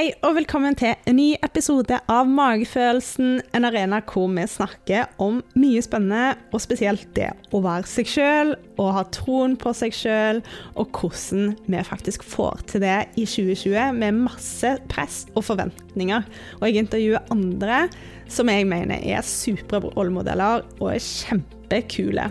Hei 0.00 0.14
og 0.24 0.38
velkommen 0.38 0.72
til 0.80 0.94
en 1.10 1.18
ny 1.18 1.34
episode 1.44 1.98
av 2.08 2.28
Magefølelsen, 2.32 3.42
en 3.52 3.66
arena 3.68 3.98
hvor 4.08 4.30
vi 4.32 4.46
snakker 4.48 5.10
om 5.20 5.42
mye 5.60 5.82
spennende, 5.84 6.38
og 6.56 6.62
spesielt 6.64 7.04
det 7.18 7.26
å 7.52 7.60
være 7.60 7.84
seg 7.84 8.08
sjøl 8.08 8.54
og 8.80 8.94
ha 8.96 9.02
troen 9.12 9.58
på 9.60 9.74
seg 9.76 9.92
sjøl, 9.92 10.40
og 10.80 10.96
hvordan 10.96 11.52
vi 11.66 11.84
faktisk 11.84 12.24
får 12.24 12.64
til 12.72 12.86
det 12.86 12.96
i 13.20 13.28
2020 13.28 14.00
med 14.00 14.22
masse 14.24 14.72
press 14.88 15.26
og 15.34 15.44
forventninger. 15.50 16.24
Og 16.62 16.64
jeg 16.70 16.86
intervjuer 16.86 17.34
andre 17.36 17.82
som 18.24 18.48
jeg 18.48 18.72
mener 18.72 19.04
er 19.04 19.20
supre 19.20 19.84
rollemodeller 19.84 20.64
og 20.78 20.94
er 20.94 21.04
kjempekule. 21.10 22.30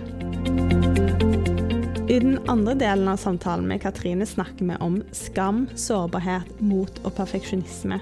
I 2.09 2.19
den 2.19 2.39
andre 2.49 2.73
delen 2.73 3.07
av 3.07 3.17
samtalen 3.17 3.67
med 3.67 3.81
Katrine 3.81 4.25
snakker 4.25 4.65
vi 4.65 4.75
om 4.81 5.03
skam, 5.11 5.67
sårbarhet, 5.77 6.47
mot 6.57 6.95
og 7.05 7.13
perfeksjonisme. 7.13 7.99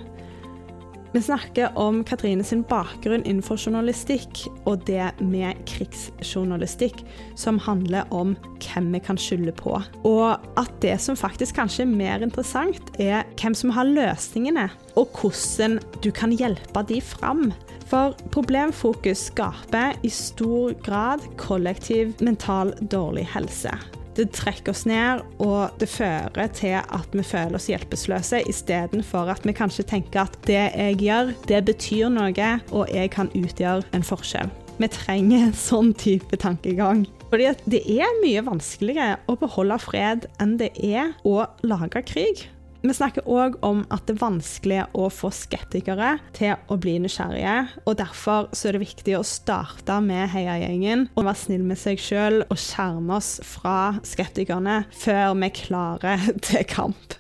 Vi 1.14 1.22
snakker 1.22 1.78
om 1.80 2.02
Katrine 2.04 2.44
sin 2.44 2.64
bakgrunn 2.68 3.24
innenfor 3.24 3.60
journalistikk 3.60 4.44
og 4.68 4.84
det 4.90 5.08
med 5.24 5.60
krigsjournalistikk, 5.70 7.00
som 7.40 7.60
handler 7.64 8.10
om 8.14 8.36
hvem 8.64 8.92
vi 8.94 9.02
kan 9.06 9.20
skylde 9.22 9.54
på. 9.56 9.78
Og 10.08 10.60
at 10.60 10.74
det 10.84 10.98
som 11.04 11.18
faktisk 11.20 11.58
kanskje 11.58 11.86
er 11.86 11.94
mer 11.94 12.26
interessant, 12.26 12.92
er 13.00 13.24
hvem 13.40 13.56
som 13.58 13.72
har 13.76 13.88
løsningene, 13.88 14.68
og 15.00 15.16
hvordan 15.22 15.80
du 16.04 16.12
kan 16.12 16.36
hjelpe 16.36 16.84
de 16.90 17.00
fram. 17.02 17.52
For 17.88 18.18
problemfokus 18.34 19.30
skaper 19.30 19.96
i 20.04 20.12
stor 20.12 20.76
grad 20.84 21.24
kollektiv 21.40 22.18
mental 22.20 22.76
dårlig 22.92 23.30
helse. 23.32 23.72
Det 24.18 24.32
trekker 24.34 24.74
oss 24.74 24.88
ned, 24.90 25.22
og 25.44 25.76
det 25.78 25.90
fører 25.92 26.50
til 26.58 26.80
at 26.82 27.14
vi 27.14 27.26
føler 27.26 27.60
oss 27.60 27.68
hjelpeløse, 27.70 28.42
istedenfor 28.50 29.30
at 29.30 29.46
vi 29.46 29.54
kanskje 29.54 29.86
tenker 29.92 30.24
at 30.24 30.40
det 30.50 30.58
jeg 30.58 30.98
gjør, 31.04 31.36
det 31.50 31.62
betyr 31.68 32.10
noe, 32.14 32.50
og 32.74 32.90
jeg 32.90 33.14
kan 33.14 33.30
utgjøre 33.38 33.86
en 33.94 34.06
forskjell. 34.06 34.50
Vi 34.78 34.90
trenger 34.94 35.48
en 35.48 35.56
sånn 35.58 35.94
type 35.98 36.38
tankegang. 36.42 37.06
Fordi 37.30 37.50
det 37.70 37.82
er 37.92 38.20
mye 38.22 38.44
vanskeligere 38.46 39.18
å 39.30 39.38
beholde 39.40 39.78
fred 39.84 40.28
enn 40.42 40.58
det 40.62 40.72
er 40.82 41.14
å 41.28 41.44
lage 41.66 42.06
krig. 42.08 42.46
Vi 42.88 42.94
snakker 42.96 43.26
òg 43.28 43.58
om 43.68 43.82
at 43.92 44.06
det 44.08 44.16
er 44.16 44.22
vanskelig 44.22 44.80
å 44.96 45.10
få 45.12 45.28
skeptikere 45.36 46.14
til 46.38 46.56
å 46.72 46.78
bli 46.80 46.96
nysgjerrige. 47.04 47.56
og 47.84 47.98
Derfor 48.00 48.48
er 48.56 48.78
det 48.78 48.84
viktig 48.86 49.18
å 49.18 49.26
starte 49.28 50.00
med 50.06 50.30
heiagjengen 50.32 51.10
og 51.16 51.26
være 51.28 51.42
snill 51.42 51.66
med 51.68 51.82
seg 51.82 52.00
sjøl 52.00 52.46
og 52.46 52.56
skjerme 52.56 53.18
oss 53.20 53.38
fra 53.44 53.98
skeptikerne 54.08 54.86
før 54.96 55.36
vi 55.42 55.52
klarer 55.60 56.30
til 56.48 56.64
kamp. 56.70 57.18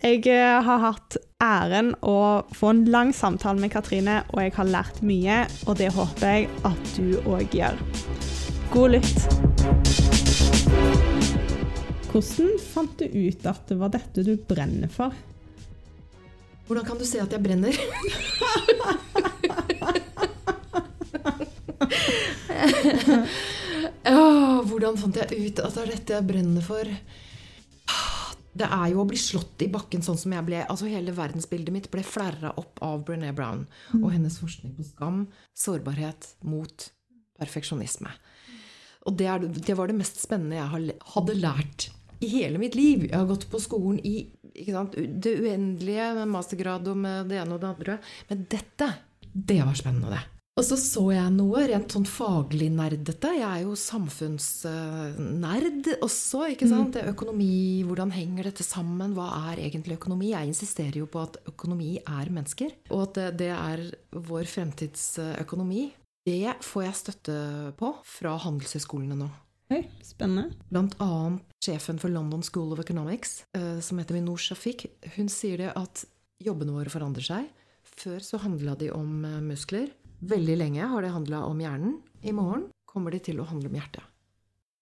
Jeg 0.00 0.22
eh, 0.30 0.62
har 0.64 0.80
hatt 0.80 1.18
æren 1.42 1.92
å 2.06 2.46
få 2.56 2.70
en 2.72 2.86
lang 2.88 3.10
samtale 3.12 3.60
med 3.60 3.74
Katrine, 3.74 4.22
og 4.30 4.44
jeg 4.46 4.54
har 4.56 4.70
lært 4.70 5.02
mye. 5.04 5.42
Og 5.66 5.76
det 5.82 5.90
håper 5.96 6.38
jeg 6.38 6.48
at 6.70 6.94
du 6.96 7.18
òg 7.26 7.58
gjør. 7.58 7.82
God 8.70 8.94
lytt. 8.94 9.89
Hvordan 12.10 12.56
fant 12.58 12.98
du 12.98 13.04
ut 13.06 13.44
at 13.46 13.68
det 13.70 13.76
var 13.78 13.90
dette 13.94 14.22
du 14.26 14.34
brenner 14.48 14.90
for? 14.90 15.14
Hvordan 16.66 16.86
kan 16.86 16.98
du 16.98 17.04
se 17.06 17.20
at 17.22 17.30
jeg 17.30 17.42
brenner? 17.42 17.70
oh, 24.10 24.58
hvordan 24.66 24.98
fant 24.98 25.16
jeg 25.22 25.38
ut 25.38 25.62
at 25.62 25.74
det 25.76 25.82
er 25.84 25.92
dette 25.94 26.16
jeg 26.16 26.26
brenner 26.26 26.64
for? 26.66 26.82
Det 28.50 28.66
er 28.66 28.88
jo 28.90 29.04
å 29.04 29.06
bli 29.06 29.18
slått 29.20 29.62
i 29.62 29.70
bakken 29.70 30.02
sånn 30.02 30.18
som 30.18 30.34
jeg 30.34 30.42
ble. 30.48 30.66
altså 30.66 30.90
Hele 30.90 31.14
verdensbildet 31.14 31.70
mitt 31.74 31.86
ble 31.94 32.02
flerra 32.02 32.50
opp 32.58 32.82
av 32.82 33.04
Brené 33.06 33.30
Brown 33.36 33.62
og 34.00 34.08
mm. 34.08 34.14
hennes 34.16 34.40
forskning 34.42 34.74
på 34.74 34.82
skam, 34.88 35.30
sårbarhet 35.54 36.34
mot 36.42 36.90
perfeksjonisme. 37.38 38.10
Og 39.06 39.14
det, 39.16 39.30
er, 39.30 39.46
det 39.46 39.78
var 39.78 39.86
det 39.86 40.00
mest 40.02 40.18
spennende 40.20 40.58
jeg 40.58 40.98
hadde 41.14 41.38
lært 41.38 41.88
i 42.20 42.28
hele 42.28 42.58
mitt 42.60 42.76
liv. 42.78 43.06
Jeg 43.08 43.16
har 43.16 43.28
gått 43.28 43.48
på 43.50 43.60
skolen 43.62 44.00
i 44.04 44.28
sant, 44.68 44.94
det 44.96 45.40
uendelige 45.40 46.14
med 46.18 46.28
mastergrad 46.34 46.88
og 46.90 46.96
med 47.00 47.30
det 47.30 47.38
ene 47.40 47.54
og 47.56 47.62
det 47.62 47.70
andre. 47.70 47.94
Men 48.28 48.44
dette, 48.50 48.88
det 49.32 49.60
var 49.62 49.74
spennende. 49.78 50.20
Og 50.58 50.64
så 50.66 50.76
så 50.76 51.12
jeg 51.14 51.30
noe 51.32 51.62
rent 51.70 51.92
sånn 51.94 52.04
faglig 52.04 52.70
nerdete. 52.74 53.30
Jeg 53.38 53.46
er 53.46 53.62
jo 53.62 53.76
samfunnsnerd 53.78 55.88
også. 56.02 56.50
ikke 56.52 56.66
mm. 56.68 56.72
sant? 56.74 56.96
Er 57.00 57.12
økonomi, 57.14 57.80
hvordan 57.88 58.10
henger 58.12 58.44
dette 58.50 58.64
sammen? 58.66 59.14
Hva 59.16 59.28
er 59.52 59.62
egentlig 59.62 59.96
økonomi? 59.96 60.34
Jeg 60.34 60.50
insisterer 60.50 60.98
jo 61.00 61.06
på 61.08 61.22
at 61.22 61.38
økonomi 61.48 62.02
er 62.02 62.30
mennesker, 62.34 62.70
og 62.90 63.00
at 63.06 63.14
det 63.40 63.52
er 63.54 63.78
vår 64.12 64.44
fremtidsøkonomi. 64.50 65.82
Det 66.28 66.52
får 66.66 66.82
jeg 66.84 66.98
støtte 66.98 67.36
på 67.80 67.88
fra 68.04 68.36
handelshøyskolene 68.44 69.16
nå. 69.16 69.30
Oi, 69.70 69.84
spennende. 70.02 70.50
Blant 70.68 70.96
annet 70.98 71.46
sjefen 71.62 71.98
for 72.02 72.10
London 72.10 72.42
School 72.42 72.72
of 72.74 72.80
Economics, 72.82 73.44
eh, 73.54 73.78
som 73.80 73.98
heter 73.98 74.16
Minor 74.16 74.36
Shafik, 74.36 74.86
hun 75.14 75.28
sier 75.30 75.60
det 75.62 75.70
at 75.78 76.02
jobbene 76.42 76.74
våre 76.74 76.90
forandrer 76.90 77.22
seg. 77.22 77.46
Før 77.86 78.18
så 78.24 78.40
handla 78.42 78.74
de 78.80 78.88
om 78.90 79.24
eh, 79.24 79.36
muskler. 79.44 79.92
Veldig 80.26 80.56
lenge 80.58 80.88
har 80.90 81.06
det 81.06 81.12
handla 81.14 81.44
om 81.46 81.60
hjernen. 81.62 82.00
I 82.26 82.34
morgen 82.34 82.66
kommer 82.90 83.14
de 83.14 83.20
til 83.22 83.38
å 83.38 83.46
handle 83.46 83.70
om 83.70 83.78
hjertet. 83.78 84.02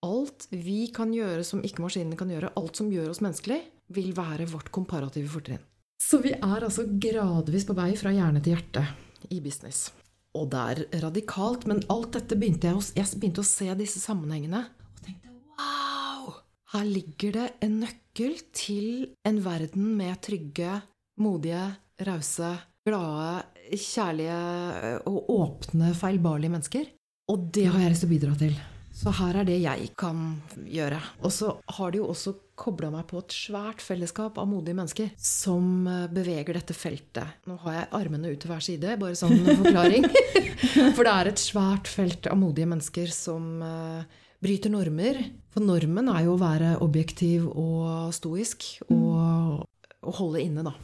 Alt 0.08 0.48
vi 0.54 0.86
kan 0.94 1.12
gjøre 1.12 1.44
som 1.44 1.60
ikke 1.60 1.84
maskinene 1.84 2.16
kan 2.16 2.32
gjøre, 2.32 2.54
alt 2.56 2.80
som 2.80 2.88
gjør 2.88 3.12
oss 3.12 3.20
menneskelig, 3.20 3.60
vil 3.92 4.14
være 4.16 4.48
vårt 4.48 4.72
komparative 4.72 5.28
fortrinn. 5.28 5.60
Så 6.00 6.22
vi 6.24 6.32
er 6.32 6.64
altså 6.64 6.86
gradvis 6.88 7.68
på 7.68 7.76
vei 7.76 7.90
fra 7.98 8.14
hjerne 8.14 8.40
til 8.40 8.54
hjerte 8.54 8.86
i 9.34 9.42
business. 9.44 9.90
Og 10.38 10.48
det 10.52 10.64
er 10.72 11.02
radikalt, 11.02 11.66
men 11.68 11.82
alt 11.92 12.14
dette 12.14 12.38
begynte 12.38 12.70
jeg, 12.70 12.92
jeg 13.00 13.18
begynte 13.18 13.42
å 13.42 13.48
se 13.48 13.68
disse 13.76 14.00
sammenhengene 14.00 14.64
her 15.58 16.84
ligger 16.84 17.32
det 17.32 17.46
en 17.64 17.78
nøkkel 17.82 18.34
til 18.52 19.06
en 19.26 19.38
verden 19.44 19.94
med 19.96 20.18
trygge, 20.24 20.80
modige, 21.22 21.64
rause, 22.04 22.50
glade, 22.86 23.30
kjærlige 23.72 24.40
og 25.08 25.30
åpne, 25.32 25.94
feilbarlige 25.96 26.52
mennesker. 26.52 26.90
Og 27.32 27.48
det 27.52 27.68
har 27.68 27.80
jeg 27.80 27.94
lyst 27.94 28.04
til 28.04 28.10
å 28.10 28.14
bidra 28.14 28.36
til. 28.40 28.58
Så 28.98 29.12
her 29.14 29.36
er 29.38 29.46
det 29.46 29.56
jeg 29.62 29.90
kan 29.98 30.22
gjøre. 30.66 30.98
Og 31.22 31.32
så 31.32 31.52
har 31.76 31.92
de 31.94 32.00
jo 32.00 32.08
også 32.10 32.34
kobla 32.58 32.90
meg 32.90 33.04
på 33.06 33.20
et 33.22 33.36
svært 33.36 33.82
fellesskap 33.84 34.40
av 34.42 34.48
modige 34.50 34.74
mennesker 34.74 35.12
som 35.22 35.86
eh, 35.86 36.08
beveger 36.10 36.58
dette 36.58 36.74
feltet. 36.74 37.36
Nå 37.46 37.60
har 37.62 37.76
jeg 37.76 37.90
armene 38.00 38.32
ut 38.32 38.40
til 38.42 38.50
hver 38.50 38.64
side, 38.64 38.96
bare 38.98 39.18
sånn 39.18 39.44
forklaring. 39.46 40.08
For 40.96 41.06
det 41.06 41.12
er 41.14 41.30
et 41.30 41.42
svært 41.42 41.90
felt 41.90 42.26
av 42.26 42.40
modige 42.40 42.72
mennesker 42.72 43.12
som 43.14 43.62
eh, 43.62 44.18
bryter 44.42 44.72
normer. 44.72 45.20
For 45.52 45.64
normen 45.64 46.10
er 46.12 46.26
jo 46.26 46.36
å 46.36 46.40
være 46.40 46.76
objektiv 46.84 47.48
og 47.48 48.12
stoisk 48.16 48.66
og, 48.92 49.64
og 50.02 50.20
holde 50.20 50.44
inne, 50.44 50.66
da. 50.66 50.74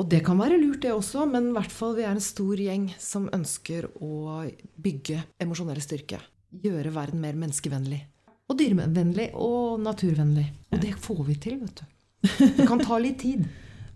Og 0.00 0.08
det 0.08 0.22
kan 0.24 0.38
være 0.40 0.56
lurt, 0.56 0.80
det 0.82 0.94
også, 0.94 1.26
men 1.28 1.50
i 1.50 1.56
hvert 1.56 1.72
fall 1.72 1.92
vi 1.98 2.06
er 2.06 2.14
en 2.14 2.24
stor 2.24 2.58
gjeng 2.58 2.86
som 3.00 3.28
ønsker 3.34 3.90
å 4.00 4.40
bygge 4.80 5.20
emosjonell 5.42 5.82
styrke. 5.84 6.22
Gjøre 6.62 6.94
verden 6.94 7.20
mer 7.20 7.36
menneskevennlig. 7.38 8.00
Og 8.48 8.56
dyrevennlig 8.58 9.28
og 9.38 9.82
naturvennlig. 9.84 10.46
Og 10.72 10.80
det 10.82 10.94
får 11.00 11.20
vi 11.28 11.36
til, 11.40 11.60
vet 11.62 11.82
du. 11.82 11.84
Det 12.56 12.66
kan 12.68 12.80
ta 12.80 12.96
litt 13.02 13.20
tid. 13.22 13.44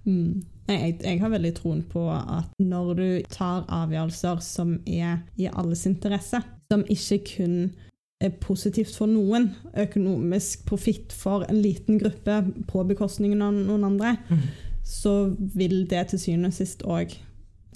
Mm. 0.07 0.45
Jeg, 0.67 0.97
jeg, 1.01 1.19
har 1.23 1.31
veldig 1.31 1.53
troen 1.55 1.83
på 1.87 2.05
at 2.11 2.51
når 2.59 2.93
du 2.99 3.09
tar 3.31 3.67
avgjørelser 3.71 4.41
som 4.43 4.77
er 4.83 5.21
i 5.39 5.47
alles 5.47 5.85
interesse, 5.89 6.41
som 6.71 6.83
ikke 6.91 7.21
kun 7.31 7.59
er 8.21 8.33
positivt 8.41 8.95
for 8.97 9.11
noen, 9.11 9.51
økonomisk 9.77 10.65
profitt 10.69 11.13
for 11.13 11.45
en 11.51 11.59
liten 11.61 11.99
gruppe 12.01 12.39
på 12.69 12.85
bekostningen 12.89 13.43
av 13.45 13.57
noen 13.57 13.85
andre, 13.91 14.15
mm. 14.29 14.47
så 14.87 15.17
vil 15.37 15.83
det 15.91 16.07
til 16.13 16.23
syvende 16.23 16.53
og 16.53 16.57
sist 16.57 16.87
òg 16.89 17.13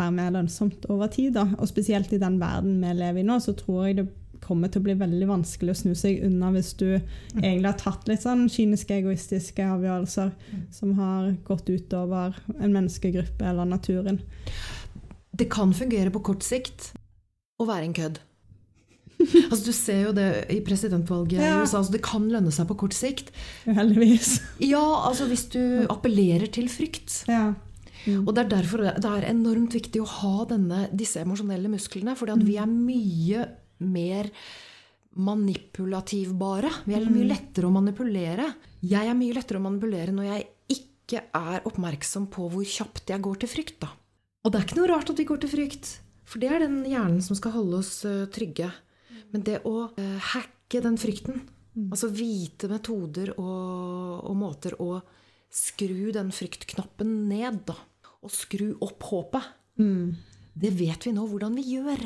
være 0.00 0.14
mer 0.16 0.32
lønnsomt 0.32 0.86
over 0.88 1.10
tid. 1.12 1.34
Da. 1.36 1.44
Og 1.58 1.68
spesielt 1.68 2.12
i 2.16 2.22
den 2.22 2.40
verden 2.40 2.80
vi 2.80 2.94
lever 2.96 3.20
i 3.20 3.26
nå, 3.26 3.36
så 3.44 3.52
tror 3.58 3.86
jeg 3.86 4.00
det 4.00 4.08
kommer 4.40 4.70
til 4.72 4.80
å 4.80 4.86
bli 4.86 4.94
veldig 4.96 5.26
vanskelig 5.28 5.74
å 5.74 5.78
snu 5.82 5.92
seg 5.98 6.22
unna 6.24 6.48
hvis 6.54 6.72
du 6.80 6.86
mm. 6.94 7.42
egentlig 7.42 7.68
har 7.68 7.80
tatt 7.82 8.08
litt 8.08 8.24
sånn 8.24 8.46
kyniske, 8.48 8.96
egoistiske 9.02 9.66
avgjørelser 9.74 10.32
mm. 10.32 10.62
som 10.72 10.94
har 10.96 11.34
gått 11.44 11.68
utover 11.68 12.38
en 12.56 12.72
menneskegruppe 12.72 13.44
eller 13.52 13.68
naturen. 13.68 14.22
Det 15.36 15.50
kan 15.52 15.76
fungere 15.76 16.12
på 16.14 16.24
kort 16.32 16.46
sikt 16.46 16.94
å 17.60 17.68
være 17.68 17.90
en 17.90 17.96
kødd. 18.00 18.24
altså, 19.50 19.62
du 19.66 19.72
ser 19.76 20.04
jo 20.08 20.12
det 20.16 20.28
i 20.52 20.60
presidentvalget 20.66 21.40
ja. 21.40 21.58
i 21.58 21.64
USA. 21.64 21.80
Altså, 21.80 21.94
det 21.96 22.02
kan 22.06 22.28
lønne 22.30 22.52
seg 22.54 22.68
på 22.70 22.78
kort 22.84 22.96
sikt. 22.96 23.32
Heldigvis. 23.66 24.38
Ja, 24.64 24.84
altså 25.08 25.28
hvis 25.30 25.48
du 25.52 25.60
appellerer 25.92 26.50
til 26.52 26.70
frykt. 26.72 27.22
Ja. 27.30 27.52
Mm. 28.06 28.24
Og 28.24 28.32
Det 28.34 28.44
er 28.44 28.52
derfor 28.54 28.84
det 28.86 29.04
er 29.04 29.28
enormt 29.28 29.76
viktig 29.76 30.00
å 30.00 30.08
ha 30.08 30.46
denne, 30.48 30.86
disse 30.96 31.20
emosjonelle 31.20 31.68
musklene. 31.72 32.16
fordi 32.16 32.36
at 32.38 32.46
vi 32.46 32.56
er 32.56 32.70
mye 32.70 33.46
mer 33.80 34.30
manipulativbare. 35.20 36.70
Vi 36.86 36.94
er 36.94 37.06
mye 37.08 37.26
mm. 37.26 37.30
lettere 37.30 37.68
å 37.68 37.74
manipulere. 37.74 38.46
Jeg 38.86 39.10
er 39.10 39.18
mye 39.18 39.36
lettere 39.36 39.60
å 39.60 39.64
manipulere 39.64 40.14
når 40.14 40.28
jeg 40.28 40.46
ikke 40.76 41.24
er 41.34 41.66
oppmerksom 41.66 42.28
på 42.30 42.46
hvor 42.52 42.64
kjapt 42.64 43.10
jeg 43.10 43.24
går 43.24 43.42
til 43.42 43.50
frykt. 43.50 43.80
da. 43.82 43.90
Og 44.44 44.52
det 44.52 44.60
er 44.60 44.68
ikke 44.68 44.78
noe 44.78 44.92
rart 44.92 45.10
at 45.12 45.18
vi 45.18 45.26
går 45.28 45.42
til 45.42 45.52
frykt, 45.52 45.90
for 46.24 46.40
det 46.40 46.48
er 46.48 46.62
den 46.62 46.78
hjernen 46.88 47.20
som 47.24 47.36
skal 47.36 47.52
holde 47.58 47.82
oss 47.82 47.98
uh, 48.08 48.24
trygge. 48.32 48.70
Men 49.34 49.44
det 49.46 49.60
å 49.68 49.90
eh, 49.98 50.16
hacke 50.34 50.82
den 50.84 50.98
frykten, 51.00 51.42
mm. 51.74 51.88
altså 51.90 52.10
vite 52.14 52.70
metoder 52.70 53.34
og, 53.36 54.26
og, 54.26 54.34
måter 54.38 54.76
å 54.82 54.92
skru 55.50 56.10
den 56.14 56.30
fryktknappen 56.34 57.14
ned, 57.30 57.62
da, 57.68 57.76
og 58.20 58.34
skru 58.34 58.72
opp 58.84 59.06
håpet, 59.10 59.48
mm. 59.80 60.10
det 60.62 60.74
vet 60.78 61.08
vi 61.08 61.14
nå 61.16 61.26
hvordan 61.30 61.56
vi 61.58 61.66
gjør. 61.76 62.04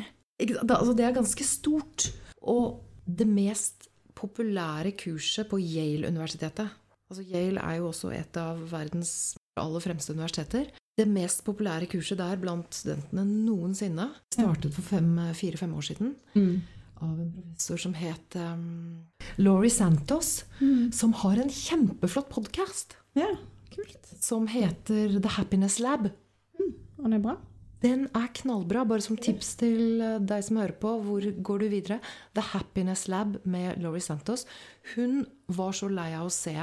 Altså, 0.67 0.93
det 0.97 1.05
er 1.07 1.15
ganske 1.15 1.45
stort. 1.47 2.09
Og 2.45 2.81
det 3.05 3.27
mest 3.29 3.87
populære 4.15 4.95
kurset 4.97 5.47
på 5.51 5.59
Yale-universitetet 5.61 6.81
altså 7.11 7.25
Yale 7.29 7.61
er 7.61 7.79
jo 7.79 7.89
også 7.91 8.11
et 8.15 8.37
av 8.39 8.61
verdens 8.71 9.35
aller 9.59 9.83
fremste 9.83 10.15
universiteter. 10.15 10.71
Det 10.95 11.07
mest 11.09 11.43
populære 11.45 11.89
kurset 11.91 12.19
der 12.19 12.39
blant 12.39 12.75
studentene 12.75 13.25
noensinne 13.27 14.09
startet 14.33 14.75
for 14.75 15.09
fire-fem 15.37 15.75
år 15.75 15.85
siden. 15.89 16.15
Mm. 16.35 16.63
Av 17.03 17.17
en 17.19 17.31
professor 17.33 17.81
som 17.81 17.95
het 17.97 18.37
um, 18.39 19.03
Laurie 19.35 19.71
Santos, 19.73 20.45
mm. 20.61 20.91
som 20.95 21.11
har 21.23 21.41
en 21.41 21.51
kjempeflott 21.51 22.29
podkast. 22.31 22.95
Ja, 23.19 23.33
kult. 23.73 24.13
Som 24.23 24.47
heter 24.47 25.17
The 25.19 25.33
Happiness 25.35 25.79
Lab. 25.83 26.07
Mm. 26.55 26.71
Og 26.97 27.03
den 27.03 27.17
er 27.17 27.25
bra? 27.25 27.35
Den 27.83 28.07
er 28.15 28.31
knallbra. 28.39 28.85
Bare 28.87 29.03
som 29.03 29.19
tips 29.19 29.55
til 29.59 30.01
deg 30.23 30.47
som 30.47 30.61
hører 30.61 30.77
på, 30.79 30.95
hvor 31.03 31.27
går 31.49 31.65
du 31.65 31.67
videre? 31.73 31.99
The 32.37 32.45
Happiness 32.53 33.09
Lab 33.11 33.37
med 33.43 33.83
Laurie 33.83 34.03
Santos. 34.03 34.47
Hun 34.95 35.25
var 35.51 35.75
så 35.75 35.91
lei 35.91 36.13
av 36.15 36.29
å 36.29 36.33
se 36.33 36.55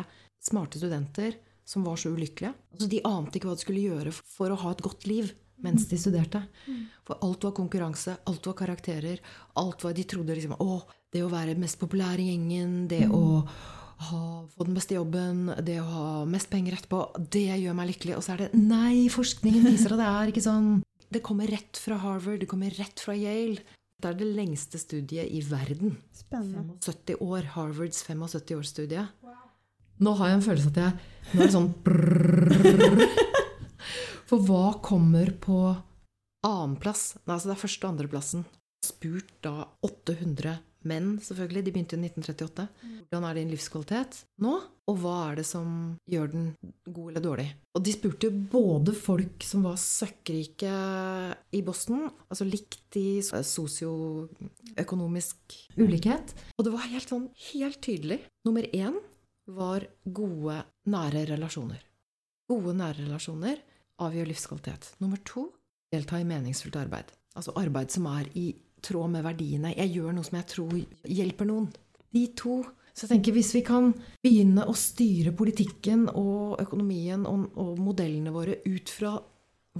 smarte 0.42 0.80
studenter 0.80 1.36
som 1.68 1.84
var 1.86 2.00
så 2.00 2.10
ulykkelige. 2.10 2.54
Altså, 2.74 2.88
de 2.90 3.04
ante 3.06 3.38
ikke 3.38 3.50
hva 3.50 3.56
de 3.56 3.64
skulle 3.64 3.84
gjøre 3.84 4.12
for 4.16 4.50
å 4.52 4.58
ha 4.64 4.72
et 4.74 4.82
godt 4.84 5.06
liv 5.06 5.30
mens 5.62 5.86
de 5.90 5.98
studerte. 6.00 6.42
For 7.06 7.22
alt 7.26 7.44
var 7.46 7.54
konkurranse, 7.56 8.16
alt 8.28 8.46
var 8.46 8.56
karakterer. 8.58 9.20
alt 9.54 9.84
var, 9.84 9.94
De 9.94 10.04
trodde 10.04 10.34
liksom 10.34 10.56
å, 10.58 10.82
det 11.12 11.22
å 11.24 11.30
være 11.32 11.58
mest 11.58 11.78
populær 11.80 12.18
i 12.18 12.30
gjengen, 12.30 12.88
det 12.88 13.06
å 13.08 13.42
ha, 14.08 14.22
få 14.50 14.66
den 14.66 14.74
beste 14.74 14.96
jobben, 14.96 15.52
det 15.62 15.80
å 15.80 15.86
ha 15.88 16.06
mest 16.26 16.50
penger 16.50 16.78
etterpå, 16.78 17.04
det 17.30 17.46
gjør 17.62 17.76
meg 17.78 17.92
lykkelig. 17.92 18.16
Og 18.18 18.24
så 18.24 18.34
er 18.34 18.44
det 18.44 18.50
Nei, 18.58 19.08
forskningen 19.12 19.68
viser 19.70 19.94
at 19.94 20.02
det 20.02 20.10
er 20.10 20.32
ikke 20.32 20.44
sånn. 20.44 20.72
Det 21.12 21.22
kommer 21.24 21.50
rett 21.50 21.78
fra 21.78 21.98
Harvard, 22.00 22.40
det 22.40 22.50
kommer 22.50 22.72
rett 22.78 23.02
fra 23.02 23.14
Yale. 23.16 23.62
Det 24.02 24.10
er 24.10 24.16
det 24.18 24.32
lengste 24.34 24.80
studiet 24.82 25.30
i 25.30 25.42
verden. 25.46 25.94
Spennende. 26.16 26.74
70 26.82 27.20
år. 27.22 27.52
Harvards 27.54 28.02
75-årsstudie. 28.02 29.04
Wow. 29.22 29.36
Nå 30.02 30.14
har 30.18 30.32
jeg 30.32 30.40
en 30.40 30.46
følelse 30.48 30.72
at 30.72 30.80
jeg 30.82 30.96
Nå 31.32 31.38
er 31.38 31.46
det 31.46 31.54
sånn 31.54 31.68
brrr. 31.86 33.30
For 34.30 34.38
hva 34.46 34.66
kommer 34.84 35.28
på 35.42 35.58
annenplass? 36.46 37.02
Altså 37.26 37.48
det 37.50 37.56
er 37.56 37.64
første- 37.66 37.84
og 37.86 37.92
andreplassen. 37.94 38.42
Spurt 38.82 39.30
da 39.44 39.54
800 39.86 40.56
menn, 40.90 41.12
selvfølgelig. 41.22 41.62
De 41.64 41.72
begynte 41.74 41.96
i 41.96 42.02
1938. 42.02 42.64
Hvordan 43.06 43.26
er 43.28 43.34
din 43.38 43.52
livskvalitet 43.52 44.12
nå? 44.42 44.54
Og 44.90 44.94
hva 44.98 45.16
er 45.30 45.34
det 45.38 45.46
som 45.46 45.66
gjør 46.10 46.26
den 46.32 46.46
god 46.88 47.06
eller 47.12 47.22
dårlig? 47.22 47.48
Og 47.76 47.80
de 47.86 47.92
spurte 47.94 48.28
både 48.30 48.92
folk 48.96 49.38
som 49.46 49.62
var 49.68 49.76
søkkrike 49.78 50.74
i 51.54 51.62
Boston, 51.62 52.10
altså 52.28 52.44
likt 52.48 52.96
i 52.98 53.22
sosioøkonomisk 53.22 55.38
ulikhet. 55.78 56.34
Og 56.58 56.64
det 56.66 56.72
var 56.74 56.90
helt 56.90 57.08
sånn 57.14 57.30
helt 57.52 57.78
tydelig. 57.84 58.18
Nummer 58.46 58.64
én 58.74 58.94
var 59.46 59.80
gode, 60.02 60.64
nære 60.90 61.26
relasjoner. 61.30 61.78
Gode, 62.50 62.74
nære 62.74 63.06
relasjoner 63.06 63.56
avgjør 64.00 64.30
livskvalitet. 64.30 64.92
Nummer 65.02 65.20
to 65.26 65.48
delta 65.92 66.20
i 66.20 66.28
meningsfullt 66.28 66.78
arbeid. 66.80 67.12
Altså 67.36 67.54
arbeid 67.60 67.92
som 67.92 68.06
er 68.12 68.28
i 68.38 68.50
tråd 68.84 69.12
med 69.14 69.24
verdiene. 69.26 69.74
Jeg 69.76 69.94
gjør 69.96 70.14
noe 70.16 70.26
som 70.26 70.38
jeg 70.40 70.48
tror 70.52 70.78
hjelper 71.08 71.48
noen. 71.48 71.68
De 72.12 72.26
to. 72.36 72.62
Så 72.92 73.06
jeg 73.06 73.14
tenker 73.14 73.36
hvis 73.36 73.54
vi 73.56 73.62
kan 73.64 73.92
begynne 74.24 74.66
å 74.68 74.74
styre 74.76 75.32
politikken 75.36 76.08
og 76.10 76.60
økonomien 76.60 77.24
og, 77.28 77.46
og 77.56 77.78
modellene 77.80 78.34
våre 78.34 78.58
ut 78.66 78.92
fra 78.92 79.14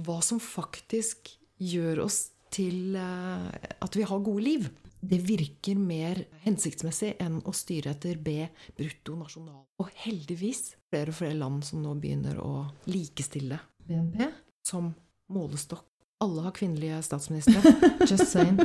hva 0.01 0.17
som 0.25 0.39
faktisk 0.41 1.35
gjør 1.61 2.07
oss 2.07 2.23
til 2.53 2.97
uh, 2.97 3.45
at 3.53 3.97
vi 3.97 4.05
har 4.09 4.25
gode 4.25 4.45
liv, 4.45 4.65
det 5.03 5.19
virker 5.27 5.77
mer 5.77 6.23
hensiktsmessig 6.45 7.11
enn 7.21 7.41
å 7.45 7.53
styre 7.53 7.93
etter 7.93 8.17
B 8.23 8.47
brutto 8.77 9.17
nasjonal. 9.19 9.61
Og 9.83 9.91
heldigvis 10.05 10.71
flere 10.89 11.13
og 11.13 11.19
flere 11.19 11.37
land 11.37 11.61
som 11.67 11.83
nå 11.83 11.93
begynner 11.99 12.39
å 12.41 12.63
likestille 12.89 13.59
BNP 13.87 14.29
som 14.67 14.93
målestokk. 15.33 15.85
Alle 16.23 16.45
har 16.45 16.53
kvinnelige 16.55 17.01
statsministre. 17.03 17.59
Just 18.09 18.29
saying. 18.31 18.59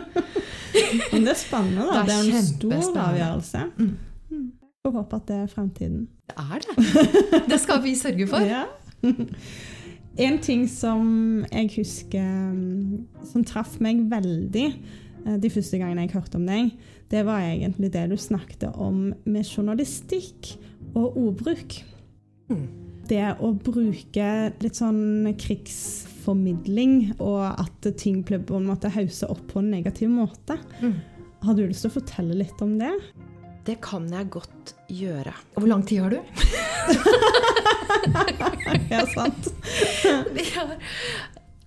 Men 1.13 1.25
det 1.27 1.33
er 1.33 1.41
spennende, 1.41 1.87
da. 1.89 2.05
Det 2.07 2.15
er, 2.15 2.29
det 2.29 2.37
er 2.37 2.77
en 2.77 2.85
stor 2.85 3.01
avgjørelse. 3.07 3.65
Mm. 3.79 3.97
mm. 4.31 4.47
Får 4.87 4.95
håpe 4.95 5.17
at 5.17 5.27
det 5.29 5.37
er 5.37 5.51
fremtiden. 5.51 6.05
Det 6.31 6.37
er 6.39 6.63
det. 6.67 7.43
Det 7.51 7.59
skal 7.61 7.83
vi 7.83 7.97
sørge 7.99 8.31
for. 8.31 8.47
Ja. 8.55 8.65
En 10.19 10.41
ting 10.43 10.65
som 10.67 11.45
jeg 11.53 11.69
husker 11.77 12.55
som 13.31 13.45
traff 13.47 13.77
meg 13.79 14.01
veldig 14.11 14.65
Eh, 15.29 15.37
de 15.41 15.51
første 15.53 15.79
gangene 15.81 16.07
jeg 16.07 16.15
hørte 16.17 16.39
om 16.39 16.47
deg, 16.49 16.73
det 17.13 17.25
var 17.27 17.45
egentlig 17.45 17.93
det 17.95 18.09
du 18.13 18.17
snakket 18.21 18.69
om 18.75 19.09
med 19.25 19.47
journalistikk 19.47 20.55
og 20.95 21.17
ordbruk. 21.17 21.81
Mm. 22.49 22.67
Det 23.09 23.25
å 23.41 23.53
bruke 23.57 24.29
litt 24.61 24.79
sånn 24.79 25.31
krigsformidling, 25.41 27.15
og 27.19 27.45
at 27.55 27.89
ting 28.01 28.21
ble 28.27 28.41
på 28.45 28.59
en 28.59 28.69
måte 28.69 28.91
hausa 28.93 29.31
opp 29.33 29.47
på 29.53 29.63
en 29.63 29.71
negativ 29.73 30.11
måte. 30.13 30.59
Mm. 30.83 30.99
Har 31.47 31.57
du 31.57 31.65
lyst 31.65 31.87
til 31.87 31.93
å 31.93 31.97
fortelle 32.01 32.37
litt 32.37 32.65
om 32.65 32.77
det? 32.81 32.93
Det 33.69 33.79
kan 33.85 34.09
jeg 34.13 34.31
godt 34.33 34.75
gjøre. 34.93 35.33
Hvor 35.57 35.69
lang 35.71 35.85
tid 35.89 36.05
har 36.05 36.17
du? 36.17 36.21
ja, 38.93 39.05
sant. 39.13 39.51
ja. 40.55 40.65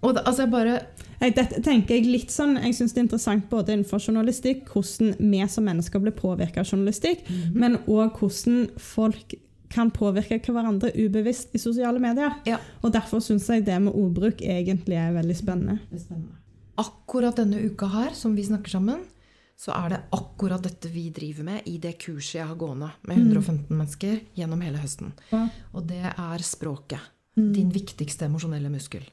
Og 0.02 0.16
da, 0.18 0.24
altså 0.26 0.46
jeg 0.48 0.54
bare 0.54 0.80
dette 1.22 1.62
tenker 1.62 2.00
jeg 2.00 2.10
litt 2.10 2.32
sånn, 2.34 2.56
jeg 2.58 2.74
syns 2.74 2.96
det 2.96 3.00
er 3.04 3.06
interessant 3.06 3.44
både 3.52 3.76
innenfor 3.76 4.02
journalistikk, 4.02 4.64
hvordan 4.74 5.14
vi 5.22 5.42
som 5.54 5.68
mennesker 5.70 6.02
blir 6.02 6.16
påvirka 6.18 6.64
av 6.64 6.72
journalistikk, 6.72 7.22
mm 7.28 7.36
-hmm. 7.36 7.60
men 7.62 7.78
òg 7.86 8.18
hvordan 8.18 8.70
folk 8.78 9.36
kan 9.72 9.92
påvirke 9.94 10.54
hverandre 10.54 10.92
ubevisst 10.96 11.56
i 11.56 11.62
sosiale 11.62 12.02
medier. 12.04 12.36
Ja. 12.48 12.60
Og 12.82 12.94
Derfor 12.94 13.24
syns 13.24 13.48
jeg 13.50 13.66
det 13.68 13.80
med 13.82 13.96
ordbruk 13.96 14.44
egentlig 14.44 15.00
er 15.00 15.16
veldig 15.16 15.38
spennende. 15.38 15.80
Spennende. 15.96 16.38
Akkurat 16.82 17.38
denne 17.38 17.62
uka 17.64 17.90
her, 17.92 18.14
som 18.18 18.36
vi 18.36 18.46
snakker 18.48 18.72
sammen, 18.72 19.04
så 19.62 19.74
er 19.78 19.94
det 19.94 20.00
akkurat 20.18 20.64
dette 20.66 20.90
vi 20.90 21.10
driver 21.14 21.46
med 21.46 21.68
i 21.70 21.78
det 21.82 21.94
kurset 22.02 22.40
jeg 22.40 22.50
har 22.50 22.58
gående 22.58 22.90
med 23.06 23.20
115 23.20 23.68
mm. 23.68 23.74
mennesker 23.78 24.22
gjennom 24.38 24.62
hele 24.66 24.82
høsten. 24.82 25.12
Ja. 25.30 25.44
Og 25.76 25.86
det 25.92 26.02
er 26.10 26.46
språket. 26.46 27.12
Mm. 27.38 27.52
Din 27.54 27.74
viktigste 27.74 28.26
emosjonelle 28.26 28.72
muskel. 28.74 29.06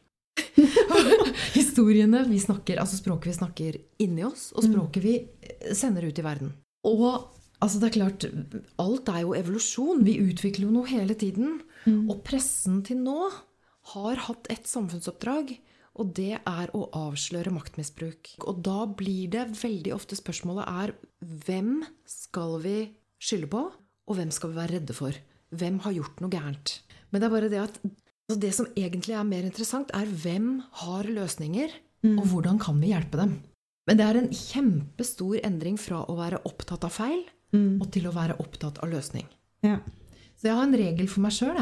Historiene 1.59 2.23
vi 2.31 2.41
snakker, 2.41 2.81
altså 2.81 2.97
språket 2.97 3.31
vi 3.31 3.37
snakker 3.37 3.77
inni 4.03 4.25
oss, 4.27 4.49
og 4.57 4.65
mm. 4.65 4.71
språket 4.71 5.05
vi 5.05 5.19
sender 5.77 6.09
ut 6.09 6.19
i 6.19 6.25
verden. 6.25 6.55
Og 6.89 7.05
altså 7.65 7.81
det 7.81 7.89
er 7.89 7.97
klart, 7.97 8.27
alt 8.81 9.11
er 9.13 9.23
jo 9.25 9.35
evolusjon. 9.37 10.05
Vi 10.07 10.19
utvikler 10.23 10.69
jo 10.69 10.75
noe 10.75 10.91
hele 10.91 11.17
tiden. 11.19 11.61
Mm. 11.87 12.09
Og 12.11 12.23
pressen 12.27 12.83
til 12.87 13.01
nå 13.03 13.19
har 13.95 14.23
hatt 14.29 14.49
et 14.53 14.69
samfunnsoppdrag, 14.69 15.55
og 15.99 16.13
det 16.15 16.37
er 16.37 16.73
å 16.77 16.85
avsløre 16.95 17.53
maktmisbruk. 17.55 18.37
Og 18.47 18.61
da 18.67 18.85
blir 18.87 19.31
det 19.33 19.49
veldig 19.59 19.95
ofte 19.97 20.19
spørsmålet 20.19 20.69
er 20.69 20.95
hvem 21.47 21.81
skal 22.07 22.59
vi 22.63 22.77
skylde 23.19 23.51
på, 23.51 23.65
og 24.09 24.19
hvem 24.19 24.31
skal 24.35 24.53
vi 24.53 24.61
være 24.61 24.77
redde 24.77 24.97
for? 24.97 25.17
Hvem 25.59 25.81
har 25.85 25.97
gjort 25.97 26.21
noe 26.23 26.33
gærent? 26.33 26.77
Men 27.11 27.21
det 27.21 27.29
er 27.29 27.35
bare 27.35 27.51
det 27.51 27.63
at 27.65 27.81
altså 27.83 28.41
det 28.45 28.53
som 28.55 28.69
egentlig 28.77 29.17
er 29.17 29.27
mer 29.27 29.47
interessant, 29.49 29.91
er 29.97 30.07
hvem 30.23 30.59
har 30.85 31.09
løsninger, 31.09 31.73
mm. 32.05 32.19
og 32.21 32.29
hvordan 32.31 32.61
kan 32.63 32.79
vi 32.83 32.93
hjelpe 32.93 33.19
dem? 33.21 33.39
Men 33.89 33.99
det 33.99 34.05
er 34.05 34.21
en 34.21 34.31
kjempestor 34.37 35.41
endring 35.49 35.79
fra 35.81 36.03
å 36.05 36.19
være 36.19 36.43
opptatt 36.47 36.85
av 36.85 36.93
feil 36.93 37.25
mm. 37.55 37.79
og 37.81 37.89
til 37.95 38.09
å 38.09 38.15
være 38.15 38.39
opptatt 38.43 38.81
av 38.85 38.93
løsning. 38.93 39.27
Ja. 39.67 39.79
Så 40.39 40.51
jeg 40.51 40.59
har 40.59 40.69
en 40.69 40.79
regel 40.79 41.09
for 41.11 41.25
meg 41.25 41.35
sjøl. 41.35 41.59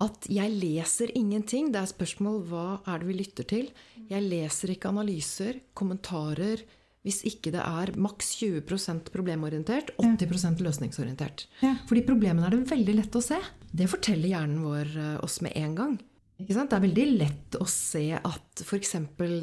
At 0.00 0.26
jeg 0.32 0.56
leser 0.56 1.12
ingenting. 1.16 1.70
Det 1.72 1.80
er 1.82 1.88
spørsmål 1.90 2.42
hva 2.48 2.66
er 2.88 3.00
det 3.00 3.08
vi 3.08 3.16
lytter 3.18 3.48
til. 3.48 3.70
Jeg 4.10 4.26
leser 4.26 4.74
ikke 4.74 4.92
analyser, 4.92 5.60
kommentarer, 5.76 6.64
hvis 7.06 7.22
ikke 7.28 7.52
det 7.54 7.62
er 7.64 7.94
maks 8.00 8.34
20% 8.42 9.08
problemorientert, 9.14 9.94
80 9.96 10.60
løsningsorientert. 10.60 11.46
Ja. 11.64 11.74
Fordi 11.88 12.04
problemene 12.04 12.48
er 12.48 12.56
det 12.56 12.68
veldig 12.68 12.96
lett 12.98 13.16
å 13.16 13.24
se. 13.24 13.38
Det 13.72 13.88
forteller 13.88 14.34
hjernen 14.34 14.64
vår 14.66 14.92
eh, 14.98 15.16
oss 15.24 15.40
med 15.44 15.56
en 15.56 15.76
gang. 15.78 15.96
Det 16.48 16.56
er 16.56 16.82
veldig 16.82 17.06
lett 17.18 17.56
å 17.60 17.66
se 17.68 18.04
at 18.16 18.62
f.eks. 18.64 18.94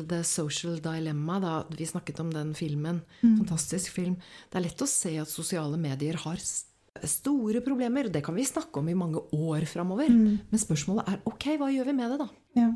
The 0.07 0.21
Social 0.25 0.79
Dilemma, 0.83 1.37
da 1.43 1.53
vi 1.69 1.85
snakket 1.87 2.21
om 2.23 2.31
den 2.33 2.53
filmen, 2.57 3.03
mm. 3.21 3.37
fantastisk 3.43 3.93
film 3.93 4.15
Det 4.17 4.59
er 4.59 4.65
lett 4.65 4.81
å 4.81 4.89
se 4.89 5.13
at 5.21 5.31
sosiale 5.31 5.77
medier 5.81 6.17
har 6.23 6.41
store 7.05 7.61
problemer. 7.61 8.09
Det 8.09 8.23
kan 8.25 8.35
vi 8.35 8.45
snakke 8.47 8.81
om 8.81 8.89
i 8.89 8.97
mange 8.97 9.21
år 9.35 9.67
framover. 9.69 10.09
Mm. 10.09 10.39
Men 10.49 10.61
spørsmålet 10.61 11.11
er 11.11 11.23
ok, 11.29 11.49
hva 11.59 11.69
gjør 11.73 11.91
vi 11.91 11.97
med 11.97 12.13
det, 12.13 12.19
da? 12.23 12.29
Ja. 12.57 12.71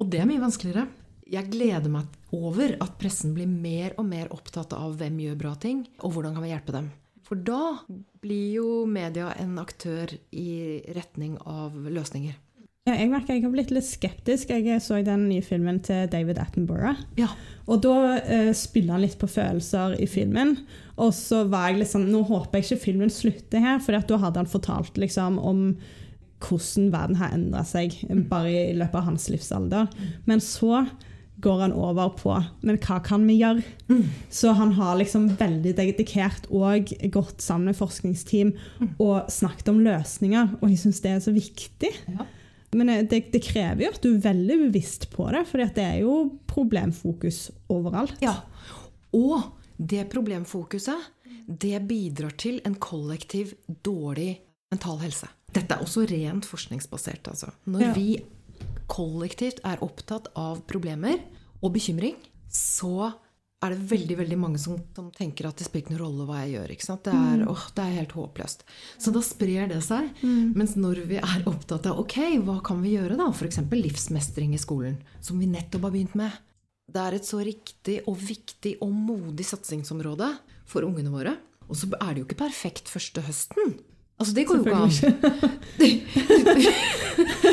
Og 0.00 0.08
det 0.12 0.22
er 0.22 0.28
mye 0.30 0.42
vanskeligere. 0.42 0.86
Jeg 1.32 1.48
gleder 1.52 1.92
meg 1.92 2.32
over 2.34 2.74
at 2.82 2.96
pressen 3.00 3.32
blir 3.36 3.48
mer 3.48 3.94
og 4.00 4.08
mer 4.08 4.32
opptatt 4.34 4.74
av 4.76 4.96
hvem 5.00 5.20
gjør 5.22 5.38
bra 5.40 5.52
ting, 5.60 5.84
og 6.02 6.16
hvordan 6.16 6.34
kan 6.36 6.44
vi 6.44 6.50
hjelpe 6.52 6.74
dem. 6.74 6.90
For 7.28 7.40
da 7.40 7.78
blir 8.20 8.48
jo 8.58 8.66
media 8.90 9.30
en 9.40 9.54
aktør 9.62 10.10
i 10.36 10.82
retning 10.92 11.38
av 11.48 11.76
løsninger. 11.88 12.34
Ja, 12.82 12.96
jeg 12.98 13.12
merker 13.12 13.36
jeg 13.36 13.44
har 13.44 13.52
blitt 13.54 13.70
litt 13.70 13.86
skeptisk. 13.86 14.48
Jeg 14.50 14.80
så 14.82 14.96
den 15.06 15.28
nye 15.28 15.42
filmen 15.46 15.76
til 15.86 16.08
David 16.10 16.40
Attenborough. 16.42 16.98
Ja. 17.14 17.28
Og 17.70 17.78
da 17.84 18.16
eh, 18.18 18.50
spiller 18.58 18.96
han 18.96 19.04
litt 19.04 19.20
på 19.20 19.28
følelser 19.30 19.94
i 20.02 20.08
filmen. 20.10 20.56
Og 20.98 21.12
så 21.14 21.44
var 21.50 21.68
jeg 21.70 21.84
liksom 21.84 22.08
Nå 22.10 22.24
håper 22.26 22.58
jeg 22.58 22.66
ikke 22.66 22.84
filmen 22.88 23.12
slutter 23.14 23.62
her, 23.62 23.78
for 23.78 23.94
da 23.94 24.18
hadde 24.24 24.42
han 24.42 24.50
fortalt 24.50 24.98
liksom 24.98 25.38
om 25.38 25.62
hvordan 26.42 26.90
verden 26.90 27.20
har 27.22 27.38
endra 27.38 27.62
seg 27.62 27.94
bare 28.26 28.50
i 28.50 28.74
løpet 28.74 28.98
av 28.98 29.06
hans 29.12 29.28
livsalder. 29.30 29.86
Men 30.26 30.42
så 30.42 30.82
går 31.42 31.64
han 31.68 31.78
over 31.78 32.10
på 32.18 32.34
Men 32.66 32.82
hva 32.82 32.98
kan 33.06 33.22
vi 33.30 33.38
gjøre? 33.38 33.62
Så 34.26 34.56
han 34.58 34.74
har 34.74 34.98
liksom 34.98 35.30
veldig 35.38 35.78
dedikert 35.78 36.50
og 36.50 36.90
gått 37.14 37.46
sammen 37.46 37.70
med 37.70 37.78
forskningsteam 37.78 38.56
og 38.98 39.30
snakket 39.30 39.70
om 39.70 39.82
løsninger, 39.86 40.56
og 40.58 40.70
jeg 40.70 40.82
syns 40.82 41.02
det 41.06 41.14
er 41.14 41.22
så 41.30 41.38
viktig. 41.38 41.94
Ja. 42.10 42.26
Men 42.74 42.88
det, 43.08 43.18
det 43.32 43.42
krever 43.44 43.84
jo 43.84 43.90
at 43.92 44.00
du 44.04 44.08
er 44.14 44.22
veldig 44.30 44.56
bevisst 44.66 45.10
på 45.12 45.26
det, 45.34 45.42
for 45.50 45.60
det 45.60 45.82
er 45.84 45.98
jo 46.00 46.14
problemfokus 46.48 47.50
overalt. 47.72 48.14
Ja. 48.24 48.38
Og 49.12 49.50
det 49.76 50.06
problemfokuset, 50.12 51.10
det 51.46 51.82
bidrar 51.88 52.32
til 52.40 52.60
en 52.64 52.74
kollektiv 52.80 53.52
dårlig 53.84 54.38
mental 54.72 55.02
helse. 55.02 55.28
Dette 55.52 55.76
er 55.76 55.84
også 55.84 56.06
rent 56.08 56.46
forskningsbasert, 56.48 57.28
altså. 57.28 57.50
Når 57.68 57.80
Ja. 57.82 57.92
vi 57.92 58.22
kollektivt 58.88 59.60
er 59.68 59.82
opptatt 59.84 60.30
av 60.38 60.62
problemer 60.68 61.18
og 61.62 61.74
bekymring, 61.74 62.16
så 62.48 63.12
er 63.62 63.74
det 63.74 63.90
veldig 63.92 64.16
veldig 64.18 64.38
mange 64.40 64.58
som, 64.58 64.78
som 64.96 65.10
tenker 65.14 65.46
at 65.48 65.58
det 65.60 65.66
spiller 65.68 65.84
ikke 65.84 65.94
noen 65.94 66.02
rolle 66.02 66.26
hva 66.28 66.40
jeg 66.42 66.54
gjør. 66.56 66.72
Det 67.06 67.12
er, 67.14 67.44
åh, 67.50 67.64
det 67.76 67.84
er 67.84 67.98
helt 68.00 68.14
håpløst. 68.18 68.64
Så 68.98 69.12
da 69.14 69.22
sprer 69.24 69.70
det 69.70 69.78
seg. 69.86 70.08
Mens 70.56 70.74
når 70.78 71.04
vi 71.10 71.20
er 71.22 71.46
opptatt 71.50 71.86
av 71.90 72.00
ok, 72.02 72.16
hva 72.46 72.58
kan 72.66 72.82
vi 72.82 72.96
gjøre 72.96 73.18
da? 73.20 73.28
F.eks. 73.30 73.60
livsmestring 73.70 74.56
i 74.56 74.60
skolen, 74.62 74.98
som 75.22 75.38
vi 75.38 75.50
nettopp 75.50 75.86
har 75.86 75.94
begynt 75.94 76.18
med. 76.18 76.40
Det 76.92 77.00
er 77.00 77.16
et 77.16 77.28
så 77.28 77.38
riktig 77.44 78.00
og 78.10 78.18
viktig 78.18 78.76
og 78.84 78.90
modig 78.92 79.46
satsingsområde 79.48 80.28
for 80.68 80.84
ungene 80.88 81.12
våre. 81.14 81.36
Og 81.70 81.78
så 81.78 81.88
er 81.94 82.10
det 82.10 82.20
jo 82.22 82.26
ikke 82.26 82.42
perfekt 82.42 82.90
første 82.90 83.22
høsten. 83.24 83.78
Altså, 84.20 84.34
det 84.36 84.44
går 84.46 84.56
jo 84.60 84.64
ikke 84.66 84.82
an. 84.82 84.90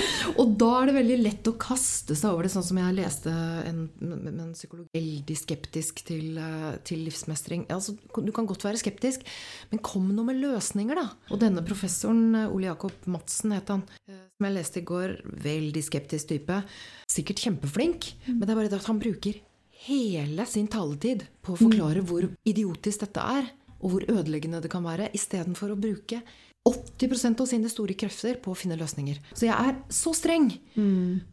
Og 0.39 0.53
da 0.59 0.69
er 0.79 0.87
det 0.87 0.95
veldig 0.95 1.17
lett 1.19 1.47
å 1.49 1.55
kaste 1.59 2.15
seg 2.15 2.31
over 2.31 2.47
det, 2.47 2.51
sånn 2.53 2.63
som 2.63 2.77
jeg 2.79 2.95
leste 2.95 3.31
en, 3.67 3.81
en 3.99 4.53
psykolog 4.55 4.87
veldig 4.95 5.35
skeptisk 5.35 5.99
til, 6.07 6.37
eh, 6.39 6.77
til 6.87 7.03
livsmestring. 7.07 7.65
Altså, 7.75 7.97
du 7.97 8.31
kan 8.35 8.47
godt 8.47 8.63
være 8.63 8.79
skeptisk, 8.79 9.25
men 9.73 9.83
kom 9.83 10.07
nå 10.15 10.23
med 10.29 10.39
løsninger, 10.39 10.95
da. 10.95 11.09
Og 11.33 11.43
denne 11.43 11.65
professoren, 11.67 12.23
eh, 12.39 12.47
Ole 12.55 12.69
Jakob 12.69 13.11
Madsen 13.11 13.57
het 13.57 13.73
han, 13.73 13.83
eh, 14.07 14.23
som 14.37 14.47
jeg 14.47 14.55
leste 14.55 14.79
i 14.79 14.87
går, 14.87 15.17
veldig 15.43 15.83
skeptisk 15.83 16.31
type. 16.31 16.63
Sikkert 17.11 17.43
kjempeflink, 17.43 18.13
men 18.31 18.45
det 18.45 18.53
er 18.53 18.61
bare 18.61 18.71
det 18.71 18.79
at 18.79 18.91
han 18.91 19.03
bruker 19.03 19.41
hele 19.83 20.45
sin 20.47 20.67
taletid 20.71 21.27
på 21.43 21.55
å 21.55 21.59
forklare 21.59 22.03
hvor 22.03 22.27
idiotisk 22.47 23.03
dette 23.03 23.19
er, 23.19 23.51
og 23.79 23.91
hvor 23.91 24.07
ødeleggende 24.11 24.61
det 24.63 24.71
kan 24.71 24.83
være, 24.83 25.11
istedenfor 25.15 25.71
å 25.71 25.79
bruke 25.79 26.21
80% 26.67 27.39
av 27.41 27.47
sine 27.47 27.69
store 27.71 27.95
krefter 27.97 28.35
på 28.43 28.51
å 28.51 28.57
finne 28.57 28.75
løsninger. 28.77 29.17
Så 29.33 29.47
jeg 29.47 29.55
er 29.55 29.77
så 29.93 30.11
streng 30.13 30.49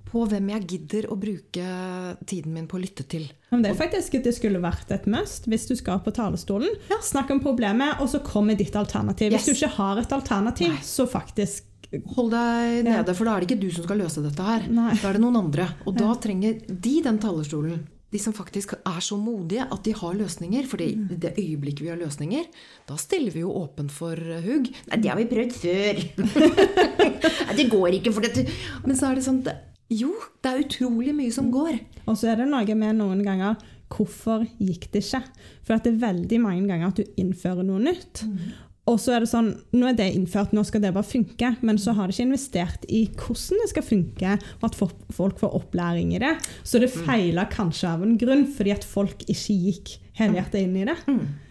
på 0.06 0.22
hvem 0.30 0.50
jeg 0.54 0.66
gidder 0.70 1.08
å 1.12 1.16
bruke 1.20 1.64
tiden 2.30 2.54
min 2.54 2.68
på 2.70 2.78
å 2.78 2.82
lytte 2.82 3.04
til. 3.10 3.26
Men 3.50 3.64
det 3.64 3.72
er 3.72 3.78
faktisk 3.80 4.14
at 4.20 4.28
det 4.28 4.34
skulle 4.36 4.62
vært 4.62 4.92
et 4.94 5.08
must 5.10 5.48
hvis 5.50 5.66
du 5.68 5.74
skal 5.76 5.98
på 6.04 6.14
talerstolen. 6.14 6.70
Ja. 6.92 7.00
Snakk 7.04 7.32
om 7.34 7.42
problemet, 7.42 8.00
og 8.00 8.08
så 8.12 8.22
kom 8.24 8.46
med 8.52 8.62
ditt 8.62 8.76
alternativ. 8.78 9.32
Yes. 9.34 9.44
Hvis 9.48 9.58
du 9.58 9.64
ikke 9.66 9.74
har 9.80 10.00
et 10.04 10.14
alternativ, 10.16 10.72
Nei. 10.76 10.84
så 10.86 11.08
faktisk 11.10 11.72
Hold 12.16 12.32
deg 12.32 12.80
Ja. 12.84 12.96
nede, 12.98 13.12
for 13.14 13.24
da 13.24 13.36
er 13.36 13.40
det 13.40 13.46
ikke 13.46 13.60
du 13.62 13.70
som 13.70 13.84
skal 13.86 14.00
løse 14.02 14.20
dette 14.20 14.42
her. 14.42 14.64
Nei. 14.68 14.90
Da 14.98 15.08
er 15.08 15.12
det 15.14 15.20
noen 15.22 15.36
andre. 15.38 15.68
Og 15.86 15.94
da 15.96 16.08
trenger 16.18 16.58
de 16.66 16.94
den 17.00 17.18
talerstolen. 17.22 17.84
De 18.16 18.22
som 18.22 18.32
faktisk 18.32 18.72
er 18.80 19.00
så 19.04 19.18
modige 19.20 19.66
at 19.68 19.82
de 19.84 19.92
har 20.00 20.16
løsninger. 20.16 20.64
For 20.70 20.80
i 20.80 20.88
det 20.96 21.34
øyeblikket 21.36 21.84
vi 21.84 21.90
har 21.92 22.00
løsninger, 22.00 22.48
da 22.88 22.96
stiller 23.00 23.34
vi 23.34 23.42
jo 23.44 23.52
åpen 23.60 23.90
for 23.92 24.16
hugg. 24.16 24.70
Nei, 24.88 25.00
det 25.04 25.12
har 25.12 25.20
vi 25.20 25.28
prøvd 25.28 25.56
før. 25.60 26.00
Nei, 27.46 27.56
det 27.58 27.68
går 27.72 27.98
ikke, 27.98 28.12
for 28.16 28.24
dette 28.24 28.46
Men 28.86 28.96
så 28.98 29.10
er 29.10 29.18
det 29.20 29.26
sånn 29.28 29.42
det- 29.46 29.58
Jo, 29.92 30.14
det 30.42 30.50
er 30.50 30.64
utrolig 30.64 31.12
mye 31.14 31.32
som 31.34 31.50
går. 31.54 31.76
Og 32.08 32.16
så 32.18 32.32
er 32.32 32.40
det 32.40 32.48
noe 32.50 32.74
med 32.78 32.96
noen 32.98 33.20
ganger 33.26 33.60
Hvorfor 33.92 34.42
gikk 34.58 34.88
det 34.90 35.04
ikke? 35.04 35.20
For 35.62 35.76
at 35.76 35.84
det 35.86 35.92
er 35.94 36.00
veldig 36.08 36.40
mange 36.42 36.66
ganger 36.66 36.88
at 36.90 36.98
du 36.98 37.20
innfører 37.22 37.62
noe 37.68 37.78
nytt. 37.84 38.24
Og 38.86 39.00
så 39.02 39.16
er 39.16 39.24
det 39.24 39.30
sånn, 39.30 39.48
nå 39.74 39.88
er 39.90 39.96
det 39.98 40.12
innført, 40.14 40.52
nå 40.54 40.62
skal 40.66 40.84
det 40.84 40.92
bare 40.94 41.06
funke, 41.06 41.48
men 41.66 41.78
så 41.82 41.90
har 41.96 42.06
de 42.06 42.14
ikke 42.14 42.26
investert 42.28 42.84
i 42.86 43.00
hvordan 43.10 43.62
det 43.64 43.70
skal 43.72 43.84
funke, 43.86 44.34
og 44.60 44.66
at 44.68 44.76
folk 44.78 45.40
får 45.40 45.56
opplæring 45.58 46.12
i 46.14 46.20
det. 46.22 46.36
Så 46.62 46.78
det 46.82 46.92
feiler 46.94 47.50
kanskje 47.50 47.90
av 47.90 48.04
en 48.06 48.14
grunn, 48.20 48.46
fordi 48.54 48.74
at 48.76 48.86
folk 48.86 49.24
ikke 49.26 49.56
gikk 49.66 49.96
helhjertet 50.16 50.62
inn 50.62 50.76
i 50.78 50.86
det. 50.86 50.94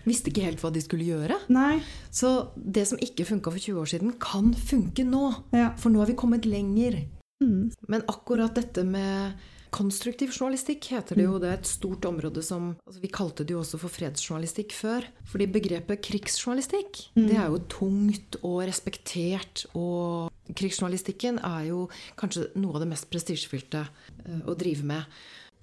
Visste 0.07 0.31
ikke 0.31 0.45
helt 0.47 0.63
hva 0.63 0.71
de 0.73 0.81
skulle 0.85 1.09
gjøre. 1.09 1.41
Nei. 1.53 1.81
Så 2.13 2.31
det 2.55 2.85
som 2.87 3.01
ikke 3.03 3.27
funka 3.27 3.51
for 3.51 3.61
20 3.61 3.83
år 3.83 3.91
siden, 3.91 4.15
kan 4.21 4.53
funke 4.55 5.03
nå. 5.05 5.27
Ja. 5.53 5.73
For 5.81 5.91
nå 5.91 6.01
har 6.01 6.09
vi 6.09 6.17
kommet 6.17 6.47
lenger. 6.49 7.01
Mm. 7.43 7.67
Men 7.91 8.07
akkurat 8.07 8.55
dette 8.55 8.87
med 8.87 9.35
konstruktiv 9.75 10.31
journalistikk 10.31 10.87
heter 10.93 11.19
det 11.19 11.25
jo. 11.27 11.37
Det 11.41 11.49
er 11.49 11.57
et 11.59 11.69
stort 11.69 12.05
område 12.07 12.43
som 12.45 12.73
altså 12.85 13.01
Vi 13.03 13.11
kalte 13.13 13.45
det 13.45 13.55
jo 13.55 13.61
også 13.61 13.79
for 13.81 13.91
fredsjournalistikk 13.91 14.75
før. 14.75 15.07
Fordi 15.27 15.49
begrepet 15.51 16.03
krigsjournalistikk, 16.05 17.09
det 17.17 17.35
er 17.35 17.49
jo 17.51 17.61
tungt 17.71 18.39
og 18.41 18.61
respektert. 18.69 19.65
Og 19.75 20.31
krigsjournalistikken 20.55 21.41
er 21.43 21.71
jo 21.71 21.85
kanskje 22.19 22.47
noe 22.59 22.77
av 22.77 22.85
det 22.85 22.91
mest 22.93 23.09
prestisjefylte 23.11 23.83
eh, 23.83 24.45
å 24.47 24.55
drive 24.57 24.87
med. 24.87 25.17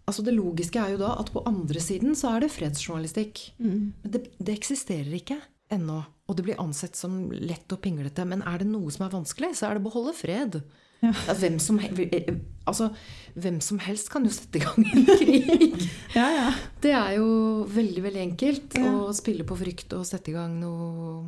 Altså 0.09 0.25
Det 0.27 0.35
logiske 0.35 0.81
er 0.83 0.97
jo 0.97 1.03
da 1.05 1.15
at 1.21 1.31
på 1.33 1.45
andre 1.49 1.81
siden 1.81 2.17
så 2.19 2.35
er 2.35 2.45
det 2.45 2.53
fredsjournalistikk. 2.53 3.47
Men 3.63 4.13
det, 4.15 4.27
det 4.43 4.59
eksisterer 4.59 5.13
ikke 5.21 5.39
ennå. 5.73 6.03
Og 6.33 6.39
det 6.39 6.47
blir 6.47 6.61
ansett 6.63 6.97
som 6.97 7.27
lett 7.37 7.69
og 7.77 7.83
pinglete. 7.85 8.25
Men 8.29 8.41
er 8.49 8.63
det 8.63 8.71
noe 8.71 8.89
som 8.95 9.05
er 9.05 9.13
vanskelig, 9.13 9.51
så 9.59 9.69
er 9.69 9.77
det 9.77 9.83
å 9.85 9.89
beholde 9.91 10.15
fred. 10.17 10.63
Ja. 11.03 11.11
Hvem, 11.35 11.57
som, 11.61 11.81
he- 11.83 12.39
altså, 12.71 12.87
hvem 13.35 13.57
som 13.61 13.81
helst 13.83 14.09
kan 14.13 14.25
jo 14.25 14.31
sette 14.33 14.61
i 14.61 14.63
gang 14.63 14.85
en 14.87 15.09
krig. 15.21 15.81
Ja, 16.15 16.29
ja. 16.31 16.49
Det 16.81 16.93
er 16.95 17.17
jo 17.19 17.27
veldig 17.69 18.05
veldig 18.07 18.23
enkelt 18.23 18.77
å 18.81 19.09
spille 19.19 19.45
på 19.49 19.59
frykt 19.61 19.93
og 19.99 20.07
sette 20.09 20.31
i 20.31 20.37
gang 20.37 20.55
noe, 20.63 21.25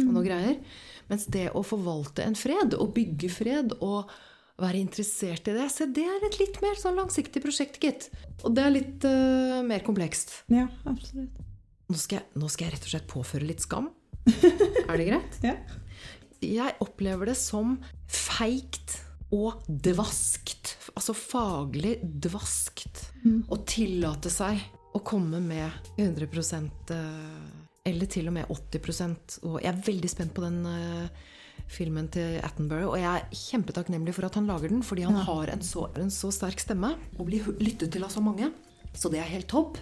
noe 0.00 0.22
greier. 0.24 0.56
Mens 1.12 1.28
det 1.32 1.50
å 1.56 1.60
forvalte 1.64 2.24
en 2.24 2.34
fred, 2.40 2.74
og 2.80 2.90
bygge 2.96 3.28
fred, 3.32 3.76
og 3.84 4.08
være 4.58 4.80
interessert 4.80 5.46
i 5.52 5.54
det, 5.54 5.68
se, 5.76 5.86
det 5.94 6.02
er 6.08 6.24
et 6.26 6.40
litt 6.40 6.56
mer 6.64 6.80
sånn 6.80 6.96
langsiktig 6.98 7.44
prosjekt, 7.44 7.76
gitt. 7.84 8.08
Og 8.42 8.56
det 8.56 8.64
er 8.64 8.72
litt 8.74 9.04
uh, 9.06 9.60
mer 9.68 9.84
komplekst. 9.86 10.40
ja 10.50 10.66
absolutt. 10.88 11.36
Nå 11.88 11.96
skal, 11.96 12.18
jeg, 12.18 12.28
nå 12.40 12.48
skal 12.52 12.66
jeg 12.66 12.74
rett 12.74 12.84
og 12.88 12.90
slett 12.96 13.06
påføre 13.08 13.46
litt 13.48 13.62
skam. 13.64 13.86
Er 14.88 14.96
det 14.98 15.08
greit? 15.08 15.38
Ja. 15.44 15.56
Jeg 16.44 16.76
opplever 16.84 17.30
det 17.30 17.36
som 17.38 17.76
feigt 18.06 19.00
og 19.34 19.64
dvaskt. 19.68 20.76
Altså 20.94 21.14
faglig 21.16 21.98
dvaskt. 22.02 23.08
Å 23.24 23.58
tillate 23.68 24.30
seg 24.32 24.60
å 24.96 25.02
komme 25.04 25.40
med 25.44 25.68
100 25.98 26.28
eh, 26.94 27.88
eller 27.88 28.10
til 28.10 28.30
og 28.30 28.36
med 28.38 28.52
80 28.52 29.42
Og 29.44 29.58
jeg 29.62 29.70
er 29.70 29.82
veldig 29.84 30.10
spent 30.10 30.32
på 30.34 30.44
den 30.46 30.62
eh, 30.70 31.26
filmen 31.68 32.08
til 32.12 32.38
Attenborough. 32.44 32.94
Og 32.94 33.02
jeg 33.02 33.10
er 33.10 33.42
kjempetakknemlig 33.42 34.14
for 34.16 34.28
at 34.28 34.38
han 34.38 34.48
lager 34.48 34.72
den, 34.72 34.84
fordi 34.86 35.04
han 35.08 35.18
har 35.28 35.52
en 35.52 35.64
så, 35.64 35.88
en 35.98 36.12
så 36.14 36.32
sterk 36.34 36.62
stemme 36.62 36.94
og 37.18 37.28
blir 37.28 37.50
lyttet 37.60 37.92
til 37.94 38.06
av 38.06 38.14
så 38.14 38.24
mange. 38.24 38.50
Så 38.96 39.12
det 39.12 39.20
er 39.22 39.30
helt 39.34 39.50
topp. 39.50 39.76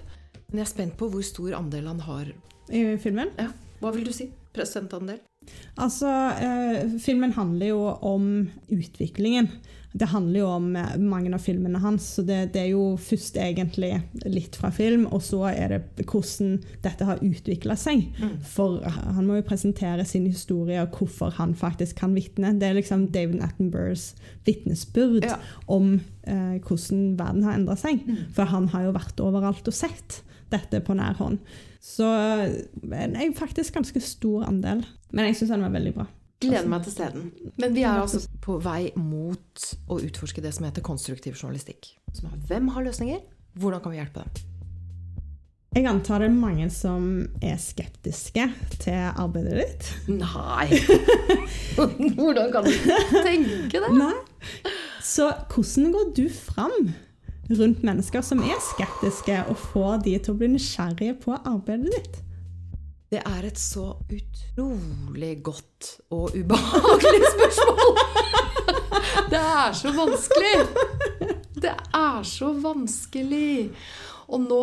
Men 0.49 0.63
jeg 0.63 0.67
er 0.67 0.75
spent 0.75 0.99
på 0.99 1.09
hvor 1.13 1.25
stor 1.27 1.55
andel 1.59 1.89
han 1.93 2.03
har. 2.07 2.35
I 2.67 2.83
filmen. 2.99 3.31
Ja, 3.39 3.53
Hva 3.81 3.93
vil 3.95 4.05
du 4.09 4.13
si? 4.17 4.31
Prosentandel? 4.57 5.19
Altså, 5.79 6.09
eh, 6.43 6.95
filmen 7.03 7.33
handler 7.37 7.69
jo 7.75 7.81
om 8.03 8.29
utviklingen. 8.73 9.51
Det 9.97 10.09
handler 10.11 10.41
jo 10.41 10.47
om 10.51 10.65
eh, 10.77 10.97
mange 11.01 11.31
av 11.37 11.41
filmene 11.45 11.79
hans, 11.81 12.09
så 12.17 12.25
det, 12.27 12.39
det 12.53 12.63
er 12.65 12.71
jo 12.73 12.97
først 13.01 13.37
egentlig 13.41 13.93
litt 14.27 14.57
fra 14.59 14.71
film, 14.75 15.07
og 15.13 15.23
så 15.25 15.45
er 15.53 15.73
det 15.77 16.05
hvordan 16.09 16.57
dette 16.85 17.07
har 17.09 17.23
utvikla 17.25 17.77
seg. 17.81 18.09
For 18.49 18.81
han 18.89 19.29
må 19.29 19.39
jo 19.39 19.47
presentere 19.49 20.05
sin 20.09 20.27
historie 20.29 20.83
og 20.85 20.97
hvorfor 20.99 21.37
han 21.39 21.55
faktisk 21.57 22.01
kan 22.03 22.17
vitne. 22.17 22.55
Det 22.61 22.69
er 22.73 22.77
liksom 22.81 23.07
David 23.15 23.45
Attenboroughs 23.47 24.15
vitnesbyrd 24.49 25.25
Ja. 25.31 25.39
om 25.69 26.01
eh, 26.27 26.57
hvordan 26.65 27.17
verden 27.21 27.45
har 27.47 27.57
endra 27.61 27.77
seg. 27.81 28.03
For 28.37 28.49
han 28.53 28.69
har 28.75 28.89
jo 28.89 28.97
vært 28.99 29.21
overalt 29.25 29.69
og 29.69 29.75
sett 29.85 30.23
dette 30.53 30.81
på 30.85 30.97
nær 30.99 31.19
hånd. 31.21 31.39
Så 31.83 32.07
en 32.07 33.17
er 33.17 33.35
faktisk 33.37 33.77
ganske 33.77 34.03
stor 34.03 34.47
andel. 34.49 34.85
Men 35.13 35.31
jeg 35.31 35.41
syns 35.41 35.55
den 35.55 35.67
var 35.67 35.75
veldig 35.77 35.95
bra. 35.97 36.09
Gleder 36.43 36.69
meg 36.69 36.85
til 36.85 36.93
steden. 36.93 37.31
Men 37.57 37.73
vi 37.73 37.87
er 37.87 38.03
altså 38.03 38.21
på 38.45 38.59
vei 38.61 38.91
mot 39.01 39.71
å 39.89 39.97
utforske 40.05 40.45
det 40.45 40.53
som 40.53 40.67
heter 40.69 40.85
konstruktiv 40.85 41.39
journalistikk. 41.39 41.95
Som 42.13 42.29
er 42.29 42.43
hvem 42.51 42.69
har 42.75 42.85
løsninger, 42.85 43.23
Hvordan 43.57 43.81
kan 43.81 43.93
vi 43.95 43.97
hjelpe 43.97 44.21
dem? 44.21 44.53
Jeg 45.77 45.87
antar 45.89 46.21
det 46.21 46.27
er 46.29 46.35
mange 46.37 46.67
som 46.73 47.07
er 47.45 47.57
skeptiske 47.61 48.45
til 48.83 48.99
arbeidet 49.17 49.63
ditt. 49.63 49.89
Nei! 50.13 50.67
Hvordan 51.77 52.53
kan 52.53 52.69
du 52.69 52.73
tenke 53.25 53.81
det? 53.81 53.91
Nei. 53.97 54.13
Så 55.05 55.29
hvordan 55.53 55.93
går 55.95 56.09
du 56.17 56.25
fram 56.33 56.91
rundt 57.51 57.83
mennesker 57.87 58.25
som 58.27 58.43
er 58.45 58.59
skeptiske, 58.63 59.43
og 59.51 59.59
får 59.73 60.01
de 60.07 60.17
til 60.19 60.35
å 60.35 60.39
bli 60.41 60.51
nysgjerrige 60.55 61.19
på 61.23 61.37
arbeidet 61.37 61.93
ditt? 61.95 62.19
Det 63.13 63.21
er 63.23 63.47
et 63.47 63.61
så 63.61 63.93
utrolig 64.11 65.37
godt 65.47 65.93
og 66.15 66.35
ubehagelig 66.35 67.23
spørsmål! 67.37 68.01
Det 69.31 69.43
er 69.43 69.79
så 69.79 69.93
vanskelig! 69.95 70.57
Det 71.57 71.73
er 71.73 72.27
så 72.27 72.51
vanskelig! 72.63 73.71
Og 74.27 74.43
nå, 74.43 74.61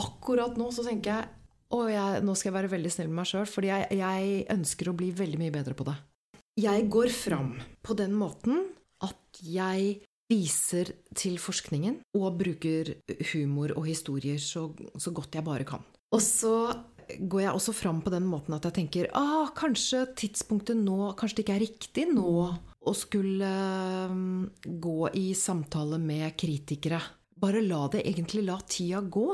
akkurat 0.00 0.56
nå, 0.56 0.70
så 0.72 0.84
tenker 0.86 1.16
jeg 1.16 1.30
jeg, 1.72 2.20
nå 2.20 2.34
skal 2.36 2.50
jeg 2.50 2.56
være 2.58 2.68
veldig 2.74 2.90
snill 2.92 3.08
med 3.08 3.22
meg 3.22 3.28
sjøl, 3.30 3.46
fordi 3.48 3.70
jeg, 3.70 3.96
jeg 3.96 4.32
ønsker 4.52 4.90
å 4.90 4.96
bli 4.96 5.06
veldig 5.16 5.38
mye 5.40 5.54
bedre 5.54 5.76
på 5.76 5.86
det. 5.88 5.94
Jeg 6.60 6.88
går 6.92 7.08
fram 7.16 7.54
på 7.80 7.96
den 7.96 8.12
måten 8.12 8.58
at 9.00 9.40
jeg 9.40 10.02
viser 10.32 10.94
til 11.18 11.36
forskningen 11.40 12.00
og 12.18 12.40
bruker 12.40 12.94
humor 13.32 13.76
og 13.76 13.86
historier 13.90 14.40
så, 14.40 14.70
så 14.96 15.12
godt 15.14 15.36
jeg 15.36 15.46
bare 15.46 15.68
kan. 15.68 15.84
Og 16.12 16.20
så 16.24 16.56
går 17.18 17.44
jeg 17.44 17.52
også 17.52 17.74
fram 17.76 18.00
på 18.04 18.12
den 18.12 18.26
måten 18.28 18.54
at 18.56 18.66
jeg 18.68 18.76
tenker 18.78 19.08
ah, 19.18 19.50
kanskje 19.56 20.04
tidspunktet 20.16 20.78
nå 20.78 21.12
Kanskje 21.18 21.40
det 21.40 21.44
ikke 21.44 21.56
er 21.56 21.64
riktig 21.66 22.06
nå 22.12 22.36
å 22.82 22.92
skulle 22.96 23.48
um, 24.10 24.46
gå 24.64 25.10
i 25.14 25.28
samtale 25.38 26.00
med 26.02 26.32
kritikere. 26.38 26.98
Bare 27.38 27.62
la 27.62 27.84
det 27.92 28.02
egentlig 28.10 28.42
la 28.48 28.56
tida 28.66 29.02
gå. 29.06 29.28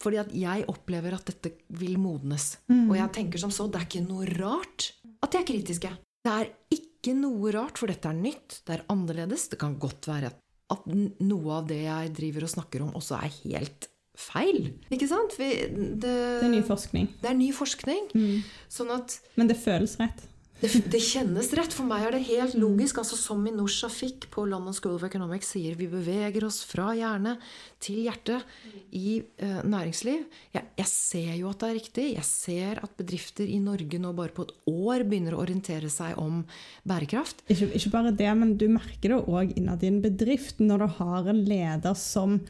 Fordi 0.00 0.20
at 0.20 0.30
jeg 0.36 0.66
opplever 0.72 1.12
at 1.16 1.26
dette 1.28 1.54
vil 1.76 1.98
modnes. 2.00 2.54
Mm. 2.72 2.86
Og 2.88 2.94
jeg 2.96 3.12
tenker 3.16 3.42
som 3.42 3.52
så, 3.52 3.66
det 3.68 3.80
er 3.80 3.88
ikke 3.88 4.04
noe 4.06 4.28
rart 4.32 4.90
at 5.20 5.32
de 5.32 5.40
er 5.40 5.48
kritiske. 5.48 5.90
Det 6.24 6.32
er 6.32 6.52
ikke 6.72 6.89
noe 7.16 7.52
rart, 7.54 7.80
for 7.80 7.90
dette 7.90 8.10
er 8.10 8.18
nytt, 8.18 8.60
det 8.66 8.76
er 8.76 8.86
annerledes. 8.92 9.48
Det 9.52 9.58
kan 9.60 9.78
godt 9.80 10.08
være 10.10 10.32
at 10.70 10.84
noe 10.90 11.56
av 11.56 11.70
det 11.70 11.80
jeg 11.82 12.12
driver 12.14 12.46
og 12.46 12.52
snakker 12.52 12.84
om, 12.84 12.92
også 12.98 13.18
er 13.18 13.32
helt 13.40 13.88
feil. 14.20 14.68
Ikke 14.92 15.08
sant? 15.10 15.36
det, 15.40 15.50
det, 16.02 16.14
er 16.44 16.52
ny 16.52 16.60
forskning. 16.66 17.08
Det 17.22 17.30
er 17.30 17.38
ny 17.38 17.50
forskning. 17.56 18.10
Mm. 18.12 18.42
Sånn 18.70 18.92
at 18.94 19.16
Men 19.40 19.50
det 19.50 19.58
føles 19.60 19.96
rett. 20.00 20.26
Det, 20.60 20.68
det, 20.92 21.00
kjennes 21.00 21.48
rett. 21.56 21.72
For 21.72 21.88
meg 21.88 22.04
er 22.04 22.14
det 22.16 22.26
helt 22.28 22.56
logisk. 22.60 23.00
altså 23.00 23.16
Som 23.16 23.40
Minusha 23.44 23.88
fikk 23.92 24.28
på 24.32 24.44
London 24.48 24.76
School 24.76 24.98
of 24.98 25.06
Economics 25.06 25.54
sier, 25.54 25.76
vi 25.78 25.88
beveger 25.90 26.44
oss 26.46 26.60
fra 26.68 26.90
hjerne 26.96 27.36
til 27.80 28.02
hjerte 28.04 28.40
i 28.96 29.18
uh, 29.40 29.62
næringsliv. 29.64 30.26
Jeg, 30.52 30.68
jeg, 30.76 30.90
ser 30.90 31.32
jo 31.38 31.50
at 31.50 31.62
det 31.62 31.70
er 31.70 31.78
riktig. 31.80 32.06
Jeg 32.18 32.28
ser 32.28 32.82
at 32.84 32.96
bedrifter 33.00 33.48
i 33.48 33.60
Norge 33.62 34.00
nå 34.02 34.12
bare 34.16 34.36
på 34.36 34.46
et 34.46 34.56
år 34.68 35.06
begynner 35.08 35.36
å 35.36 35.42
orientere 35.46 35.88
seg 35.92 36.20
om 36.20 36.42
bærekraft. 36.88 37.44
Ikke, 37.48 37.72
ikke 37.80 37.94
bare 37.96 38.16
det, 38.16 38.32
men 38.36 38.56
du 38.60 38.68
merker 38.72 39.16
det 39.16 39.22
òg 39.24 39.56
innad 39.56 39.84
i 39.84 39.92
en 39.92 40.02
bedrift 40.04 40.60
når 40.60 40.84
du 40.84 40.90
har 41.00 41.32
en 41.32 41.46
leder 41.48 41.96
som 41.96 42.40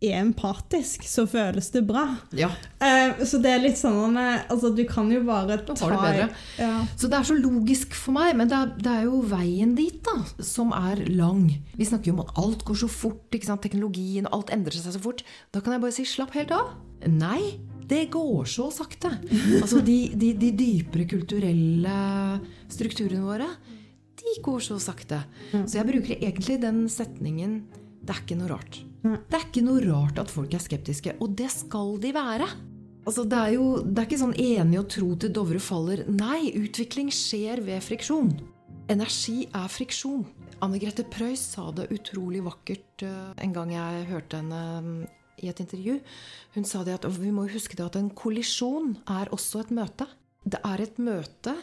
er 0.00 0.16
empatisk, 0.22 1.04
så 1.08 1.26
føles 1.28 1.68
det 1.74 1.82
bra. 1.88 2.06
Ja. 2.36 2.48
Uh, 2.80 3.20
så 3.28 3.40
det 3.42 3.52
er 3.52 3.62
litt 3.62 3.76
sånn 3.76 4.16
altså, 4.16 4.70
Du 4.72 4.82
kan 4.88 5.10
jo 5.12 5.20
bare 5.26 5.58
ta 5.66 5.76
det 5.76 6.00
bedre. 6.00 6.28
Ja. 6.56 6.72
Så 6.96 7.10
det 7.10 7.18
er 7.18 7.28
så 7.28 7.36
logisk 7.36 7.96
for 7.96 8.16
meg, 8.16 8.32
men 8.38 8.48
det 8.50 8.56
er, 8.56 8.74
det 8.80 8.94
er, 8.94 9.08
jo 9.10 9.20
veien 9.28 9.74
dit 9.76 10.00
da, 10.06 10.16
som 10.44 10.72
er 10.76 11.04
lang. 11.12 11.46
Vi 11.76 11.88
snakker 11.88 12.12
jo 12.12 12.16
om 12.16 12.24
at 12.24 12.32
alt 12.40 12.64
går 12.68 12.80
så 12.84 12.88
fort, 12.90 13.26
teknologien, 13.30 14.28
alt 14.32 14.52
endrer 14.54 14.80
seg 14.80 14.96
så 14.96 15.02
fort. 15.02 15.24
Da 15.52 15.60
kan 15.60 15.76
jeg 15.76 15.84
bare 15.84 15.96
si 15.96 16.08
slapp 16.08 16.32
helt 16.38 16.54
av. 16.56 16.72
Nei, 17.10 17.60
det 17.90 18.06
går 18.14 18.48
så 18.48 18.70
sakte. 18.74 19.12
Altså 19.60 19.82
de, 19.84 19.98
de, 20.16 20.32
de 20.38 20.52
dypere 20.56 21.08
kulturelle 21.10 21.96
strukturene 22.72 23.26
våre, 23.26 23.48
de 24.20 24.36
går 24.44 24.60
så 24.64 24.78
sakte. 24.80 25.22
Så 25.52 25.80
jeg 25.80 25.88
bruker 25.88 26.16
egentlig 26.20 26.60
den 26.60 26.84
setningen 26.92 27.62
Det 28.00 28.14
er 28.14 28.22
ikke 28.22 28.38
noe 28.40 28.52
rart. 28.52 28.80
Det 29.00 29.36
er 29.36 29.46
ikke 29.46 29.64
noe 29.64 29.80
rart 29.86 30.20
at 30.20 30.32
folk 30.32 30.52
er 30.54 30.62
skeptiske, 30.62 31.16
og 31.24 31.32
det 31.38 31.48
skal 31.52 31.96
de 32.02 32.12
være. 32.14 32.48
Altså, 33.08 33.24
det, 33.24 33.38
er 33.38 33.54
jo, 33.56 33.66
det 33.80 33.96
er 33.96 34.08
ikke 34.08 34.20
sånn 34.20 34.36
enig 34.36 34.80
å 34.80 34.88
tro 34.92 35.14
til 35.20 35.32
Dovre 35.34 35.60
faller. 35.62 36.04
Nei, 36.12 36.52
utvikling 36.60 37.08
skjer 37.14 37.62
ved 37.64 37.80
friksjon. 37.86 38.34
Energi 38.92 39.46
er 39.56 39.70
friksjon. 39.72 40.26
Anne 40.60 40.80
Grete 40.82 41.06
Preus 41.08 41.40
sa 41.54 41.70
det 41.72 41.88
utrolig 41.94 42.42
vakkert 42.44 43.04
uh, 43.06 43.30
en 43.40 43.54
gang 43.56 43.72
jeg 43.72 44.08
hørte 44.10 44.42
henne 44.42 44.60
um, 44.84 44.90
i 45.40 45.48
et 45.48 45.62
intervju. 45.62 45.96
Hun 46.56 46.68
sa 46.68 46.82
det 46.84 46.98
at 46.98 47.06
vi 47.16 47.32
må 47.32 47.46
huske 47.48 47.78
det 47.78 47.86
at 47.86 47.96
en 47.96 48.10
kollisjon 48.12 48.98
er 49.08 49.32
også 49.32 49.64
et 49.64 49.72
møte. 49.80 50.08
Det 50.44 50.60
er 50.66 50.84
et 50.84 51.00
møte, 51.00 51.54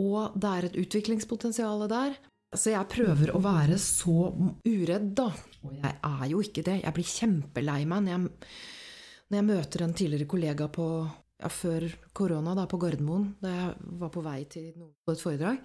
og 0.00 0.36
det 0.36 0.50
er 0.50 0.68
et 0.68 0.78
utviklingspotensial 0.84 1.86
der. 1.88 2.18
Så 2.52 2.74
jeg 2.74 2.92
prøver 2.92 3.32
å 3.32 3.40
være 3.40 3.78
så 3.80 4.28
uredd, 4.68 5.14
da. 5.16 5.30
Og 5.62 5.74
jeg 5.78 5.98
er 6.08 6.28
jo 6.32 6.42
ikke 6.42 6.64
det. 6.66 6.78
Jeg 6.82 6.96
blir 6.96 7.08
kjempelei 7.08 7.82
meg 7.88 8.04
når 8.04 8.14
jeg, 8.14 8.30
når 9.30 9.38
jeg 9.38 9.48
møter 9.48 9.84
en 9.84 9.98
tidligere 9.98 10.30
kollega 10.30 10.68
på, 10.72 10.86
ja, 11.42 11.50
før 11.52 11.86
korona, 12.16 12.54
da, 12.58 12.68
på 12.70 12.80
Gardermoen, 12.82 13.34
da 13.42 13.52
jeg 13.52 13.92
var 14.00 14.14
på 14.14 14.24
vei 14.24 14.40
til 14.50 14.72
på 14.74 15.14
et 15.14 15.22
foredrag. 15.22 15.60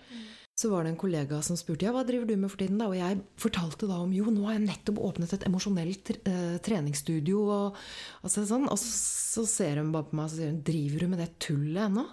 Så 0.57 0.71
var 0.71 0.85
det 0.85 0.95
en 0.95 0.97
kollega 0.97 1.37
som 1.45 1.57
spurte 1.59 1.85
ja, 1.85 1.91
hva 1.93 2.01
driver 2.05 2.25
du 2.25 2.33
med 2.33 2.49
for 2.49 2.57
tiden. 2.63 2.79
da? 2.81 2.87
Og 2.89 2.97
jeg 2.97 3.19
fortalte 3.37 3.89
da 3.89 3.99
om 4.01 4.13
jo, 4.15 4.31
nå 4.33 4.47
har 4.47 4.57
jeg 4.57 4.65
nettopp 4.65 5.01
åpnet 5.05 5.35
et 5.35 5.45
emosjonelt 5.45 6.13
eh, 6.17 6.55
treningsstudio. 6.65 7.43
Og, 7.45 7.77
altså, 8.25 8.45
sånn. 8.49 8.65
og 8.65 8.79
så, 8.81 8.89
så, 9.37 9.45
ser 9.49 9.83
hun 9.83 9.91
bare 9.93 10.09
på 10.09 10.17
meg 10.17 10.29
og 10.29 10.33
sier 10.33 10.49
hun, 10.49 10.63
driver 10.65 11.03
du 11.03 11.11
med 11.13 11.21
det 11.21 11.29
tullet 11.45 11.83
ennå? 11.85 12.07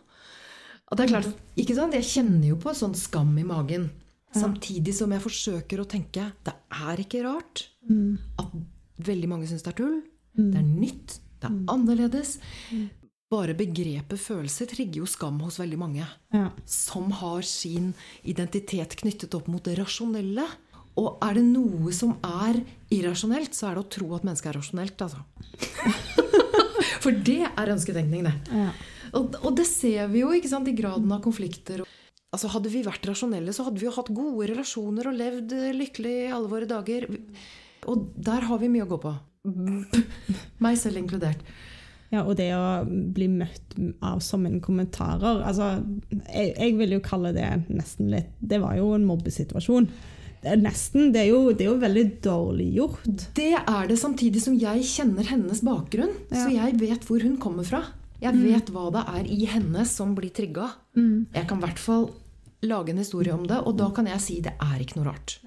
Og 0.84 0.98
det 1.00 1.06
er 1.06 1.14
klart, 1.14 1.44
ikke 1.56 1.76
sant? 1.78 1.96
Jeg 1.96 2.10
kjenner 2.10 2.50
jo 2.50 2.58
på 2.60 2.74
sånn 2.76 2.92
skam 2.98 3.32
i 3.40 3.46
magen. 3.48 3.88
Samtidig 4.34 4.94
som 4.96 5.12
jeg 5.14 5.22
forsøker 5.22 5.82
å 5.82 5.86
tenke 5.88 6.26
det 6.46 6.54
er 6.74 7.02
ikke 7.04 7.22
rart 7.26 7.68
mm. 7.86 8.40
at 8.42 8.56
veldig 9.06 9.30
mange 9.30 9.48
syns 9.50 9.64
det 9.64 9.72
er 9.74 9.78
tull. 9.78 9.96
Mm. 10.34 10.50
Det 10.50 10.60
er 10.60 10.68
nytt. 10.68 11.16
Det 11.38 11.48
er 11.48 11.54
mm. 11.54 11.64
annerledes. 11.74 12.36
Mm. 12.74 12.84
Bare 13.34 13.56
begrepet 13.58 14.20
følelse 14.20 14.66
trigger 14.70 15.02
jo 15.02 15.08
skam 15.10 15.40
hos 15.42 15.58
veldig 15.62 15.80
mange. 15.80 16.06
Ja. 16.34 16.48
Som 16.68 17.10
har 17.22 17.46
sin 17.48 17.92
identitet 18.22 18.96
knyttet 19.00 19.34
opp 19.38 19.48
mot 19.50 19.64
det 19.64 19.78
rasjonelle. 19.80 20.46
Og 21.00 21.18
er 21.26 21.40
det 21.40 21.46
noe 21.48 21.90
som 21.94 22.14
er 22.22 22.60
irrasjonelt, 22.94 23.56
så 23.56 23.70
er 23.70 23.78
det 23.78 23.82
å 23.82 23.92
tro 23.96 24.12
at 24.14 24.26
mennesket 24.26 24.52
er 24.52 24.58
rasjonelt. 24.60 25.02
Altså. 25.02 25.24
For 27.04 27.24
det 27.26 27.40
er 27.48 27.72
ønsketenkning, 27.74 28.28
det. 28.28 28.34
Ja. 28.54 28.68
Og, 29.14 29.34
og, 29.40 29.50
det 29.58 29.66
ser 29.68 30.08
vi 30.12 30.22
jo 30.22 30.30
ikke 30.34 30.50
sant, 30.50 30.70
i 30.70 30.76
graden 30.76 31.10
av 31.14 31.22
konflikter. 31.24 31.82
Altså 32.34 32.50
Hadde 32.50 32.72
vi 32.72 32.82
vært 32.86 33.06
rasjonelle, 33.06 33.54
så 33.54 33.66
hadde 33.68 33.78
vi 33.78 33.86
jo 33.86 33.94
hatt 33.94 34.10
gode 34.14 34.48
relasjoner 34.50 35.10
og 35.10 35.18
levd 35.18 35.54
lykkelig 35.78 36.16
i 36.24 36.32
alle 36.34 36.50
våre 36.50 36.68
dager. 36.70 37.06
Og 37.90 38.08
der 38.16 38.48
har 38.48 38.60
vi 38.62 38.72
mye 38.72 38.86
å 38.86 38.90
gå 38.90 38.98
på. 39.04 39.14
Meg 40.64 40.80
selv 40.80 40.98
inkludert. 41.00 41.40
Ja, 42.12 42.22
og 42.22 42.36
det 42.38 42.50
å 42.54 42.84
bli 42.86 43.26
møtt 43.32 43.74
av 44.04 44.20
som 44.22 44.44
en 44.46 44.60
kommentarer 44.62 45.40
altså, 45.42 45.80
jeg, 46.28 46.52
jeg, 46.52 46.74
vil 46.78 46.94
jo 46.94 47.00
kalle 47.02 47.32
det 47.34 47.48
nesten 47.66 48.12
litt 48.12 48.28
Det 48.38 48.60
var 48.62 48.76
jo 48.78 48.92
en 48.94 49.06
mobbesituasjon. 49.08 49.88
Det 50.44 50.52
er 50.52 50.60
nesten, 50.60 51.08
det 51.14 51.22
er, 51.24 51.30
jo, 51.32 51.54
det 51.56 51.64
er 51.64 51.70
jo 51.70 51.80
veldig 51.80 52.04
dårlig 52.22 52.66
gjort. 52.76 53.06
Det 53.34 53.54
er 53.56 53.86
det, 53.88 53.96
samtidig 53.96 54.42
som 54.44 54.56
jeg 54.60 54.84
kjenner 54.84 55.24
hennes 55.30 55.62
bakgrunn. 55.64 56.12
Ja. 56.28 56.42
Så 56.42 56.50
jeg 56.52 56.76
vet 56.82 57.06
hvor 57.08 57.24
hun 57.24 57.38
kommer 57.40 57.64
fra. 57.66 57.80
Jeg 58.20 58.36
mm. 58.36 58.42
vet 58.50 58.72
hva 58.74 58.90
det 58.92 59.04
er 59.16 59.30
i 59.32 59.40
henne 59.48 59.86
som 59.88 60.12
blir 60.16 60.34
trigga. 60.36 60.68
Mm. 60.96 61.32
Jeg 61.32 61.48
kan 61.48 61.62
i 61.62 61.64
hvert 61.64 61.80
fall 61.80 62.06
lage 62.68 62.94
en 62.94 63.02
historie 63.02 63.34
om 63.34 63.44
det, 63.48 63.60
og 63.64 63.76
da 63.78 63.90
kan 63.94 64.08
jeg 64.10 64.22
si 64.22 64.40
det 64.44 64.56
er 64.62 64.82
ikke 64.82 65.00
noe 65.00 65.10
rart. 65.10 65.38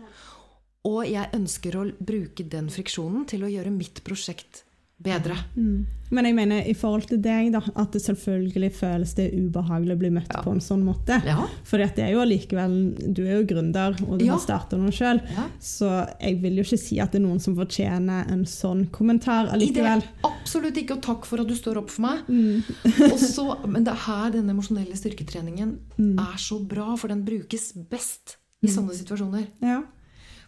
Og 0.88 1.02
jeg 1.10 1.34
ønsker 1.36 1.76
å 1.76 1.88
bruke 2.00 2.46
den 2.48 2.70
friksjonen 2.72 3.26
til 3.28 3.44
å 3.44 3.52
gjøre 3.52 3.74
mitt 3.74 4.04
prosjekt 4.08 4.64
bedre. 4.98 5.36
Mm. 5.56 5.86
Men 6.10 6.26
jeg 6.26 6.36
mener 6.38 6.68
i 6.70 6.74
forhold 6.78 7.06
til 7.10 7.20
deg, 7.22 7.50
da, 7.54 7.60
at 7.78 7.94
det 7.94 8.00
selvfølgelig 8.02 8.70
føles 8.78 9.12
det 9.18 9.28
ubehagelig 9.36 9.98
å 9.98 10.00
bli 10.00 10.12
møtt 10.16 10.32
ja. 10.32 10.42
på 10.46 10.54
en 10.56 10.62
sånn 10.64 10.86
måte. 10.88 11.20
Ja. 11.28 11.44
For 11.68 11.84
det 11.84 12.02
er 12.02 12.14
jo 12.16 12.22
allikevel 12.24 12.78
Du 13.12 13.22
er 13.26 13.42
jo 13.42 13.48
gründer, 13.50 13.98
og 14.08 14.22
du 14.22 14.26
ja. 14.26 14.34
har 14.34 14.42
starta 14.42 14.80
noe 14.80 14.94
sjøl. 14.96 15.20
Så 15.60 15.90
jeg 16.16 16.40
vil 16.44 16.62
jo 16.62 16.66
ikke 16.66 16.80
si 16.80 17.02
at 17.04 17.14
det 17.14 17.22
er 17.22 17.26
noen 17.28 17.44
som 17.44 17.58
fortjener 17.58 18.32
en 18.34 18.46
sånn 18.50 18.88
kommentar 18.96 19.52
allikevel. 19.54 20.06
Det, 20.06 20.32
absolutt 20.32 20.80
ikke, 20.82 20.98
og 20.98 21.06
takk 21.10 21.28
for 21.30 21.44
at 21.44 21.52
du 21.52 21.58
står 21.60 21.82
opp 21.84 21.92
for 21.94 22.08
meg. 22.08 22.32
Mm. 22.32 23.12
Også, 23.12 23.46
men 23.68 23.86
det 23.86 23.94
er 23.94 24.04
her 24.08 24.34
denne 24.38 24.56
emosjonelle 24.56 24.98
styrketreningen 24.98 25.76
mm. 26.00 26.16
er 26.24 26.42
så 26.42 26.62
bra, 26.64 26.94
for 26.98 27.12
den 27.12 27.26
brukes 27.28 27.74
best 27.92 28.40
i 28.64 28.72
mm. 28.72 28.74
sånne 28.74 28.98
situasjoner. 28.98 29.46
Ja. 29.62 29.84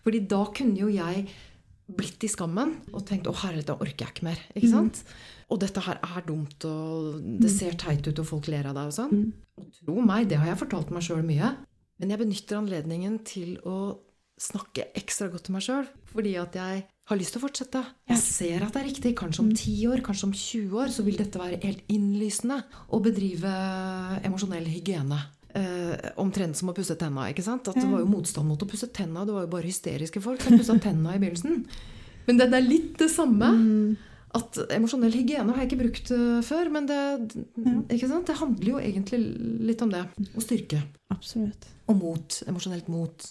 Fordi 0.05 0.23
da 0.31 0.45
kunne 0.55 0.79
jo 0.79 0.87
jeg 0.87 1.27
blitt 1.97 2.23
i 2.25 2.29
skammen 2.31 2.75
og 2.93 3.05
tenkt 3.07 3.27
'Å, 3.29 3.35
herre, 3.43 3.63
da 3.65 3.75
orker 3.77 4.05
jeg 4.05 4.13
ikke 4.13 4.27
mer'. 4.29 4.43
Ikke 4.53 4.69
mm. 4.69 4.75
sant? 4.75 5.03
Og 5.49 5.59
dette 5.61 5.81
her 5.81 5.97
er 5.97 6.25
dumt, 6.27 6.65
og 6.69 7.23
det 7.23 7.49
mm. 7.49 7.55
ser 7.55 7.77
teit 7.81 8.05
ut, 8.05 8.19
og 8.21 8.27
folk 8.27 8.49
ler 8.51 8.69
av 8.69 8.77
deg 8.77 8.91
og 8.91 8.95
sånn. 8.95 9.15
Mm. 9.15 9.71
Tro 9.81 10.03
meg, 10.05 10.29
det 10.29 10.37
har 10.37 10.51
jeg 10.51 10.61
fortalt 10.61 10.93
meg 10.93 11.03
sjøl 11.05 11.25
mye. 11.25 11.55
Men 11.99 12.13
jeg 12.13 12.21
benytter 12.21 12.59
anledningen 12.59 13.17
til 13.27 13.57
å 13.67 13.97
snakke 14.39 14.91
ekstra 14.95 15.27
godt 15.33 15.49
til 15.49 15.57
meg 15.57 15.65
sjøl. 15.65 15.89
Fordi 16.13 16.35
at 16.39 16.55
jeg 16.55 16.85
har 17.09 17.17
lyst 17.17 17.33
til 17.35 17.41
å 17.41 17.45
fortsette. 17.47 17.81
Jeg 18.07 18.21
ser 18.21 18.63
at 18.63 18.75
det 18.75 18.81
er 18.83 18.87
riktig. 18.87 19.15
Kanskje 19.17 19.43
om 19.43 19.49
10 19.51 19.89
år, 19.89 20.03
kanskje 20.05 20.29
om 20.29 20.35
20 20.37 20.77
år, 20.79 20.93
så 20.93 21.03
vil 21.07 21.17
dette 21.19 21.41
være 21.41 21.59
helt 21.65 21.91
innlysende 21.91 22.61
å 22.93 23.01
bedrive 23.03 23.51
emosjonell 24.29 24.69
hygiene. 24.69 25.19
Eh, 25.57 26.11
omtrent 26.21 26.53
som 26.53 26.69
å 26.69 26.75
pusse 26.77 26.93
tenna. 26.99 27.25
ikke 27.31 27.41
sant? 27.41 27.67
At 27.67 27.79
Det 27.79 27.87
var 27.89 28.03
jo 28.03 28.09
motstand 28.09 28.47
mot 28.47 28.61
å 28.61 28.69
pusse 28.69 28.87
tenna. 28.93 29.25
Det 29.25 29.33
var 29.33 29.47
jo 29.47 29.53
bare 29.55 29.65
hysteriske 29.65 30.21
folk 30.21 30.43
som 30.45 30.57
pussa 30.59 30.77
tenna 30.77 31.15
i 31.15 31.21
begynnelsen. 31.21 31.65
Men 32.27 32.37
det, 32.37 32.51
det 32.51 32.59
er 32.59 32.67
litt 32.67 32.93
det 33.01 33.09
samme. 33.09 33.49
At 34.37 34.59
Emosjonell 34.69 35.15
hygiene 35.15 35.55
har 35.55 35.63
jeg 35.63 35.71
ikke 35.71 35.81
brukt 35.81 36.11
eh, 36.13 36.41
før, 36.45 36.67
men 36.69 36.85
det, 36.85 36.99
ikke 37.89 38.11
sant? 38.11 38.27
det 38.29 38.35
handler 38.37 38.75
jo 38.75 38.77
egentlig 38.77 39.17
litt 39.65 39.81
om 39.81 39.89
det. 39.89 40.03
Og 40.35 40.43
styrke. 40.45 40.83
Absolutt. 41.09 41.65
Og 41.89 41.97
mot. 41.97 42.37
Emosjonelt 42.45 42.91
mot. 42.93 43.25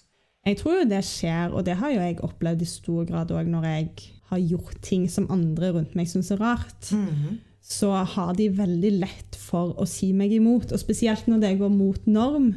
Jeg 0.49 0.59
tror 0.59 0.81
jo 0.81 0.89
det 0.91 1.05
skjer, 1.07 1.55
og 1.55 1.63
det 1.69 1.77
har 1.79 1.93
jo 1.95 2.03
jeg 2.03 2.19
opplevd 2.27 2.65
i 2.65 2.71
stor 2.73 3.07
grad 3.07 3.31
òg 3.31 3.47
når 3.53 3.69
jeg 3.69 4.09
har 4.33 4.43
gjort 4.43 4.81
ting 4.83 5.07
som 5.13 5.29
andre 5.31 5.71
rundt 5.77 5.95
meg 5.95 6.11
syns 6.11 6.33
er 6.35 6.43
rart. 6.43 6.91
Så 7.69 7.91
har 7.93 8.33
de 8.39 8.49
veldig 8.57 8.95
lett 9.03 9.37
for 9.39 9.75
å 9.77 9.87
si 9.89 10.15
meg 10.17 10.33
imot, 10.33 10.73
og 10.73 10.81
spesielt 10.81 11.29
når 11.29 11.43
det 11.45 11.59
går 11.61 11.75
mot 11.75 12.09
norm. 12.09 12.55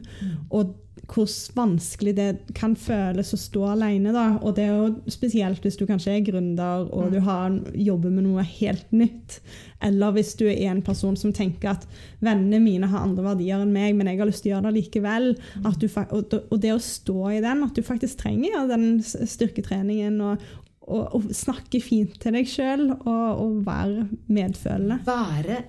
Og 0.50 0.78
hvor 1.12 1.28
vanskelig 1.56 2.13
det 2.15 2.28
kan 2.56 2.74
føles 2.80 3.34
å 3.34 3.39
stå 3.39 3.65
alene. 3.74 4.13
Da. 4.15 4.26
Og 4.41 4.56
det 4.56 4.67
er 4.67 4.78
jo 4.78 5.12
spesielt 5.12 5.63
hvis 5.65 5.78
du 5.80 5.86
kanskje 5.89 6.13
er 6.15 6.26
gründer 6.26 6.88
og 6.88 7.12
du 7.13 7.19
har, 7.26 7.52
jobber 7.76 8.13
med 8.13 8.28
noe 8.28 8.45
helt 8.47 8.88
nytt. 8.95 9.39
Eller 9.84 10.15
hvis 10.15 10.34
du 10.39 10.45
er 10.47 10.69
en 10.71 10.84
person 10.86 11.17
som 11.19 11.34
tenker 11.36 11.74
at 11.74 11.88
vennene 12.24 12.62
mine 12.63 12.89
har 12.91 13.04
andre 13.06 13.26
verdier 13.32 13.63
enn 13.63 13.74
meg, 13.76 13.95
men 13.97 14.12
jeg 14.12 14.21
har 14.21 14.30
lyst 14.30 14.45
til 14.45 14.54
å 14.54 14.56
gjøre 14.56 14.69
det 14.69 14.78
likevel. 14.80 15.32
At 15.67 15.82
du, 15.82 15.88
og, 15.91 16.58
det 16.62 16.76
å 16.76 16.82
stå 16.86 17.32
i 17.36 17.43
den, 17.43 17.65
at 17.65 17.76
du 17.76 17.84
faktisk 17.86 18.24
trenger 18.24 18.69
den 18.71 18.91
styrketreningen 19.04 20.19
og, 20.28 20.52
og, 20.88 21.15
og 21.15 21.30
snakke 21.36 21.82
fint 21.84 22.17
til 22.22 22.36
deg 22.38 22.50
sjøl 22.50 22.89
og, 22.94 23.28
og 23.44 23.62
være 23.67 24.08
medfølende. 24.32 25.02
Være 25.06 25.62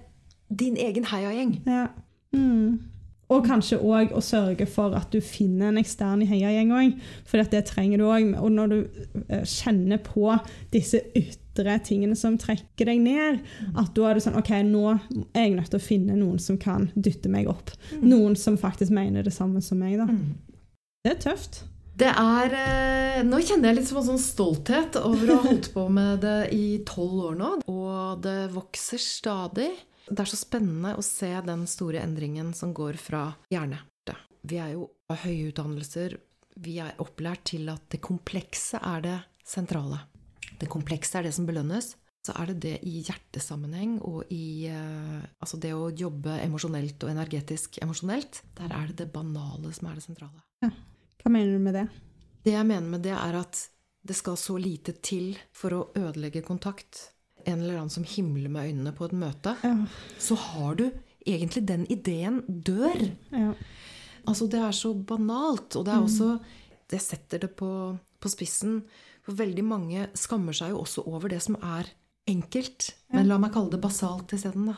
din 0.53 0.77
egen 0.81 1.07
heiagjeng. 1.09 1.59
Ja. 1.67 1.87
Mm. 2.33 2.81
Og 3.33 3.47
kanskje 3.47 3.79
òg 3.81 4.13
å 4.13 4.21
sørge 4.25 4.67
for 4.69 4.93
at 4.97 5.13
du 5.13 5.23
finner 5.25 5.71
en 5.71 5.81
ekstern 5.81 6.21
i 6.25 6.29
heiagjeng 6.29 6.73
òg. 6.77 6.99
For 7.29 7.41
det 7.53 7.65
trenger 7.71 8.03
du 8.03 8.07
òg. 8.11 8.35
Og 8.41 8.53
når 8.53 8.73
du 8.73 8.77
eh, 9.29 9.45
kjenner 9.49 10.03
på 10.05 10.35
disse 10.75 11.01
ytre 11.17 11.79
tingene 11.87 12.17
som 12.19 12.37
trekker 12.41 12.91
deg 12.91 13.01
ned, 13.05 13.41
at 13.73 13.93
da 13.97 14.09
er 14.09 14.19
det 14.19 14.27
sånn 14.27 14.37
OK, 14.41 14.53
nå 14.69 14.85
er 14.93 15.47
jeg 15.47 15.57
nødt 15.57 15.73
til 15.73 15.81
å 15.81 15.87
finne 15.87 16.19
noen 16.19 16.41
som 16.43 16.61
kan 16.61 16.91
dytte 16.95 17.33
meg 17.33 17.49
opp. 17.53 17.73
Noen 18.03 18.37
som 18.37 18.61
faktisk 18.61 18.93
mener 18.93 19.25
det 19.25 19.35
samme 19.37 19.65
som 19.65 19.81
meg, 19.81 20.01
da. 20.03 20.09
Det 21.03 21.17
er 21.17 21.23
tøft. 21.25 21.65
Det 21.93 22.09
er 22.09 22.55
eh, 22.57 23.21
Nå 23.27 23.39
kjenner 23.45 23.71
jeg 23.71 23.81
litt 23.81 23.89
som 23.91 24.01
en 24.01 24.07
sånn 24.13 24.23
stolthet 24.23 24.97
over 25.03 25.31
å 25.31 25.39
ha 25.39 25.47
holdt 25.51 25.71
på 25.75 25.87
med 25.93 26.23
det 26.25 26.51
i 26.57 26.67
tolv 26.89 27.29
år 27.29 27.39
nå. 27.39 27.51
Og 27.71 28.23
det 28.25 28.51
vokser 28.55 29.01
stadig. 29.03 29.71
Det 30.09 30.19
er 30.19 30.31
så 30.31 30.41
spennende 30.41 30.97
å 30.99 31.05
se 31.05 31.31
den 31.47 31.67
store 31.71 32.03
endringen 32.03 32.53
som 32.57 32.73
går 32.75 32.99
fra 33.01 33.29
hjerne. 33.53 33.83
Vi 34.43 34.59
er 34.59 34.73
jo 34.75 34.89
av 35.13 35.21
høye 35.23 35.53
utdannelser. 35.53 36.17
Vi 36.63 36.79
er 36.83 36.97
opplært 37.01 37.45
til 37.53 37.69
at 37.71 37.85
det 37.95 38.03
komplekse 38.03 38.81
er 38.83 39.05
det 39.05 39.19
sentrale. 39.47 40.01
Det 40.59 40.69
komplekse 40.71 41.21
er 41.21 41.29
det 41.29 41.35
som 41.37 41.47
belønnes. 41.47 41.95
Så 42.27 42.35
er 42.39 42.51
det 42.53 42.59
det 42.63 42.75
i 42.87 43.01
hjertesammenheng 43.03 43.97
og 44.07 44.29
i 44.31 44.69
eh, 44.71 45.23
Altså 45.43 45.59
det 45.63 45.73
å 45.75 45.91
jobbe 45.91 46.37
emosjonelt 46.43 47.03
og 47.03 47.11
energetisk 47.11 47.81
emosjonelt. 47.83 48.43
Der 48.59 48.75
er 48.75 48.91
det 48.91 48.99
det 49.01 49.09
banale 49.15 49.73
som 49.75 49.91
er 49.91 49.99
det 49.99 50.05
sentrale. 50.07 50.43
Hva 51.23 51.31
mener 51.31 51.55
du 51.55 51.63
med 51.63 51.77
det? 51.79 51.87
Det 52.43 52.57
jeg 52.57 52.67
mener 52.67 52.89
med 52.97 53.05
det, 53.07 53.15
er 53.15 53.39
at 53.39 53.61
det 54.03 54.17
skal 54.19 54.39
så 54.41 54.57
lite 54.59 54.97
til 55.05 55.37
for 55.55 55.77
å 55.77 55.83
ødelegge 55.99 56.43
kontakt. 56.47 57.09
En 57.47 57.61
eller 57.61 57.79
annen 57.79 57.93
som 57.95 58.07
himler 58.07 58.51
med 58.51 58.71
øynene 58.71 58.95
på 58.97 59.07
et 59.07 59.15
møte. 59.15 59.55
Ja. 59.63 59.77
Så 60.19 60.39
har 60.39 60.77
du 60.79 60.89
egentlig 61.23 61.65
den 61.69 61.87
ideen 61.91 62.43
dør. 62.47 63.07
Ja. 63.31 63.53
Altså, 64.27 64.49
det 64.51 64.61
er 64.63 64.75
så 64.75 64.93
banalt. 64.95 65.77
Og 65.79 65.87
det 65.87 65.95
er 65.95 66.03
også 66.03 66.37
Det 66.93 67.01
setter 67.01 67.41
det 67.41 67.55
på, 67.57 67.97
på 68.21 68.29
spissen. 68.29 68.83
For 69.25 69.39
veldig 69.39 69.63
mange 69.65 70.09
skammer 70.19 70.53
seg 70.53 70.75
jo 70.75 70.83
også 70.83 71.07
over 71.09 71.31
det 71.33 71.39
som 71.41 71.57
er 71.57 71.89
enkelt. 72.29 72.91
Men 73.15 73.31
la 73.31 73.39
meg 73.41 73.55
kalle 73.55 73.73
det 73.73 73.81
basalt 73.81 74.35
isteden, 74.37 74.67
da. 74.69 74.75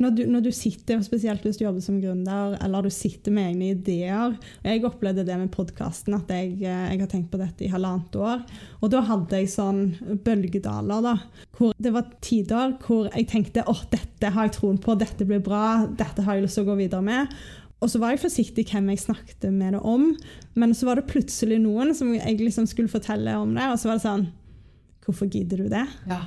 Når 0.00 0.14
du, 0.16 0.22
når 0.32 0.44
du 0.46 0.50
sitter, 0.54 1.02
spesielt 1.04 1.44
hvis 1.44 1.58
du 1.60 1.66
jobber 1.66 1.84
som 1.84 1.98
gründer, 2.00 2.54
eller 2.64 2.86
du 2.86 2.90
sitter 2.94 3.34
med 3.36 3.50
egne 3.50 3.74
ideer 3.74 4.30
og 4.30 4.64
Jeg 4.64 4.84
opplevde 4.88 5.26
det 5.28 5.36
med 5.36 5.52
podkasten, 5.52 6.16
at 6.16 6.30
jeg, 6.32 6.54
eh, 6.64 6.86
jeg 6.94 7.02
har 7.02 7.10
tenkt 7.10 7.30
på 7.32 7.40
dette 7.40 7.66
i 7.66 7.70
halvannet 7.72 8.16
år. 8.16 8.42
Og 8.80 8.92
da 8.94 9.02
hadde 9.04 9.42
jeg 9.42 9.52
sånn 9.52 9.82
bølgedaler, 10.24 11.04
da. 11.04 11.14
Hvor 11.56 11.76
det 11.76 11.92
var 11.92 12.08
tider 12.24 12.78
hvor 12.80 13.10
jeg 13.10 13.28
tenkte 13.28 13.66
åh, 13.68 13.84
dette 13.92 14.32
har 14.32 14.48
jeg 14.48 14.56
troen 14.56 14.80
på, 14.80 14.96
dette 14.96 15.28
blir 15.28 15.42
bra, 15.44 15.86
dette 15.86 16.24
har 16.24 16.38
jeg 16.38 16.48
lyst 16.48 16.60
til 16.60 16.64
å 16.64 16.72
gå 16.72 16.80
videre 16.80 17.04
med. 17.04 17.36
Og 17.80 17.88
så 17.88 18.00
var 18.00 18.12
jeg 18.12 18.24
forsiktig 18.24 18.66
hvem 18.68 18.90
jeg 18.92 19.04
snakket 19.04 19.46
med 19.52 19.76
det 19.76 19.84
om, 19.84 20.10
men 20.56 20.74
så 20.76 20.88
var 20.88 21.00
det 21.00 21.08
plutselig 21.08 21.60
noen 21.62 21.94
som 21.96 22.12
jeg 22.12 22.40
liksom 22.40 22.68
skulle 22.68 22.92
fortelle 22.92 23.36
om 23.40 23.54
det, 23.56 23.68
og 23.72 23.80
så 23.80 23.90
var 23.90 24.00
det 24.00 24.08
sånn 24.08 24.28
Hvorfor 25.00 25.30
gidder 25.32 25.64
du 25.64 25.70
det? 25.72 25.86
Ja. 26.06 26.18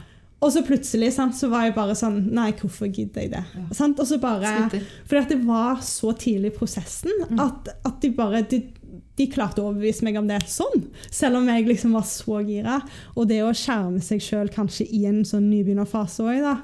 Og 0.44 0.52
så 0.52 0.64
plutselig 0.68 1.14
sant, 1.16 1.36
så 1.38 1.48
var 1.52 1.68
jeg 1.68 1.76
bare 1.78 1.96
sånn 1.96 2.18
Nei, 2.36 2.50
hvorfor 2.60 2.90
gidder 2.92 3.24
jeg 3.24 3.32
det? 3.32 3.44
Sant? 3.78 4.00
Og 4.04 4.10
så 4.10 4.20
bare, 4.20 4.68
fordi 5.08 5.22
at 5.22 5.32
det 5.32 5.42
var 5.48 5.80
så 5.86 6.12
tidlig 6.20 6.52
i 6.52 6.58
prosessen 6.58 7.40
at, 7.40 7.72
at 7.88 8.00
de 8.04 8.12
bare 8.18 8.44
de, 8.52 8.60
de 9.20 9.28
klarte 9.32 9.64
å 9.64 9.70
overbevise 9.70 10.04
meg 10.04 10.20
om 10.20 10.28
det 10.28 10.42
sånn. 10.52 10.88
Selv 11.14 11.40
om 11.40 11.48
jeg 11.52 11.68
liksom 11.70 11.96
var 11.96 12.08
så 12.10 12.42
gira. 12.44 12.82
Og 13.16 13.30
det 13.32 13.40
å 13.46 13.54
skjerme 13.56 14.04
seg 14.04 14.24
sjøl 14.26 14.52
kanskje 14.54 14.90
i 14.92 15.06
en 15.10 15.24
sånn 15.28 15.48
nybegynnerfase 15.52 16.26
òg, 16.28 16.44
da. 16.44 16.58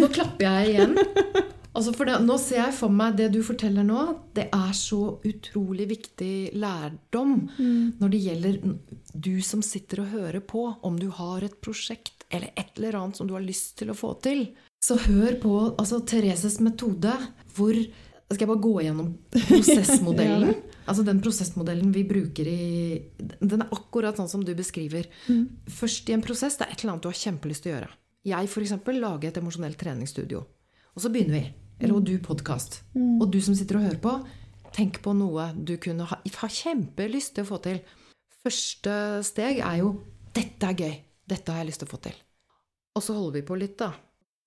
Nå 0.00 0.08
klapper 0.10 0.46
jeg 0.46 0.72
igjen. 0.72 0.96
Altså 1.70 1.92
for 1.94 2.08
det, 2.08 2.16
nå 2.26 2.34
ser 2.42 2.64
jeg 2.64 2.74
for 2.74 2.90
meg 2.90 3.14
det 3.20 3.28
du 3.30 3.40
forteller 3.46 3.84
nå. 3.86 4.00
Det 4.34 4.48
er 4.50 4.72
så 4.74 5.20
utrolig 5.28 5.86
viktig 5.92 6.34
lærdom 6.58 7.36
når 8.00 8.10
det 8.10 8.22
gjelder 8.24 8.58
du 9.14 9.36
som 9.46 9.62
sitter 9.62 10.02
og 10.02 10.10
hører 10.16 10.42
på, 10.42 10.64
om 10.82 10.98
du 10.98 11.06
har 11.14 11.46
et 11.46 11.54
prosjekt 11.62 12.19
eller 12.30 12.52
et 12.56 12.78
eller 12.78 12.98
annet 13.00 13.18
som 13.18 13.28
du 13.28 13.34
har 13.34 13.44
lyst 13.44 13.76
til 13.80 13.90
å 13.92 13.96
få 13.98 14.14
til. 14.24 14.46
Så 14.80 14.96
hør 15.04 15.36
på 15.42 15.54
altså, 15.74 16.00
Thereses 16.06 16.60
metode, 16.64 17.12
hvor 17.56 17.76
Skal 18.30 18.44
jeg 18.44 18.48
bare 18.52 18.62
gå 18.62 18.74
gjennom 18.84 19.06
prosessmodellen? 19.34 20.52
altså 20.88 21.02
den 21.02 21.18
prosessmodellen 21.18 21.90
vi 21.90 22.04
bruker 22.06 22.46
i 22.46 22.60
Den 23.18 23.64
er 23.64 23.72
akkurat 23.74 24.20
sånn 24.20 24.30
som 24.30 24.44
du 24.46 24.52
beskriver. 24.54 25.08
Først 25.66 26.08
i 26.08 26.14
en 26.14 26.22
prosess, 26.22 26.54
det 26.56 26.68
er 26.68 26.76
et 26.76 26.84
eller 26.84 26.94
annet 26.94 27.08
du 27.08 27.10
har 27.10 27.18
kjempelyst 27.18 27.66
til 27.66 27.72
å 27.72 27.74
gjøre. 27.74 27.90
Jeg 28.30 28.52
eksempel, 28.62 29.00
lager 29.02 29.32
et 29.32 29.40
emosjonelt 29.40 29.80
treningsstudio. 29.80 30.44
Og 30.94 31.02
så 31.02 31.10
begynner 31.10 31.40
vi. 31.40 31.44
Eller 31.80 31.96
og 31.96 32.06
du 32.06 32.14
podkast. 32.22 32.82
Og 32.94 33.26
du 33.32 33.40
som 33.42 33.56
sitter 33.58 33.80
og 33.80 33.88
hører 33.88 34.00
på, 34.04 34.14
tenk 34.76 35.00
på 35.02 35.14
noe 35.16 35.50
du 35.56 35.74
kunne 35.82 36.06
ha, 36.06 36.20
ha 36.22 36.48
kjempelyst 36.54 37.34
til 37.34 37.46
å 37.46 37.50
få 37.50 37.60
til. 37.64 37.80
Første 38.44 39.24
steg 39.26 39.58
er 39.58 39.82
jo 39.82 39.94
'Dette 40.30 40.68
er 40.70 40.76
gøy. 40.78 40.92
Dette 41.30 41.54
har 41.54 41.62
jeg 41.62 41.70
lyst 41.70 41.82
til 41.84 41.90
å 41.90 41.94
få 41.94 42.00
til'. 42.02 42.22
Og 42.98 43.04
så 43.04 43.14
holder 43.14 43.38
vi 43.38 43.46
på 43.46 43.58
litt, 43.58 43.76
da. 43.78 43.92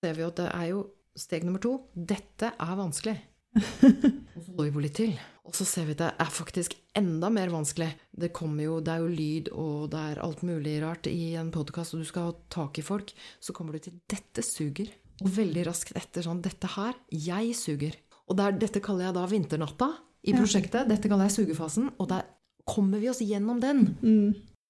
Ser 0.04 0.18
vi 0.18 0.26
at 0.26 0.40
det 0.40 0.50
er 0.52 0.66
jo 0.70 0.82
steg 1.16 1.46
nummer 1.46 1.62
to. 1.62 1.78
'Dette 1.94 2.52
er 2.52 2.74
vanskelig'. 2.80 3.22
Og 4.34 4.42
så 4.42 4.50
holder 4.50 4.66
vi 4.66 4.74
på 4.74 4.82
litt 4.82 4.96
til. 4.98 5.14
Og 5.44 5.54
så 5.54 5.66
ser 5.68 5.86
vi 5.86 5.94
at 5.94 6.02
det 6.02 6.10
er 6.24 6.30
faktisk 6.32 6.74
enda 6.96 7.28
mer 7.30 7.52
vanskelig. 7.52 7.90
Det, 8.10 8.32
kommer 8.32 8.64
jo, 8.64 8.80
det 8.80 8.94
er 8.94 9.02
jo 9.04 9.12
lyd, 9.12 9.50
og 9.52 9.90
det 9.92 10.00
er 10.00 10.22
alt 10.24 10.42
mulig 10.46 10.78
rart 10.82 11.06
i 11.10 11.34
en 11.38 11.52
podkast, 11.54 11.94
og 11.94 12.02
du 12.02 12.08
skal 12.08 12.30
ha 12.30 12.36
tak 12.52 12.80
i 12.80 12.84
folk. 12.84 13.12
Så 13.40 13.52
kommer 13.52 13.76
du 13.76 13.78
til 13.78 14.00
'dette 14.08 14.42
suger'. 14.42 14.92
Og 15.22 15.30
veldig 15.30 15.66
raskt 15.68 15.94
etter 15.94 16.26
sånn 16.26 16.42
'dette 16.42 16.74
her, 16.76 16.94
jeg 17.10 17.54
suger'. 17.54 18.00
Og 18.28 18.36
der, 18.36 18.56
dette 18.56 18.80
kaller 18.80 19.10
jeg 19.10 19.14
da 19.14 19.26
vinternatta 19.28 19.90
i 20.24 20.32
prosjektet. 20.32 20.88
Dette 20.88 21.08
kaller 21.08 21.28
jeg 21.28 21.36
sugefasen. 21.36 21.90
Og 22.00 22.08
der 22.08 22.24
kommer 22.66 22.98
vi 22.98 23.10
oss 23.12 23.20
gjennom 23.20 23.60
den. 23.60 23.84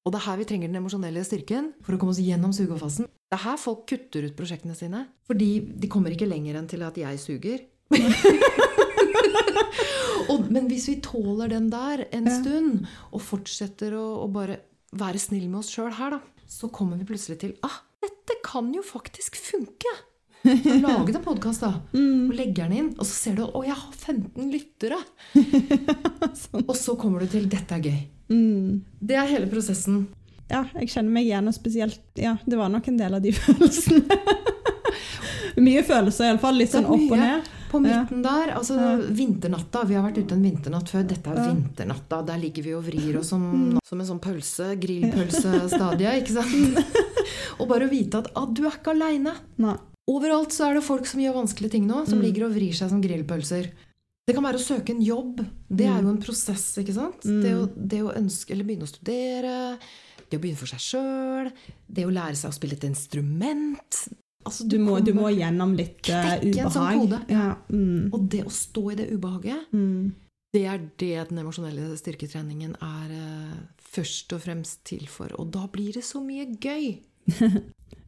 Og 0.04 0.12
det 0.12 0.20
er 0.20 0.26
her 0.26 0.36
vi 0.36 0.46
trenger 0.48 0.68
den 0.68 0.82
emosjonelle 0.82 1.22
styrken 1.24 1.70
for 1.84 1.96
å 1.96 2.00
komme 2.00 2.12
oss 2.12 2.20
gjennom 2.20 2.52
sugefasen. 2.52 3.08
Det 3.08 3.38
er 3.38 3.44
her 3.46 3.56
folk 3.60 3.86
kutter 3.88 4.26
ut 4.28 4.36
prosjektene 4.36 4.76
sine. 4.76 5.06
Fordi 5.24 5.48
de 5.80 5.88
kommer 5.90 6.12
ikke 6.12 6.28
lenger 6.28 6.58
enn 6.60 6.68
til 6.68 6.84
at 6.84 6.98
jeg 7.00 7.20
suger. 7.22 7.64
og, 10.30 10.44
men 10.52 10.68
hvis 10.68 10.90
vi 10.92 10.98
tåler 11.04 11.54
den 11.54 11.70
der 11.72 12.04
en 12.12 12.28
stund, 12.36 12.84
og 13.16 13.24
fortsetter 13.24 13.96
å, 13.96 14.04
å 14.26 14.28
bare 14.32 14.60
være 14.94 15.22
snill 15.22 15.48
med 15.48 15.62
oss 15.62 15.72
sjøl 15.72 15.96
her, 15.96 16.18
da, 16.18 16.44
så 16.44 16.68
kommer 16.68 17.00
vi 17.00 17.08
plutselig 17.08 17.40
til 17.40 17.56
ah, 17.64 17.80
dette 18.04 18.36
kan 18.44 18.68
jo 18.76 18.84
faktisk 18.84 19.40
funke. 19.40 19.94
Så 20.44 20.76
Lage 20.82 21.14
en 21.16 21.24
podkast, 21.24 21.64
da. 21.64 21.80
Og 22.28 22.34
legger 22.36 22.68
den 22.68 22.76
inn. 22.76 22.90
Og 22.98 23.08
så 23.08 23.14
ser 23.16 23.40
du 23.40 23.46
å, 23.46 23.64
jeg 23.64 23.72
har 23.80 23.94
15 23.96 24.52
lyttere. 24.52 25.00
Og 26.68 26.76
så 26.76 26.98
kommer 27.00 27.24
du 27.24 27.32
til 27.32 27.48
'dette 27.48 27.80
er 27.80 27.88
gøy'. 27.88 28.02
Det 28.28 29.16
er 29.16 29.26
hele 29.28 29.46
prosessen. 29.50 30.06
Ja, 30.50 30.64
jeg 30.74 30.88
kjenner 30.92 31.10
meg 31.10 31.24
igjen, 31.26 31.46
og 31.48 31.54
spesielt 31.56 32.00
Ja, 32.20 32.36
det 32.46 32.56
var 32.58 32.68
nok 32.68 32.86
en 32.88 32.96
del 33.00 33.14
av 33.14 33.22
de 33.24 33.32
følelsene. 33.36 34.04
Mye 35.56 35.82
følelser, 35.86 36.28
iallfall. 36.32 36.56
Litt 36.58 36.72
sånn 36.74 36.86
opp 36.88 37.10
og 37.14 37.18
ned. 37.20 37.50
på 37.70 37.80
midten 37.82 38.22
der. 38.22 38.52
Altså 38.54 38.74
Ja. 38.78 38.96
vinternatta. 38.96 39.84
Vi 39.86 39.94
har 39.94 40.04
vært 40.06 40.18
ute 40.22 40.32
en 40.36 40.42
vinternatt 40.42 40.88
før. 40.90 41.06
Dette 41.06 41.26
er 41.30 41.34
Ja. 41.40 41.46
vinternatta. 41.52 42.24
Der 42.26 42.38
ligger 42.38 42.62
vi 42.62 42.72
og 42.74 42.84
vrir 42.84 43.18
oss 43.18 43.28
som, 43.28 43.42
Mm. 43.42 43.78
som 43.84 44.00
en 44.00 44.06
sånn 44.06 44.20
pølse. 44.20 44.76
Grillpølsestadie, 44.82 46.22
ikke 46.22 46.34
sant? 46.34 46.78
og 47.58 47.68
bare 47.68 47.86
å 47.86 47.90
vite 47.90 48.14
at 48.18 48.28
ah, 48.36 48.46
du 48.46 48.64
er 48.66 48.70
ikke 48.78 48.92
aleine. 48.94 49.34
Overalt 50.06 50.52
så 50.52 50.68
er 50.70 50.74
det 50.74 50.84
folk 50.84 51.06
som 51.06 51.18
gjør 51.20 51.34
vanskelige 51.46 51.70
ting 51.70 51.86
nå, 51.88 52.06
som 52.06 52.18
Mm. 52.18 52.22
ligger 52.24 52.44
og 52.46 52.52
vrir 52.54 52.72
seg 52.74 52.90
som 52.90 53.00
grillpølser. 53.02 53.70
Det 54.24 54.32
kan 54.32 54.44
være 54.46 54.56
å 54.56 54.64
søke 54.64 54.94
en 54.94 55.02
jobb. 55.04 55.42
Det 55.68 55.84
er 55.84 56.00
jo 56.00 56.08
en 56.14 56.20
prosess, 56.22 56.64
ikke 56.80 56.94
sant? 56.96 57.24
Mm. 57.28 57.40
Det, 57.44 57.54
å, 57.60 57.64
det 57.76 57.98
å 58.06 58.12
ønske 58.16 58.54
Eller 58.54 58.64
begynne 58.64 58.86
å 58.86 58.90
studere. 58.90 59.56
Det 60.30 60.38
å 60.38 60.40
begynne 60.40 60.56
for 60.60 60.70
seg 60.70 60.80
sjøl. 60.80 61.50
Det 61.86 62.06
å 62.08 62.12
lære 62.14 62.38
seg 62.40 62.48
å 62.48 62.56
spille 62.56 62.78
et 62.78 62.86
instrument. 62.88 64.00
Altså, 64.44 64.64
Du 64.68 64.78
må, 64.80 64.96
du 65.04 65.12
må 65.16 65.28
gjennom 65.32 65.76
litt 65.76 66.08
uh, 66.08 66.34
ubehag. 66.40 66.72
sånn 66.72 67.02
kode. 67.04 67.20
Ja. 67.32 67.50
Mm. 67.68 68.08
Og 68.16 68.26
det 68.32 68.42
å 68.48 68.52
stå 68.52 68.86
i 68.92 68.98
det 69.02 69.10
ubehaget, 69.12 69.68
Mm. 69.76 70.12
det 70.56 70.64
er 70.72 70.82
det 71.00 71.12
den 71.30 71.40
emosjonelle 71.44 71.92
styrketreningen 72.00 72.74
er 72.80 73.14
uh, 73.14 73.54
først 73.94 74.32
og 74.36 74.40
fremst 74.44 74.84
til 74.88 75.04
for. 75.08 75.32
Og 75.40 75.52
da 75.52 75.66
blir 75.72 75.92
det 75.96 76.04
så 76.04 76.20
mye 76.24 76.48
gøy. 76.60 76.94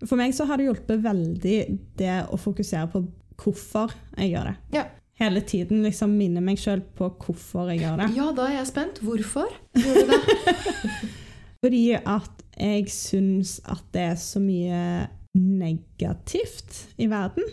For 0.08 0.16
meg 0.20 0.34
så 0.36 0.44
har 0.48 0.60
det 0.60 0.66
hjulpet 0.68 1.00
veldig 1.04 1.58
det 1.96 2.16
å 2.32 2.36
fokusere 2.40 2.88
på 2.92 3.00
hvorfor 3.40 3.92
jeg 4.18 4.32
gjør 4.34 4.50
det. 4.50 4.56
Ja. 4.76 4.82
Hele 5.16 5.40
tiden 5.48 5.84
liksom 5.86 6.12
minne 6.18 6.42
meg 6.44 6.60
sjøl 6.60 6.82
på 6.96 7.08
hvorfor 7.22 7.70
jeg 7.72 7.84
gjør 7.84 8.02
det. 8.02 8.08
Ja, 8.18 8.30
da 8.36 8.48
er 8.50 8.58
jeg 8.58 8.68
spent. 8.68 9.00
Hvorfor 9.04 9.48
gjør 9.76 10.02
du 10.02 10.10
det? 10.12 10.96
Fordi 11.64 11.84
at 11.96 12.42
jeg 12.56 12.90
syns 12.92 13.58
at 13.64 13.84
det 13.96 14.02
er 14.12 14.18
så 14.20 14.42
mye 14.42 14.80
negativt 15.36 16.86
i 17.00 17.08
verden. 17.10 17.44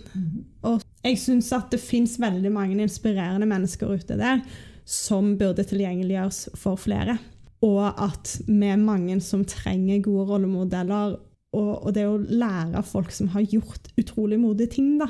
Og 0.67 0.83
jeg 1.03 1.19
syns 1.19 1.51
at 1.55 1.71
det 1.73 1.81
fins 1.83 2.15
veldig 2.21 2.51
mange 2.53 2.79
inspirerende 2.83 3.47
mennesker 3.49 3.95
ute 3.95 4.19
der 4.19 4.43
som 4.83 5.37
burde 5.39 5.63
tilgjengeliggjøres 5.67 6.49
for 6.59 6.79
flere. 6.79 7.17
Og 7.63 7.83
at 7.87 8.37
vi 8.47 8.67
er 8.67 8.79
mange 8.79 9.19
som 9.23 9.45
trenger 9.47 10.03
gode 10.03 10.27
rollemodeller. 10.33 11.15
Og, 11.53 11.71
og 11.85 11.91
det 11.93 12.07
å 12.09 12.17
lære 12.17 12.79
av 12.79 12.87
folk 12.89 13.11
som 13.13 13.29
har 13.35 13.45
gjort 13.45 13.91
utrolig 14.01 14.39
modige 14.41 14.73
ting, 14.73 14.95
da. 14.97 15.05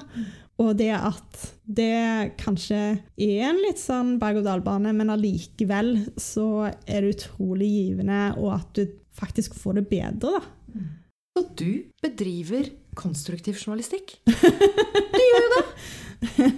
Og 0.64 0.78
det 0.80 0.92
at 0.96 1.40
det 1.64 2.36
kanskje 2.40 2.80
er 3.20 3.46
en 3.50 3.60
litt 3.64 3.82
sånn 3.82 4.16
berg-og-dal-bane, 4.22 4.94
men 4.96 5.12
allikevel 5.14 5.96
så 6.20 6.70
er 6.70 7.04
det 7.04 7.16
utrolig 7.18 7.70
givende, 7.72 8.22
og 8.40 8.54
at 8.58 8.80
du 8.80 8.86
faktisk 9.18 9.58
får 9.60 9.82
det 9.82 9.88
bedre, 9.92 10.40
da. 10.40 10.84
Så 11.34 11.46
du 11.58 11.70
bedriver 12.04 12.70
konstruktiv 12.98 13.58
journalistikk. 13.58 14.20
Du 15.14 15.22
gjør 15.24 15.44
jo 15.44 15.50
det! 15.54 15.64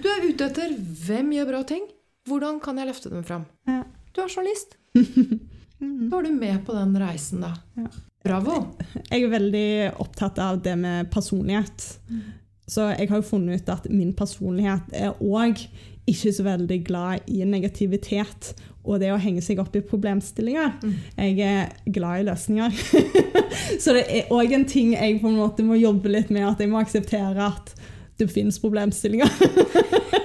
Du 0.02 0.08
er 0.10 0.24
ute 0.26 0.48
etter 0.48 0.74
hvem 1.06 1.32
gjør 1.36 1.48
bra 1.52 1.60
ting. 1.68 1.84
Hvordan 2.28 2.58
kan 2.64 2.80
jeg 2.80 2.90
løfte 2.90 3.12
dem 3.12 3.24
fram? 3.28 3.46
Ja. 3.70 3.84
Du 4.16 4.22
er 4.24 4.32
journalist. 4.32 4.78
Mm. 4.96 6.08
Da 6.10 6.18
er 6.18 6.28
du 6.28 6.32
med 6.34 6.62
på 6.66 6.76
den 6.76 6.96
reisen, 6.98 7.44
da. 7.44 7.52
Ja. 7.78 7.90
Bravo. 8.26 8.56
Jeg 9.12 9.26
er 9.26 9.34
veldig 9.36 9.68
opptatt 10.02 10.40
av 10.42 10.62
det 10.66 10.74
med 10.80 11.12
personlighet. 11.14 11.86
Så 12.68 12.88
jeg 12.96 13.10
har 13.10 13.22
jo 13.22 13.28
funnet 13.28 13.62
ut 13.62 13.74
at 13.74 13.90
min 13.92 14.14
personlighet 14.18 14.96
er 14.96 15.20
òg 15.22 15.62
ikke 16.10 16.32
så 16.34 16.46
veldig 16.46 16.80
glad 16.86 17.30
i 17.30 17.46
negativitet 17.50 18.54
og 18.86 19.00
det 19.02 19.10
å 19.14 19.22
henge 19.22 19.42
seg 19.42 19.60
opp 19.62 19.74
i 19.78 19.82
problemstillinger. 19.86 20.76
Mm. 20.84 20.94
Jeg 21.18 21.40
er 21.50 21.94
glad 21.94 22.22
i 22.22 22.28
løsninger. 22.28 22.76
så 23.82 23.96
det 23.98 24.06
er 24.06 24.34
òg 24.34 24.54
en 24.54 24.68
ting 24.70 24.94
jeg 24.94 25.18
på 25.24 25.32
en 25.32 25.40
måte 25.40 25.66
må 25.66 25.78
jobbe 25.80 26.12
litt 26.14 26.30
med, 26.34 26.46
at 26.46 26.62
jeg 26.62 26.70
må 26.70 26.82
akseptere 26.82 27.50
at 27.50 27.74
det 28.22 28.30
finnes 28.32 28.62
problemstillinger. 28.62 29.32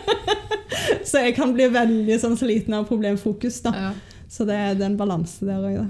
så 1.08 1.24
jeg 1.24 1.34
kan 1.38 1.54
bli 1.56 1.70
veldig 1.72 2.20
sånn 2.20 2.36
sliten 2.38 2.76
av 2.76 2.84
problemfokus. 2.90 3.62
da. 3.64 3.72
Ja. 3.88 3.90
Så 4.30 4.44
det, 4.44 4.60
det 4.78 4.84
er 4.84 4.92
en 4.92 5.00
balanse 5.00 5.48
der 5.48 5.64
òg. 5.64 5.88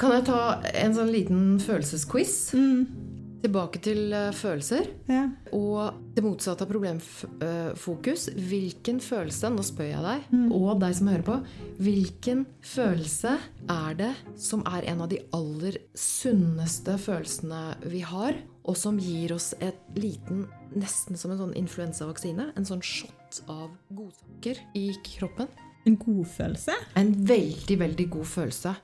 Kan 0.00 0.16
jeg 0.16 0.26
ta 0.26 0.42
en 0.80 0.96
sånn 0.96 1.12
liten 1.12 1.40
følelsesquiz? 1.62 2.34
Mm. 2.56 2.99
Tilbake 3.40 3.80
til 3.80 4.12
eh, 4.12 4.30
følelser. 4.36 4.86
Ja. 5.08 5.22
Og 5.56 5.94
det 6.14 6.22
motsatte 6.24 6.66
av 6.66 6.68
problemfokus. 6.68 8.26
Hvilken 8.36 9.00
følelse, 9.00 9.48
nå 9.54 9.64
spør 9.64 9.88
jeg 9.88 10.02
deg, 10.04 10.26
Mm. 10.34 10.52
og 10.52 10.80
deg 10.82 10.94
som 10.98 11.08
hører 11.08 11.24
på, 11.24 11.36
hvilken 11.80 12.42
følelse 12.60 13.32
er 13.68 13.94
det 13.96 14.10
som 14.36 14.62
er 14.68 14.84
en 14.92 15.00
av 15.00 15.08
de 15.08 15.18
aller 15.32 15.78
sunneste 15.96 16.98
følelsene 17.00 17.62
vi 17.88 18.00
har, 18.04 18.36
og 18.68 18.76
som 18.76 18.98
gir 19.00 19.32
oss 19.32 19.54
et 19.60 19.80
liten, 19.96 20.44
nesten 20.76 21.16
som 21.16 21.32
en 21.32 21.38
sånn 21.40 21.56
influensavaksine, 21.56 22.52
en 22.56 22.68
sånn 22.68 22.82
shot 22.84 23.40
av 23.48 23.70
godsaker 23.90 24.60
i 24.76 24.90
kroppen? 25.16 25.48
En 25.88 25.96
godfølelse? 25.96 26.76
En 27.00 27.14
veldig, 27.26 27.78
veldig 27.80 28.10
god 28.12 28.26
følelse. 28.28 28.76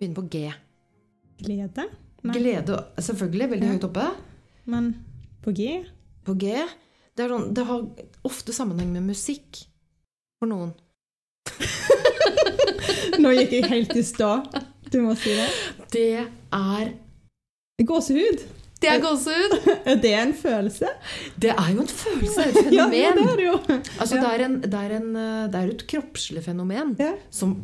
Begynner 0.00 0.16
på 0.22 0.28
G. 0.32 0.46
Glede? 1.44 1.84
Nei. 2.26 2.34
Glede, 2.34 2.78
selvfølgelig, 2.98 3.50
veldig 3.50 3.66
Ja. 3.68 3.72
høyt 3.76 3.84
oppe. 3.88 4.06
Men 4.66 4.88
på 5.44 5.52
G? 5.54 5.84
På 6.24 6.34
G. 6.38 6.56
Det, 7.16 7.28
sånn, 7.30 7.52
det 7.54 7.64
har 7.66 7.84
ofte 8.24 8.52
sammenheng 8.52 8.92
med 8.92 9.02
musikk 9.06 9.64
for 10.40 10.48
noen. 10.50 10.72
Nå 13.22 13.32
gikk 13.34 13.52
jeg 13.58 13.68
helt 13.72 13.96
i 13.98 14.04
stå. 14.06 14.28
Du 14.92 15.00
må 15.04 15.14
si 15.18 15.34
det. 15.36 15.48
Det 15.92 16.04
er 16.54 16.94
Gåsehud. 17.86 18.44
Det 18.78 18.86
er 18.92 19.00
gåsehud! 19.02 19.54
Er 19.90 19.96
det 19.98 20.12
en 20.14 20.32
følelse? 20.38 20.86
Det 21.34 21.50
er 21.50 21.70
jo 21.74 21.80
en 21.82 21.88
følelse, 21.90 22.44
et 22.46 22.54
fenomen. 22.54 22.76
ja, 22.78 22.84
det 22.92 23.00
er 23.08 23.16
det 23.40 23.46
jo. 23.48 23.56
Altså, 23.98 24.14
Ja. 24.14 24.20
det, 24.22 24.28
er 24.36 24.44
en, 24.44 24.54
det, 24.62 24.74
er 24.78 24.92
en, 25.00 25.08
det 25.50 25.58
er 25.58 25.72
et 25.72 25.82
kroppslig 25.90 26.44
fenomen 26.46 26.92
Ja. 27.00 27.16
som 27.30 27.56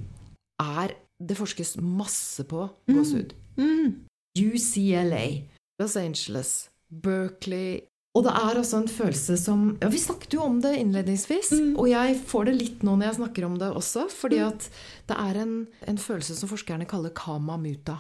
er 0.59 0.97
Det 1.23 1.37
forskes 1.39 1.77
masse 1.79 2.43
på 2.51 2.65
Mm. 2.89 2.97
gåsehud. 2.99 3.31
Mm. 3.57 3.93
UCLA, 4.39 5.43
Los 5.79 5.97
Angeles, 5.97 6.69
Berkeley 6.91 7.81
Og 8.15 8.23
det 8.23 8.31
er 8.31 8.59
altså 8.61 8.79
en 8.79 8.89
følelse 8.89 9.37
som 9.41 9.63
ja, 9.83 9.89
Vi 9.91 9.99
snakket 9.99 10.35
jo 10.37 10.43
om 10.45 10.61
det 10.63 10.77
innledningsvis, 10.79 11.51
Mm. 11.53 11.77
og 11.79 11.89
jeg 11.91 12.17
får 12.31 12.45
det 12.47 12.55
litt 12.61 12.83
nå 12.87 12.95
når 12.97 13.07
jeg 13.09 13.17
snakker 13.19 13.45
om 13.47 13.57
det 13.59 13.71
også, 13.75 14.09
fordi 14.11 14.39
Mm. 14.39 14.47
at 14.53 14.69
det 15.09 15.17
er 15.19 15.41
en, 15.43 15.67
en 15.89 15.97
følelse 15.99 16.37
som 16.37 16.49
forskerne 16.49 16.87
kaller 16.87 17.11
kama 17.11 17.57
muta. 17.59 17.99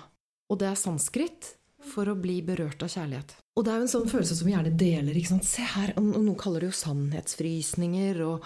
Og 0.50 0.58
det 0.60 0.68
er 0.68 0.74
sanskrit 0.78 1.54
for 1.82 2.06
å 2.06 2.14
bli 2.20 2.40
berørt 2.42 2.82
av 2.82 2.88
kjærlighet. 2.94 3.34
Og 3.56 3.64
det 3.64 3.72
er 3.72 3.76
jo 3.76 3.82
en 3.82 3.88
sånn 3.88 4.08
følelse 4.10 4.34
som 4.36 4.46
vi 4.46 4.52
gjerne 4.54 4.76
deler. 4.76 5.14
ikke 5.14 5.28
sant? 5.34 5.44
Se 5.44 5.62
her, 5.62 5.92
og 5.96 6.02
Noen 6.04 6.36
kaller 6.38 6.60
det 6.60 6.70
jo 6.70 6.78
sannhetsfrysninger. 6.78 8.20
Og, 8.26 8.42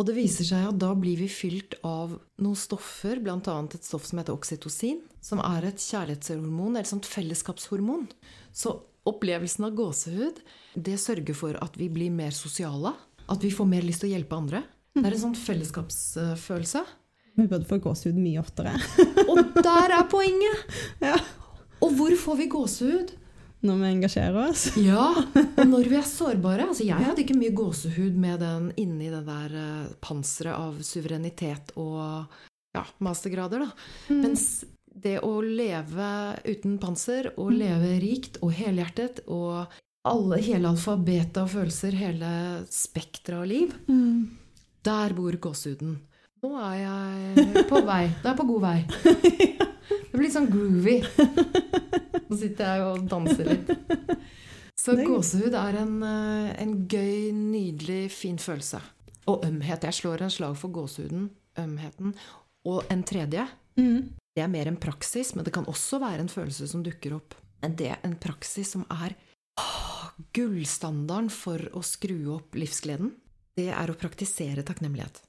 og 0.00 0.06
det 0.08 0.14
viser 0.16 0.46
seg 0.48 0.70
at 0.70 0.78
da 0.80 0.92
blir 0.96 1.18
vi 1.20 1.28
fylt 1.28 1.76
av 1.84 2.14
noen 2.40 2.56
stoffer, 2.58 3.20
bl.a. 3.20 3.36
et 3.36 3.84
stoff 3.84 4.06
som 4.08 4.22
heter 4.22 4.32
oksytocin, 4.32 5.02
som 5.20 5.42
er 5.44 5.68
et 5.68 5.82
kjærlighetshormon, 5.82 6.72
eller 6.72 6.86
et 6.86 6.92
sånt 6.94 7.08
fellesskapshormon. 7.08 8.06
Så 8.56 8.72
opplevelsen 9.08 9.68
av 9.68 9.76
gåsehud, 9.76 10.40
det 10.74 10.96
sørger 11.02 11.36
for 11.36 11.58
at 11.60 11.76
vi 11.76 11.90
blir 11.92 12.14
mer 12.14 12.32
sosiale. 12.32 12.94
At 13.28 13.44
vi 13.44 13.52
får 13.52 13.68
mer 13.68 13.84
lyst 13.84 14.02
til 14.02 14.10
å 14.10 14.14
hjelpe 14.16 14.38
andre. 14.38 14.64
Det 14.96 15.04
er 15.04 15.14
en 15.16 15.24
sånn 15.26 15.38
fellesskapsfølelse. 15.38 16.82
Vi 17.36 17.46
burde 17.48 17.68
få 17.68 17.78
gåsehud 17.80 18.16
mye 18.20 18.40
oftere. 18.40 18.74
Og 19.28 19.40
der 19.60 19.98
er 19.98 20.08
poenget! 20.10 20.66
Ja. 21.04 21.16
Og 21.82 21.96
hvor 21.98 22.12
får 22.14 22.36
vi 22.38 22.44
gåsehud? 22.46 23.08
Når 23.62 23.76
vi 23.78 23.90
engasjerer 23.94 24.38
oss. 24.48 24.64
Ja, 24.90 25.04
og 25.38 25.66
når 25.68 25.86
vi 25.90 25.96
er 26.00 26.06
sårbare. 26.18 26.66
Altså, 26.72 26.82
jeg 26.88 26.98
hadde 26.98 27.22
ikke 27.22 27.36
mye 27.38 27.54
gåsehud 27.54 28.16
med 28.18 28.40
den 28.42 28.70
inni 28.82 29.10
det 29.12 29.22
der 29.28 29.54
uh, 29.54 29.92
panseret 30.02 30.56
av 30.58 30.80
suverenitet 30.86 31.70
og 31.78 32.26
ja, 32.74 32.82
mastergrader, 33.04 33.66
da. 33.66 33.70
Mm. 34.10 34.20
Mens 34.24 34.46
det 34.92 35.18
å 35.24 35.38
leve 35.44 36.10
uten 36.44 36.74
panser, 36.82 37.30
og 37.40 37.52
leve 37.54 37.94
rikt 38.02 38.38
og 38.44 38.50
helhjertet, 38.56 39.22
og 39.32 39.70
alle, 40.08 40.40
hele 40.42 40.68
alfabetet 40.72 41.38
av 41.44 41.52
følelser, 41.52 41.94
hele 41.96 42.30
spekteret 42.72 43.38
av 43.38 43.46
liv, 43.48 43.74
Mm. 43.88 44.26
der 44.84 45.14
bor 45.16 45.32
gåsehuden. 45.46 46.00
Nå 46.42 46.56
er 46.58 46.78
jeg 46.80 47.66
på 47.70 47.80
vei. 47.86 48.08
Da 48.18 48.32
er 48.32 48.32
jeg 48.32 48.38
på 48.40 48.46
god 48.48 48.64
vei. 48.64 48.78
Det 48.82 50.16
blir 50.16 50.24
litt 50.24 50.34
sånn 50.34 50.48
groovy. 50.50 50.96
Nå 52.26 52.38
sitter 52.40 52.66
jeg 52.66 52.82
og 52.88 53.04
danser 53.10 53.50
litt. 53.52 53.70
Så 54.82 54.96
gåsehud 54.98 55.54
er 55.54 55.78
en, 55.84 55.94
eh, 56.02 56.48
en 56.64 56.74
gøy, 56.90 57.30
nydelig, 57.36 58.10
fin 58.10 58.42
følelse. 58.42 58.82
Og 59.30 59.46
ømhet. 59.46 59.86
Jeg 59.86 60.00
slår 60.00 60.26
en 60.26 60.34
slag 60.34 60.58
for 60.58 60.74
gåsehuden. 60.74 61.30
Ømheten. 61.62 62.16
Og 62.66 62.90
en 62.90 63.06
tredje. 63.06 63.46
Mm. 63.78 64.10
Det 64.34 64.42
er 64.42 64.50
mer 64.50 64.66
en 64.66 64.82
praksis, 64.82 65.36
men 65.36 65.46
det 65.46 65.54
kan 65.54 65.70
også 65.70 66.02
være 66.02 66.26
en 66.26 66.32
følelse 66.32 66.66
som 66.66 66.82
dukker 66.82 67.14
opp. 67.20 67.36
Men 67.62 67.76
det 67.78 67.92
er 67.94 68.02
en 68.02 68.18
praksis 68.18 68.74
som 68.74 68.82
er 68.90 69.14
åh, 69.62 70.10
gullstandarden 70.34 71.30
for 71.30 71.70
å 71.70 71.86
skru 71.86 72.34
opp 72.34 72.58
livsgleden. 72.58 73.14
Det 73.54 73.70
er 73.70 73.92
å 73.92 73.94
praktisere 73.94 74.66
takknemlighet. 74.66 75.22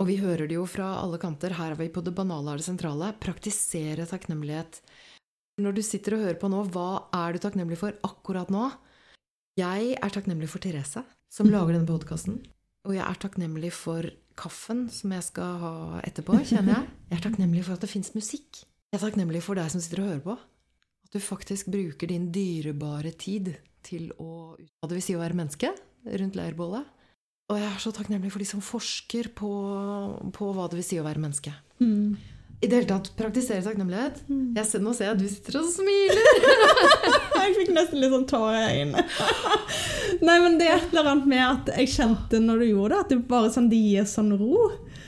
Og 0.00 0.08
vi 0.08 0.16
hører 0.16 0.48
det 0.48 0.56
jo 0.56 0.64
fra 0.64 0.94
alle 1.02 1.18
kanter. 1.20 1.52
Her 1.58 1.74
er 1.74 1.78
vi 1.78 1.90
på 1.92 2.00
det 2.00 2.14
banale 2.16 2.54
av 2.54 2.60
det 2.60 2.64
sentrale. 2.64 3.12
Praktisere 3.20 4.06
takknemlighet. 4.08 4.80
Når 5.60 5.76
du 5.76 5.82
sitter 5.84 6.16
og 6.16 6.22
hører 6.24 6.38
på 6.40 6.48
nå, 6.48 6.62
hva 6.72 7.10
er 7.18 7.36
du 7.36 7.42
takknemlig 7.42 7.76
for 7.82 7.96
akkurat 8.06 8.48
nå? 8.52 8.70
Jeg 9.60 9.98
er 10.00 10.14
takknemlig 10.14 10.48
for 10.48 10.62
Therese, 10.64 11.02
som 11.28 11.50
lager 11.52 11.76
denne 11.76 11.90
podkasten. 11.90 12.38
Og 12.88 12.94
jeg 12.96 13.04
er 13.04 13.18
takknemlig 13.20 13.74
for 13.76 14.08
kaffen 14.40 14.86
som 14.88 15.12
jeg 15.12 15.26
skal 15.26 15.58
ha 15.60 15.72
etterpå, 16.08 16.38
kjenner 16.48 16.78
jeg. 16.78 16.94
Jeg 17.10 17.18
er 17.18 17.24
takknemlig 17.26 17.64
for 17.66 17.76
at 17.76 17.84
det 17.84 17.90
fins 17.92 18.14
musikk. 18.16 18.62
Jeg 18.88 18.96
er 18.96 19.04
takknemlig 19.04 19.42
for 19.44 19.60
deg 19.60 19.68
som 19.74 19.82
sitter 19.84 20.00
og 20.00 20.08
hører 20.14 20.22
på. 20.24 20.38
At 21.04 21.12
du 21.12 21.20
faktisk 21.20 21.68
bruker 21.74 22.08
din 22.08 22.30
dyrebare 22.32 23.12
tid 23.20 23.52
til 23.84 24.14
å 24.16 24.56
Hva 24.56 24.88
det 24.88 24.96
vil 24.96 25.04
si 25.04 25.18
å 25.18 25.20
være 25.20 25.36
menneske 25.36 25.74
rundt 26.08 26.40
leirbålet. 26.40 26.88
Og 27.50 27.58
jeg 27.58 27.66
er 27.66 27.80
så 27.82 27.90
takknemlig 27.94 28.30
for 28.30 28.42
de 28.42 28.46
som 28.46 28.62
forsker 28.62 29.32
på, 29.34 29.50
på 30.36 30.50
hva 30.54 30.68
det 30.70 30.78
vil 30.78 30.86
si 30.86 31.00
å 31.00 31.06
være 31.06 31.22
menneske. 31.22 31.52
Mm. 31.82 32.14
I 32.60 32.68
det 32.68 32.76
hele 32.76 32.88
tatt 32.90 33.08
praktisere 33.16 33.64
takknemlighet. 33.64 34.20
Jeg 34.28 34.68
ser, 34.68 34.82
nå 34.84 34.92
ser 34.94 35.08
jeg 35.08 35.16
at 35.16 35.22
du 35.22 35.28
sitter 35.32 35.58
og 35.62 35.70
smiler. 35.72 36.28
Jeg 37.40 37.54
fikk 37.56 37.70
nesten 37.72 38.02
litt 38.02 38.12
sånn 38.12 38.26
tårer 38.28 38.58
i 38.60 38.82
øynene. 38.82 39.02
Nei, 40.28 40.34
men 40.44 40.58
det 40.60 40.66
er 40.68 40.76
et 40.76 40.92
eller 40.92 41.08
annet 41.08 41.28
med 41.30 41.40
at 41.40 41.70
jeg 41.72 41.88
kjente 41.94 42.38
når 42.42 42.60
du 42.60 42.66
gjorde 42.66 42.90
det, 42.92 42.98
at 43.00 43.12
det 43.14 43.18
bare 43.30 43.52
sånn, 43.54 43.70
det 43.72 43.78
gir 43.80 44.04
sånn 44.06 44.34
ro. 44.36 44.66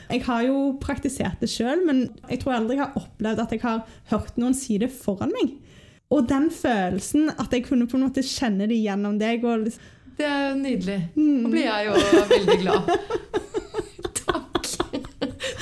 Jeg 0.08 0.24
har 0.24 0.46
jo 0.46 0.62
praktisert 0.80 1.44
det 1.44 1.50
sjøl, 1.52 1.84
men 1.86 2.06
jeg 2.30 2.40
tror 2.40 2.56
aldri 2.56 2.78
jeg 2.78 2.86
har 2.86 2.96
opplevd 2.98 3.42
at 3.44 3.52
jeg 3.52 3.62
har 3.66 3.82
hørt 4.14 4.40
noen 4.40 4.56
si 4.56 4.78
det 4.80 4.88
foran 4.96 5.34
meg. 5.36 5.52
Og 6.12 6.24
den 6.32 6.48
følelsen, 6.52 7.30
at 7.36 7.52
jeg 7.52 7.66
kunne 7.68 7.86
på 7.88 8.00
en 8.00 8.06
måte 8.08 8.24
kjenne 8.24 8.66
det 8.70 8.80
gjennom 8.80 9.20
deg 9.20 9.44
og 9.44 9.68
liksom 9.68 10.00
Det 10.18 10.26
er 10.28 10.42
jo 10.50 10.54
nydelig. 10.60 10.98
Nå 11.16 11.50
blir 11.52 11.66
jeg 11.66 11.88
jo 11.88 11.96
veldig 12.30 12.56
glad. 12.62 12.92
Takk. 14.22 14.70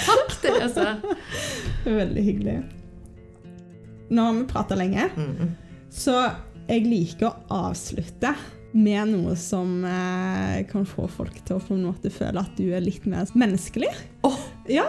Takk, 0.05 0.37
Therese. 0.43 0.87
Veldig 1.87 2.25
hyggelig. 2.27 2.57
Nå 4.11 4.23
har 4.27 4.39
vi 4.41 4.47
prata 4.51 4.75
lenge, 4.79 5.05
så 5.95 6.17
jeg 6.67 6.83
liker 6.87 7.29
å 7.29 7.61
avslutte 7.71 8.35
med 8.75 9.11
noe 9.11 9.37
som 9.39 9.85
eh, 9.87 10.61
kan 10.71 10.87
få 10.87 11.07
folk 11.11 11.39
til 11.47 11.59
å 11.59 11.63
på 11.63 11.75
en 11.75 11.87
måte 11.89 12.11
føle 12.15 12.43
at 12.43 12.59
du 12.59 12.73
er 12.75 12.83
litt 12.83 13.07
mer 13.11 13.31
menneskelig. 13.39 13.91
Åh. 14.27 14.43
Ja, 14.71 14.87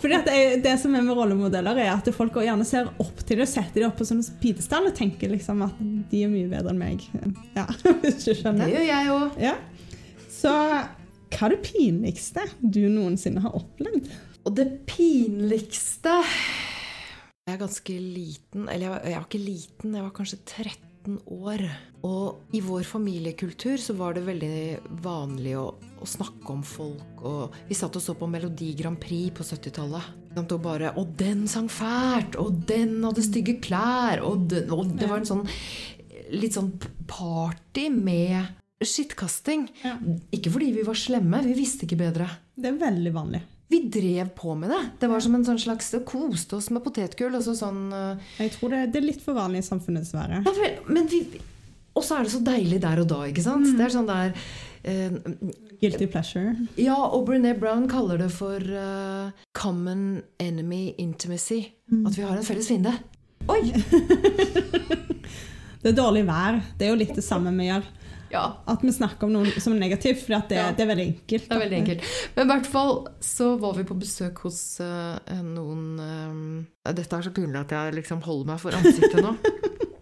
fordi 0.00 0.20
det, 0.26 0.36
det 0.64 0.74
som 0.80 0.94
er 0.96 1.04
med 1.04 1.16
rollemodeller, 1.18 1.78
er 1.82 1.92
at 1.94 2.10
folk 2.14 2.36
gjerne 2.42 2.66
ser 2.68 2.90
opp 3.02 3.22
til 3.24 3.40
det 3.40 3.46
og 3.46 3.50
setter 3.50 3.82
dem 3.82 3.90
opp 3.90 3.98
på 4.00 4.06
sånn 4.08 4.22
pidestall 4.42 4.90
og 4.90 4.94
tenker 4.96 5.32
liksom 5.32 5.64
at 5.66 5.80
de 6.10 6.22
er 6.26 6.32
mye 6.32 6.50
bedre 6.50 6.72
enn 6.72 6.80
meg. 6.80 7.02
Ja, 7.56 7.66
hvis 8.04 8.22
du 8.22 8.32
skjønner. 8.32 8.66
Det 8.66 8.76
gjør 8.76 8.88
jeg 8.92 9.12
òg. 9.16 9.40
Ja. 9.42 9.56
Så 10.36 10.52
hva 10.52 11.48
er 11.48 11.56
det 11.56 11.62
pinligste 11.66 12.46
du 12.62 12.84
noensinne 12.92 13.42
har 13.44 13.56
opplevd? 13.58 14.08
Og 14.46 14.54
det 14.54 14.68
pinligste 14.86 16.12
Jeg 16.22 17.56
er 17.56 17.58
ganske 17.60 17.96
liten. 17.98 18.68
Eller 18.70 18.86
jeg 18.86 18.92
var, 18.92 19.00
jeg 19.10 19.18
var 19.18 19.26
ikke 19.26 19.42
liten, 19.42 19.96
jeg 19.96 20.06
var 20.06 20.14
kanskje 20.14 20.38
13 20.44 20.85
år. 21.32 21.62
Og 22.06 22.54
i 22.54 22.60
vår 22.62 22.84
familiekultur 22.86 23.78
så 23.80 23.96
var 23.98 24.16
det 24.16 24.26
veldig 24.26 25.00
vanlig 25.04 25.56
å, 25.58 25.64
å 26.02 26.08
snakke 26.08 26.52
om 26.52 26.62
folk. 26.66 27.22
Og 27.22 27.56
vi 27.68 27.78
satt 27.78 27.96
og 27.98 28.04
så 28.04 28.16
på 28.18 28.28
Melodi 28.30 28.72
Grand 28.78 28.98
Prix 29.00 29.34
på 29.36 29.46
70-tallet. 29.46 30.12
Og 30.36 30.52
bare 30.60 30.92
Og 31.00 31.14
den 31.16 31.46
sang 31.48 31.70
fælt! 31.72 32.36
Og 32.42 32.62
den 32.68 32.98
hadde 33.06 33.24
stygge 33.24 33.56
klær! 33.64 34.20
Og, 34.26 34.48
den, 34.52 34.70
og 34.74 34.92
det 34.98 35.08
var 35.10 35.22
en 35.22 35.28
sånn 35.28 35.46
litt 36.34 36.56
sånn 36.56 36.72
party 37.06 37.88
med 37.94 38.54
skittkasting. 38.82 39.68
Ja. 39.84 39.96
Ikke 40.34 40.52
fordi 40.54 40.72
vi 40.74 40.86
var 40.86 40.98
slemme, 40.98 41.42
vi 41.46 41.54
visste 41.56 41.86
ikke 41.86 42.00
bedre. 42.00 42.28
Det 42.56 42.72
er 42.72 42.80
veldig 42.80 43.12
vanlig. 43.14 43.42
Vi 43.68 43.80
drev 43.90 44.28
på 44.36 44.54
med 44.54 44.70
det. 44.70 44.82
Det 45.00 45.08
var 45.10 45.22
som 45.24 45.34
en 45.34 45.44
sånn 45.46 45.58
slags 45.58 45.90
Koste 46.06 46.58
oss 46.60 46.68
med 46.70 46.84
potetgull. 46.84 47.34
Og 47.34 47.42
så 47.42 47.56
sånn 47.58 47.88
eh, 47.94 48.28
Jeg 48.44 48.54
tror 48.54 48.74
det, 48.74 48.82
det 48.94 49.00
er 49.00 49.08
litt 49.08 49.24
for 49.24 49.38
vanlig 49.38 49.64
i 49.64 49.66
samfunnet, 49.66 50.06
dessverre. 50.06 50.42
ja, 50.44 50.72
Og 51.96 52.04
så 52.04 52.18
er 52.18 52.26
det 52.26 52.34
så 52.36 52.42
deilig 52.46 52.80
der 52.84 53.02
og 53.02 53.08
da, 53.10 53.22
ikke 53.26 53.42
sant? 53.42 53.66
Det 53.74 53.86
er 53.86 53.94
sånn 53.94 54.06
der 54.10 54.34
uh, 54.36 55.18
Guilty 55.80 56.06
pleasure. 56.12 56.54
Ja, 56.78 56.98
og 57.08 57.26
Brené 57.28 57.56
Brown 57.58 57.88
kaller 57.90 58.20
det 58.20 58.30
for 58.36 58.60
uh, 58.60 59.32
common 59.56 60.22
enemy 60.38 60.94
intimacy. 61.02 61.62
At 62.04 62.18
vi 62.18 62.26
har 62.28 62.36
en 62.36 62.46
felles 62.46 62.68
fiende. 62.70 62.94
Oi! 63.48 63.62
Det 65.86 65.92
er 65.92 65.98
dårlig 66.00 66.24
vær. 66.26 66.56
Det 66.74 66.82
er 66.82 66.88
jo 66.90 66.98
litt 66.98 67.14
det 67.14 67.22
samme 67.22 67.52
vi 67.54 67.68
gjør. 67.68 67.84
Ja, 68.36 68.44
At 68.68 68.82
vi 68.84 68.92
snakker 68.92 69.26
om 69.26 69.32
noe 69.34 69.60
som 69.62 69.74
er 69.74 69.80
negativt, 69.80 70.22
for 70.24 70.36
det, 70.36 70.58
Ja. 70.58 70.70
det 70.76 70.84
er 70.84 70.90
veldig 70.92 71.06
enkelt. 71.08 71.46
det 71.48 71.56
er 71.56 71.62
veldig 71.64 71.78
enkelt. 71.80 72.10
Men 72.36 72.44
i 72.44 72.50
hvert 72.52 72.68
fall 72.70 72.92
så 73.24 73.52
var 73.60 73.76
vi 73.78 73.86
på 73.88 73.96
besøk 73.98 74.42
hos 74.44 74.60
uh, 74.84 75.16
noen 75.42 75.86
uh, 76.00 76.92
Dette 76.92 77.16
er 77.16 77.26
så 77.26 77.32
pinlig 77.34 77.62
at 77.64 77.72
jeg 77.72 77.96
liksom 77.96 78.20
holder 78.26 78.52
meg 78.52 78.60
for 78.62 78.76
ansiktet 78.76 79.22
nå. 79.24 79.32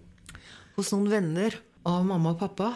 hos 0.77 0.91
noen 0.93 1.07
venner 1.13 1.55
av 1.87 2.03
mamma 2.09 2.35
og 2.35 2.41
pappa. 2.43 2.73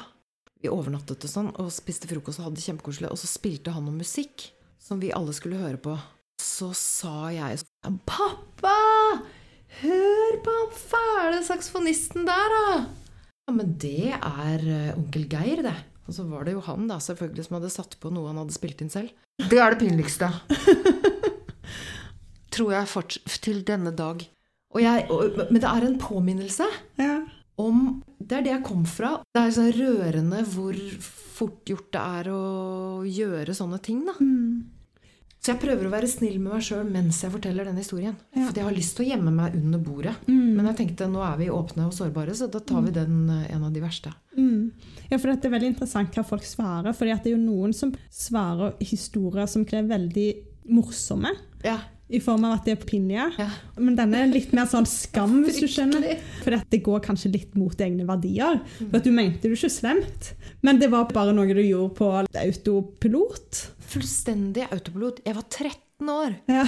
Vi 0.62 0.70
overnattet 0.70 1.26
og 1.26 1.30
sånn, 1.30 1.50
og 1.58 1.70
spiste 1.74 2.08
frokost 2.10 2.40
og 2.40 2.48
hadde 2.48 2.58
det 2.58 2.66
kjempekoselig. 2.66 3.10
Og 3.14 3.18
så 3.20 3.30
spilte 3.30 3.74
han 3.74 3.84
noe 3.86 3.98
musikk 3.98 4.48
som 4.82 5.02
vi 5.02 5.12
alle 5.14 5.34
skulle 5.36 5.60
høre 5.60 5.78
på. 5.82 5.96
Så 6.42 6.70
sa 6.78 7.28
jeg 7.34 7.60
sånn 7.62 7.98
Pappa! 8.06 8.74
Hør 9.82 10.38
på 10.42 10.54
han 10.54 10.70
fæle 10.74 11.42
saksofonisten 11.46 12.24
der, 12.26 12.54
da! 12.54 12.68
Ja, 13.48 13.54
men 13.56 13.70
det 13.80 14.10
er 14.12 14.60
eh, 14.68 14.90
onkel 14.98 15.24
Geir, 15.32 15.62
det. 15.64 15.72
Og 16.08 16.12
så 16.16 16.24
var 16.28 16.44
det 16.44 16.52
jo 16.52 16.60
han 16.66 16.84
da, 16.88 16.98
selvfølgelig 17.00 17.46
som 17.46 17.56
hadde 17.56 17.70
satt 17.72 17.94
på 18.00 18.10
noe 18.12 18.28
han 18.28 18.40
hadde 18.42 18.52
spilt 18.52 18.82
inn 18.84 18.92
selv. 18.92 19.08
Det 19.48 19.56
er 19.60 19.72
det 19.72 19.80
pinligste. 19.80 20.28
Tror 22.54 22.74
jeg 22.74 22.90
fortsatt 22.90 23.38
til 23.44 23.62
denne 23.68 23.92
dag. 23.96 24.20
Og 24.76 24.82
jeg, 24.84 25.06
og, 25.12 25.38
men 25.48 25.60
det 25.62 25.68
er 25.70 25.86
en 25.86 25.96
påminnelse 26.00 26.66
Ja. 27.00 27.22
om 27.56 28.02
Det 28.20 28.36
er 28.36 28.44
det 28.44 28.52
jeg 28.52 28.64
kom 28.68 28.84
fra. 28.88 29.14
Det 29.32 29.46
er 29.46 29.54
så 29.56 29.68
rørende 29.72 30.42
hvor 30.52 30.76
fort 31.38 31.62
gjort 31.70 31.88
det 31.94 32.02
er 32.20 32.28
å 32.34 32.42
gjøre 33.08 33.54
sånne 33.56 33.78
ting. 33.80 34.02
da. 34.08 34.16
Så 35.38 35.52
jeg 35.52 35.60
prøver 35.62 35.86
å 35.86 35.92
være 35.92 36.08
snill 36.10 36.40
med 36.42 36.50
meg 36.56 36.64
sjøl 36.66 36.88
mens 36.90 37.20
jeg 37.22 37.32
forteller 37.32 37.68
denne 37.68 37.82
historien. 37.82 38.16
Ja. 38.34 38.48
For 38.48 38.58
jeg 38.58 38.66
har 38.66 38.74
lyst 38.74 38.96
til 38.98 39.06
å 39.06 39.08
gjemme 39.12 39.32
meg 39.34 39.54
under 39.58 39.82
bordet. 39.82 40.14
Mm. 40.26 40.56
Men 40.56 40.70
jeg 40.70 40.78
tenkte 40.80 41.08
nå 41.10 41.22
er 41.24 41.36
vi 41.38 41.50
åpne 41.54 41.86
og 41.86 41.94
sårbare, 41.94 42.34
så 42.34 42.50
da 42.50 42.60
tar 42.60 42.82
vi 42.84 42.94
den 42.96 43.20
eh, 43.32 43.44
en 43.54 43.68
av 43.68 43.74
de 43.74 43.82
verste. 43.84 44.12
Mm. 44.34 44.72
Ja, 45.08 45.16
for 45.16 45.30
det 45.30 45.46
er 45.46 45.54
veldig 45.54 45.70
interessant 45.74 46.18
hva 46.18 46.26
folk 46.26 46.46
svarer. 46.46 46.90
For 46.96 47.06
det 47.06 47.20
er 47.20 47.30
jo 47.36 47.40
noen 47.40 47.76
som 47.76 47.94
svarer 48.10 48.74
historier 48.82 49.46
som 49.50 49.66
er 49.70 49.86
veldig 49.88 50.28
morsomme. 50.74 51.32
Ja. 51.64 51.78
I 52.08 52.20
form 52.24 52.44
av 52.48 52.54
at 52.56 52.64
det 52.64 52.72
er 52.78 52.84
pinje. 52.88 53.24
Ja. 53.36 53.46
Men 53.76 53.96
denne 53.98 54.22
er 54.24 54.30
litt 54.32 54.52
mer 54.56 54.64
sånn 54.70 54.86
skam, 54.88 55.42
hvis 55.44 55.58
du 55.60 55.66
skjønner. 55.68 56.06
For 56.44 56.56
det 56.72 56.80
går 56.86 57.02
kanskje 57.04 57.32
litt 57.34 57.52
mot 57.58 57.76
egne 57.84 58.06
verdier. 58.08 58.62
For 58.78 58.96
at 58.96 59.04
du 59.04 59.10
mente 59.12 59.44
du 59.50 59.52
ikke 59.58 59.68
slemt, 59.74 60.30
men 60.64 60.80
det 60.80 60.88
var 60.94 61.04
bare 61.12 61.34
noe 61.36 61.52
du 61.52 61.60
gjorde 61.60 61.92
på 61.98 62.08
autopilot. 62.46 63.60
Fullstendig 63.92 64.66
autopilot. 64.72 65.20
Jeg 65.26 65.36
var 65.36 65.46
13 65.52 66.08
år. 66.14 66.34
Ja. 66.48 66.64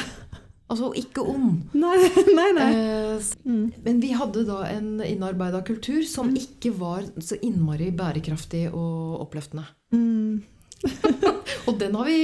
Altså 0.71 0.93
ikke 0.95 1.25
ond. 1.27 1.65
Nei, 1.75 1.97
nei, 2.39 2.49
nei. 2.55 2.69
Eh, 2.77 3.17
s- 3.19 3.33
Men 3.43 3.99
vi 4.05 4.13
hadde 4.15 4.45
da 4.47 4.61
en 4.71 5.01
innarbeida 5.03 5.65
kultur 5.67 6.05
som 6.07 6.31
ikke 6.39 6.71
var 6.79 7.09
så 7.19 7.41
innmari 7.43 7.89
bærekraftig 7.97 8.69
og 8.71 9.25
oppløftende. 9.25 9.65
Mm. 9.97 10.43
Og 11.69 11.75
den 11.81 11.97
har 11.99 12.07
vi, 12.07 12.21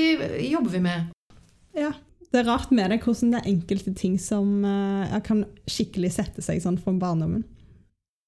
jobber 0.52 0.70
vi 0.76 0.84
med. 0.84 1.10
Ja. 1.76 1.90
Det 2.32 2.38
er 2.42 2.48
rart 2.48 2.70
med 2.74 2.90
det 2.90 2.98
hvordan 3.04 3.30
det 3.32 3.38
er 3.40 3.50
enkelte 3.52 3.92
ting 3.96 4.14
som 4.20 4.46
uh, 4.66 5.20
kan 5.24 5.44
skikkelig 5.70 6.10
sette 6.18 6.40
seg 6.44 6.56
sånn 6.64 6.78
fra 6.82 6.92
barndommen. 6.98 7.42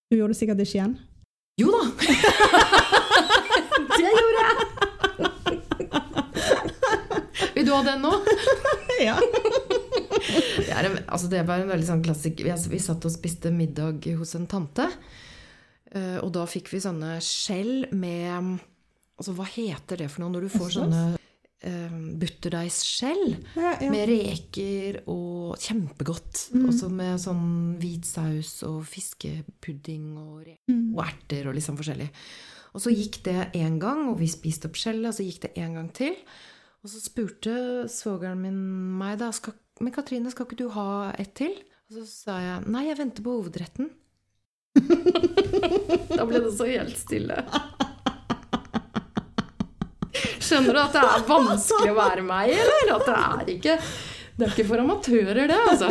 Du 0.08 0.14
gjorde 0.16 0.32
det 0.32 0.38
sikkert 0.40 0.60
ikke 0.64 0.78
igjen. 0.78 0.94
Jo 1.58 1.68
da! 1.74 1.82
det 3.98 4.10
gjorde 4.14 4.40
jeg! 4.46 4.56
Vil 7.56 7.66
du 7.66 7.72
ha 7.74 7.80
den 7.82 8.02
nå? 8.06 8.12
ja. 9.08 9.16
Det, 9.18 10.72
en, 10.72 10.98
altså 11.10 11.26
det 11.30 11.42
var 11.48 11.58
en 11.62 11.70
veldig 11.72 11.86
sånn 11.88 12.04
klassisk 12.06 12.42
vi, 12.46 12.52
vi 12.70 12.78
satt 12.82 13.06
og 13.08 13.12
spiste 13.12 13.50
middag 13.54 14.06
hos 14.18 14.34
en 14.38 14.46
tante. 14.50 14.86
eh, 15.90 16.18
Og 16.22 16.30
da 16.36 16.42
fikk 16.48 16.66
vi 16.72 16.80
sånne 16.84 17.10
skjell 17.24 17.86
med 17.92 18.58
Altså, 19.18 19.32
hva 19.34 19.46
heter 19.50 19.96
det 19.98 20.08
for 20.12 20.20
noe 20.22 20.30
når 20.36 20.42
du 20.46 20.50
får 20.52 20.68
sånne 20.76 21.00
uh, 21.66 21.96
butterdeigsskjell? 22.20 23.24
Ja, 23.56 23.72
ja. 23.80 23.90
Med 23.90 24.08
reker 24.10 25.00
og 25.10 25.56
Kjempegodt. 25.62 26.48
Mm. 26.54 26.66
Også 26.70 26.90
med 26.92 27.18
sånn 27.22 27.48
hvit 27.80 28.06
saus 28.08 28.58
og 28.68 28.84
fiskepudding 28.90 30.12
og, 30.18 30.46
Mm. 30.68 30.94
og 30.96 31.02
erter 31.06 31.48
og 31.48 31.54
liksom 31.56 31.78
forskjellig. 31.80 32.10
Og 32.76 32.82
så 32.84 32.92
gikk 32.92 33.22
det 33.24 33.38
én 33.56 33.78
gang, 33.80 34.08
og 34.10 34.18
vi 34.20 34.28
spiste 34.28 34.68
opp 34.68 34.76
skjellet, 34.76 35.08
og 35.08 35.14
så 35.16 35.24
gikk 35.24 35.40
det 35.46 35.52
en 35.56 35.74
gang 35.74 35.88
til. 35.96 36.14
Og 36.84 36.90
så 36.92 37.00
spurte 37.02 37.54
svogeren 37.90 38.38
min 38.42 38.58
meg 38.98 39.18
da 39.18 39.30
skal, 39.32 39.54
Men 39.80 39.92
Katrine, 39.94 40.30
skal 40.30 40.46
ikke 40.46 40.58
du 40.58 40.68
ha 40.74 41.12
et 41.18 41.34
til? 41.38 41.52
Og 41.88 41.96
så 42.00 42.04
sa 42.06 42.38
jeg 42.42 42.66
nei, 42.68 42.84
jeg 42.88 42.98
venter 42.98 43.22
på 43.22 43.36
hovedretten. 43.38 43.90
da 46.18 46.24
ble 46.26 46.40
det 46.44 46.52
så 46.56 46.66
helt 46.68 46.98
stille. 46.98 47.38
Skjønner 50.48 50.76
du 50.78 50.80
at 50.82 50.96
det 50.96 51.02
er 51.04 51.26
vanskelig 51.28 51.92
å 51.92 51.98
være 51.98 52.24
meg, 52.26 52.52
eller? 52.56 52.92
At 52.96 53.06
det 53.08 53.18
er 53.22 53.54
ikke 53.56 53.78
Det 54.38 54.46
er 54.46 54.52
ikke 54.54 54.68
for 54.68 54.82
amatører, 54.84 55.46
det, 55.50 55.60
altså. 55.68 55.88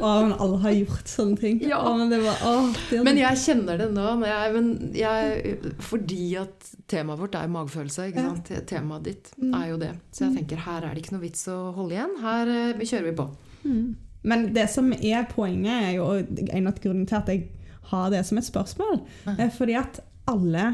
Å, 0.00 0.10
men 0.24 0.30
alle 0.40 0.58
har 0.62 0.72
gjort 0.72 1.10
sånne 1.12 1.36
ting. 1.36 1.58
Ja. 1.68 1.76
Å, 1.84 1.90
men 1.98 2.08
det 2.08 2.20
var, 2.24 2.38
å, 2.48 2.52
det 2.88 3.02
Men 3.04 3.18
jeg 3.20 3.36
kjenner 3.42 3.76
det 3.82 3.88
nå. 3.92 4.06
Jeg, 4.24 4.52
men 4.54 4.70
jeg, 4.96 5.56
fordi 5.84 6.22
at 6.40 6.70
temaet 6.88 7.20
vårt 7.20 7.36
er 7.36 7.50
magefølelse. 7.52 8.06
ikke 8.08 8.24
Ja. 8.24 8.60
Temaet 8.70 9.04
ditt 9.10 9.28
Mm. 9.36 9.54
er 9.60 9.66
jo 9.70 9.76
det. 9.82 9.90
Så 10.12 10.24
jeg 10.26 10.38
tenker 10.38 10.62
her 10.64 10.84
er 10.88 10.94
det 10.96 11.02
ikke 11.04 11.14
noe 11.18 11.24
vits 11.26 11.44
å 11.52 11.58
holde 11.76 11.96
igjen. 11.98 12.16
Her 12.24 12.48
eh, 12.54 12.80
kjører 12.80 13.08
vi 13.10 13.16
på. 13.20 13.28
Mm. 13.64 13.84
Men 14.32 14.46
det 14.56 14.66
som 14.72 14.88
er 14.96 15.28
poenget, 15.30 15.90
er 15.90 15.92
jo 15.98 16.08
en 16.56 16.66
av 16.72 16.80
grunnene 16.80 17.08
til 17.08 17.20
at 17.20 17.28
jeg 17.32 17.44
har 17.92 18.10
det 18.12 18.24
som 18.28 18.38
et 18.40 18.44
spørsmål, 18.48 19.00
er 19.36 19.48
fordi 19.52 19.76
at 19.80 20.00
alle 20.30 20.64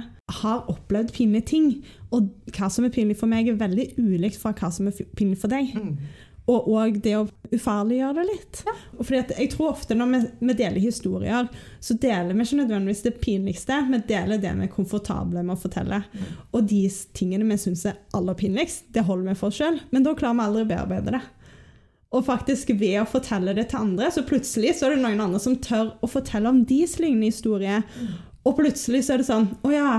har 0.42 0.64
opplevd 0.70 1.12
pinlige 1.14 1.46
ting. 1.52 1.68
Og 2.16 2.54
hva 2.56 2.70
som 2.72 2.86
er 2.86 2.94
pinlig 2.94 3.18
for 3.20 3.30
meg, 3.30 3.50
er 3.50 3.60
veldig 3.60 3.90
ulikt 3.98 4.40
fra 4.40 4.54
hva 4.56 4.70
som 4.72 4.88
er 4.88 5.04
pinlig 5.18 5.38
for 5.42 5.52
deg. 5.52 5.74
Mm. 5.76 5.92
Og 6.46 6.68
òg 6.78 7.00
det 7.02 7.16
å 7.18 7.24
ufarliggjøre 7.50 8.14
det 8.20 8.24
litt. 8.28 8.60
Ja. 8.68 8.74
fordi 9.00 9.18
at 9.18 9.32
jeg 9.34 9.50
tror 9.50 9.72
ofte 9.72 9.96
når 9.98 10.12
vi, 10.12 10.20
vi 10.46 10.54
deler 10.60 10.82
historier, 10.82 11.48
så 11.82 11.96
deler 11.98 12.36
vi 12.36 12.46
ikke 12.46 12.60
nødvendigvis 12.60 13.02
det 13.02 13.14
pinligste, 13.22 13.80
vi 13.90 13.98
deler 14.06 14.38
det 14.42 14.52
vi 14.60 14.68
er 14.68 14.72
komfortable 14.72 15.42
med 15.42 15.56
å 15.56 15.62
fortelle. 15.64 16.04
Og 16.54 16.68
de 16.70 16.84
tingene 17.18 17.48
vi 17.50 17.58
syns 17.58 17.82
er 17.90 17.98
aller 18.14 18.38
pinligst, 18.38 18.86
det 18.94 19.04
holder 19.08 19.32
vi 19.32 19.40
for 19.40 19.50
oss 19.50 19.58
sjøl. 19.58 19.80
Men 19.90 20.06
da 20.06 20.14
klarer 20.18 20.38
vi 20.38 20.46
aldri 20.46 20.62
å 20.68 20.70
bearbeide 20.70 21.16
det. 21.16 21.24
Og 22.14 22.22
faktisk 22.28 22.70
ved 22.78 23.00
å 23.00 23.08
fortelle 23.10 23.56
det 23.56 23.66
til 23.72 23.82
andre, 23.82 24.12
så 24.14 24.22
plutselig 24.26 24.76
så 24.78 24.86
er 24.86 24.94
det 24.94 25.02
noen 25.02 25.24
andre 25.24 25.42
som 25.42 25.58
tør 25.58 25.96
å 25.98 26.10
fortelle 26.10 26.52
om 26.52 26.62
deres 26.68 27.00
lignende 27.02 27.32
historie. 27.32 27.80
Og 28.46 28.54
plutselig 28.60 29.02
så 29.02 29.16
er 29.16 29.22
det 29.22 29.26
sånn 29.26 29.48
Å 29.66 29.72
ja, 29.74 29.90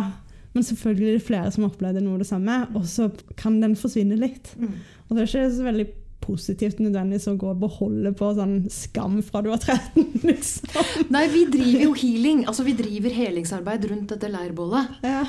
men 0.57 0.65
selvfølgelig 0.65 1.07
er 1.13 1.17
det 1.19 1.27
flere 1.27 1.53
som 1.53 1.67
opplevde 1.69 2.01
noe 2.03 2.17
av 2.17 2.23
det 2.25 2.29
samme, 2.31 2.57
og 2.75 2.83
så 2.89 3.07
kan 3.39 3.59
den 3.61 3.77
forsvinne 3.79 4.17
litt. 4.19 4.51
Mm. 4.57 4.73
Og 5.07 5.15
det 5.15 5.23
er 5.23 5.29
ikke 5.29 5.47
så 5.55 5.67
veldig 5.69 5.87
positivt 6.27 6.79
nødvendigvis 6.83 7.27
å 7.31 7.35
gå 7.39 7.51
og 7.53 7.59
beholde 7.61 8.11
på 8.17 8.31
sånn 8.35 8.55
skam 8.73 9.19
fra 9.23 9.39
du 9.45 9.51
var 9.53 9.61
13, 9.61 10.09
liksom. 10.27 10.81
Nei, 11.13 11.21
vi 11.31 11.45
driver 11.53 11.85
jo 11.85 11.93
healing. 12.01 12.41
Altså 12.49 12.65
vi 12.67 12.73
driver 12.75 13.13
helingsarbeid 13.15 13.85
rundt 13.91 14.11
dette 14.15 14.27
leirbålet. 14.33 14.97
Ja. 15.05 15.21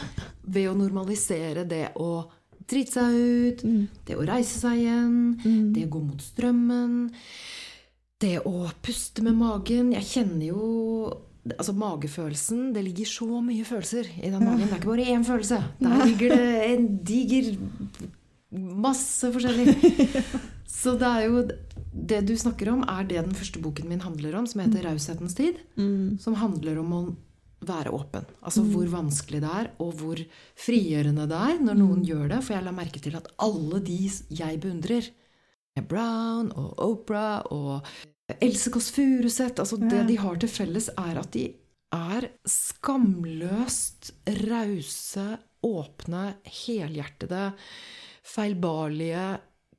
Ved 0.48 0.70
å 0.72 0.74
normalisere 0.80 1.62
det 1.70 1.84
å 2.00 2.24
drite 2.68 2.98
seg 2.98 3.14
ut, 3.14 3.62
Mm. 3.68 3.84
det 4.08 4.16
å 4.18 4.26
reise 4.26 4.58
seg 4.64 4.80
igjen, 4.82 5.14
Mm. 5.44 5.72
det 5.76 5.86
å 5.86 5.92
gå 5.94 6.02
mot 6.08 6.20
strømmen, 6.24 6.96
det 8.20 8.34
å 8.44 8.66
puste 8.82 9.22
med 9.22 9.38
magen. 9.38 9.92
Jeg 9.94 10.04
kjenner 10.10 10.46
jo 10.50 11.12
Altså 11.54 11.72
Magefølelsen 11.72 12.72
Det 12.74 12.82
ligger 12.84 13.08
så 13.08 13.40
mye 13.44 13.64
følelser 13.64 14.08
i 14.18 14.30
den 14.30 14.42
magen. 14.44 14.66
Det 14.66 14.72
er 14.72 14.80
ikke 14.80 14.90
bare 14.90 15.10
én 15.14 15.24
følelse. 15.24 15.62
Der 15.80 16.04
ligger 16.04 16.34
det 16.34 16.70
en 16.72 16.88
diger 17.04 17.54
Masse 18.50 19.28
forskjellig. 19.32 19.74
Så 20.78 20.94
det 20.96 21.08
er 21.08 21.24
jo 21.26 21.42
Det 21.92 22.20
du 22.28 22.34
snakker 22.36 22.70
om, 22.72 22.84
er 22.88 23.04
det 23.08 23.24
den 23.24 23.34
første 23.34 23.60
boken 23.60 23.88
min 23.88 24.00
handler 24.00 24.36
om, 24.38 24.46
som 24.46 24.60
heter 24.60 24.84
'Raushetens 24.84 25.34
tid'. 25.34 25.58
Mm. 25.76 26.18
Som 26.20 26.34
handler 26.34 26.78
om 26.78 26.92
å 26.92 27.02
være 27.66 27.90
åpen. 27.90 28.24
Altså 28.42 28.62
hvor 28.62 28.86
vanskelig 28.86 29.40
det 29.42 29.50
er, 29.50 29.70
og 29.82 29.94
hvor 29.98 30.20
frigjørende 30.54 31.26
det 31.26 31.40
er 31.50 31.58
når 31.64 31.74
noen 31.80 32.04
gjør 32.06 32.28
det. 32.28 32.42
For 32.44 32.54
jeg 32.54 32.64
la 32.64 32.74
merke 32.76 33.02
til 33.02 33.16
at 33.18 33.28
alle 33.38 33.80
de 33.82 33.98
jeg 34.30 34.60
beundrer, 34.62 35.10
Brown 35.88 36.52
og 36.58 36.74
Opera 36.82 37.42
og 37.54 37.86
Else 38.36 38.70
Kåss 38.70 38.90
Furuseth 38.92 39.62
altså 39.62 39.78
Det 39.80 40.02
de 40.08 40.18
har 40.20 40.36
til 40.40 40.50
felles, 40.52 40.90
er 41.00 41.20
at 41.20 41.30
de 41.32 41.46
er 41.96 42.28
skamløst 42.44 44.10
rause, 44.44 45.24
åpne, 45.64 46.24
helhjertede, 46.44 47.46
feilbarlige, 48.28 49.38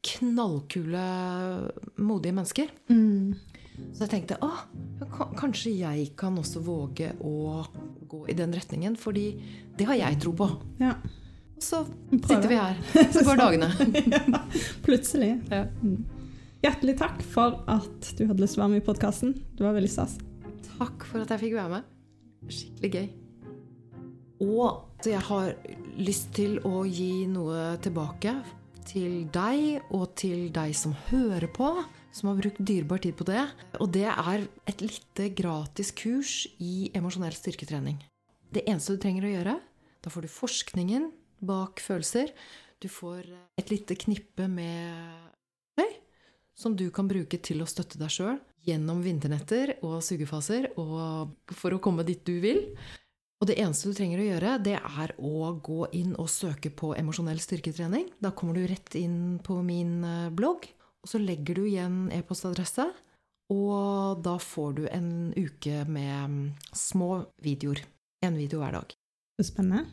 knallkule, 0.09 1.05
modige 2.01 2.33
mennesker. 2.33 2.73
Mm. 2.89 3.37
Så 3.93 4.05
jeg 4.05 4.11
tenkte 4.11 4.39
å, 4.43 4.49
kanskje 5.37 5.75
jeg 5.77 6.09
kan 6.19 6.37
også 6.39 6.63
våge 6.65 7.13
å 7.21 7.63
gå 8.09 8.25
i 8.31 8.35
den 8.35 8.53
retningen, 8.55 8.97
fordi 8.99 9.31
det 9.77 9.87
har 9.87 9.99
jeg 10.01 10.21
tro 10.25 10.33
på. 10.35 10.49
Ja. 10.81 10.97
Og 11.59 11.63
så 11.63 11.83
sitter 12.11 12.47
vi 12.47 12.57
her. 12.57 12.77
Så 13.13 13.23
går 13.27 13.39
dagene. 13.39 13.67
ja. 14.15 14.41
Plutselig. 14.85 15.35
Ja. 15.51 15.65
Hjertelig 16.59 16.97
takk 16.99 17.21
for 17.23 17.61
at 17.71 18.07
du 18.19 18.25
hadde 18.27 18.43
lyst 18.43 18.57
til 18.57 18.59
å 18.59 18.65
være 18.65 18.73
med 18.73 18.81
i 18.81 18.83
podkasten. 18.83 19.29
Det 19.55 19.63
var 19.63 19.77
veldig 19.77 19.91
stas. 19.93 20.17
Takk 20.73 21.05
for 21.07 21.23
at 21.23 21.29
jeg 21.31 21.39
fikk 21.45 21.53
være 21.55 21.71
med. 21.71 21.85
Skikkelig 22.51 22.89
gøy. 22.91 23.05
Og 24.43 24.99
så 24.99 25.13
jeg 25.13 25.23
har 25.29 25.53
lyst 25.95 26.33
til 26.35 26.57
å 26.67 26.81
gi 26.83 27.29
noe 27.31 27.77
tilbake 27.79 28.33
til 28.89 29.29
deg, 29.31 29.85
og 29.95 30.03
til 30.19 30.49
deg 30.51 30.75
som 30.75 30.97
hører 31.07 31.47
på, 31.55 31.71
som 32.11 32.33
har 32.33 32.41
brukt 32.41 32.59
dyrebar 32.59 32.99
tid 33.07 33.15
på 33.15 33.29
det. 33.31 33.45
Og 33.79 33.95
det 33.95 34.09
er 34.11 34.43
et 34.67 34.83
lite 34.83 35.29
gratis 35.39 35.93
kurs 35.95 36.41
i 36.59 36.91
emosjonell 36.91 37.39
styrketrening. 37.39 38.03
Det 38.51 38.65
eneste 38.67 38.97
du 38.97 39.03
trenger 39.05 39.29
å 39.29 39.35
gjøre, 39.37 39.57
da 40.03 40.11
får 40.11 40.27
du 40.27 40.35
forskningen 40.35 41.07
bak 41.39 41.79
følelser. 41.79 42.35
Du 42.83 42.91
får 42.91 43.31
et 43.59 43.71
lite 43.71 43.95
knippe 43.99 44.51
med 44.51 45.28
som 46.59 46.75
du 46.75 46.89
kan 46.91 47.07
bruke 47.07 47.39
til 47.39 47.63
å 47.63 47.69
støtte 47.69 47.99
deg 48.01 48.11
sjøl 48.11 48.39
gjennom 48.67 48.99
vinternetter 49.03 49.77
og 49.87 50.01
sugefaser 50.03 50.73
og 50.75 51.31
for 51.55 51.75
å 51.75 51.81
komme 51.83 52.03
dit 52.07 52.21
du 52.27 52.39
vil. 52.43 52.65
Og 53.39 53.47
det 53.47 53.55
eneste 53.63 53.87
du 53.87 53.95
trenger 53.95 54.19
å 54.19 54.25
gjøre, 54.27 54.55
det 54.59 54.75
er 54.75 55.13
å 55.23 55.53
gå 55.63 55.85
inn 55.95 56.11
og 56.19 56.27
søke 56.31 56.73
på 56.75 56.91
emosjonell 56.99 57.39
styrketrening. 57.39 58.09
Da 58.19 58.33
kommer 58.35 58.59
du 58.59 58.65
rett 58.67 58.97
inn 58.99 59.37
på 59.43 59.61
min 59.63 60.03
eh, 60.03 60.27
blogg, 60.35 60.67
og 60.99 61.07
så 61.07 61.21
legger 61.23 61.61
du 61.61 61.69
igjen 61.69 62.09
e-postadresse. 62.11 62.89
Og 63.55 64.19
da 64.25 64.35
får 64.43 64.75
du 64.81 64.83
en 64.91 65.09
uke 65.39 65.85
med 65.87 66.17
mm, 66.35 66.43
små 66.75 67.23
videoer. 67.41 67.79
En 68.27 68.35
video 68.35 68.59
hver 68.59 68.75
dag. 68.75 68.91
Spennende. 69.39 69.87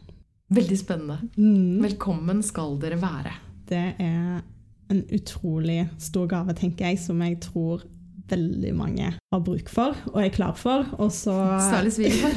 Veldig 0.51 0.81
spennende. 0.83 1.21
Mm. 1.39 1.79
Velkommen 1.87 2.43
skal 2.45 2.75
dere 2.83 2.99
være. 2.99 3.39
Det 3.71 3.85
er 4.03 4.43
en 4.91 5.03
utrolig 5.13 5.89
stor 5.99 6.27
gave, 6.31 6.55
tenker 6.55 6.87
jeg, 6.91 6.99
som 7.03 7.21
jeg 7.23 7.41
tror 7.43 7.83
veldig 8.31 8.73
mange 8.75 9.13
har 9.33 9.41
bruk 9.47 9.69
for 9.71 9.95
og 10.13 10.19
er 10.25 10.29
klar 10.35 10.55
for. 10.59 10.87
Og 10.99 11.11
så 11.15 11.35
Særlig 11.71 11.93
svigerfar. 11.93 12.33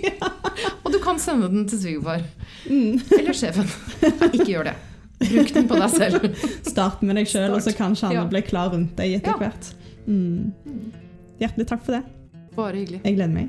Og 0.84 0.92
du 0.92 0.98
kan 1.02 1.18
sende 1.18 1.48
den 1.52 1.66
til 1.68 1.78
svigerfar. 1.80 2.22
mm. 2.68 3.00
Eller 3.18 3.32
sjefen. 3.36 3.68
Ikke 4.32 4.46
gjør 4.52 4.62
det. 4.70 4.74
Bruk 5.22 5.52
den 5.54 5.68
på 5.70 5.76
deg 5.78 5.90
selv. 5.94 6.34
Start 6.66 7.02
med 7.06 7.16
deg 7.20 7.26
sjøl, 7.30 7.52
og 7.54 7.62
så 7.62 7.72
kanskje 7.76 8.06
han 8.10 8.16
Ja. 8.16 8.24
blir 8.28 8.42
klar 8.42 8.72
rundt 8.74 8.96
deg 8.98 9.12
etter 9.20 9.30
Ja. 9.32 9.36
hvert. 9.38 9.74
Mm. 10.06 10.52
Hjertelig 11.40 11.66
takk 11.70 11.84
for 11.86 11.92
det. 11.98 12.02
Bare 12.56 12.72
hyggelig. 12.76 13.00
Jeg 13.04 13.14
gleder 13.16 13.32
meg. 13.32 13.48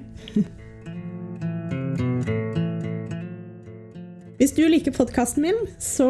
Hvis 4.39 4.55
du 4.57 4.63
liker 4.65 4.93
podkasten 4.95 5.43
min, 5.45 5.57
så 5.77 6.09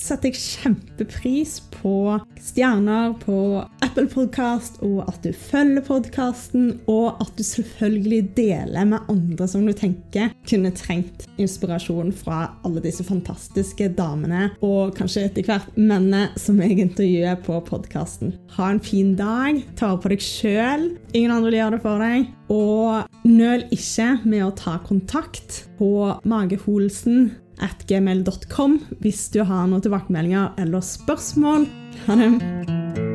setter 0.00 0.30
jeg 0.30 0.40
kjempepris 0.40 1.58
på 1.74 2.16
stjerner 2.40 3.12
på 3.20 3.60
Apple 3.84 4.06
Podcast, 4.08 4.78
og 4.84 5.02
at 5.04 5.20
du 5.26 5.34
følger 5.36 5.84
podkasten, 5.84 6.70
og 6.88 7.20
at 7.20 7.32
du 7.36 7.44
selvfølgelig 7.44 8.22
deler 8.38 8.88
med 8.88 9.10
andre 9.12 9.48
som 9.50 9.66
du 9.68 9.74
tenker 9.76 10.32
kunne 10.48 10.72
trengt 10.76 11.26
inspirasjon 11.36 12.12
fra 12.16 12.46
alle 12.64 12.82
disse 12.84 13.04
fantastiske 13.04 13.90
damene, 13.98 14.48
og 14.64 14.96
kanskje 14.96 15.26
etter 15.28 15.46
hvert 15.50 15.68
mennene 15.76 16.30
som 16.40 16.60
jeg 16.64 16.78
intervjuer 16.86 17.36
på 17.44 17.60
podkasten. 17.68 18.32
Ha 18.56 18.70
en 18.72 18.80
fin 18.82 19.12
dag. 19.18 19.60
Ta 19.76 19.92
vare 19.92 20.00
på 20.06 20.12
deg 20.14 20.24
sjøl. 20.24 20.88
Ingen 21.12 21.34
andre 21.34 21.50
vil 21.50 21.60
gjøre 21.60 21.76
det 21.76 21.82
for 21.84 22.06
deg. 22.06 22.32
Og 22.48 23.28
nøl 23.28 23.66
ikke 23.76 24.08
med 24.24 24.46
å 24.46 24.54
ta 24.56 24.78
kontakt 24.88 25.66
på 25.76 25.92
mageholsen 26.28 27.28
at 27.64 27.84
gmail.com 27.90 28.78
hvis 29.02 29.28
du 29.34 29.42
har 29.44 29.68
noen 29.68 29.84
tilbakemeldinger 29.84 30.58
eller 30.62 30.84
spørsmål. 30.84 31.68
Ha 32.06 32.18
det. 32.22 33.07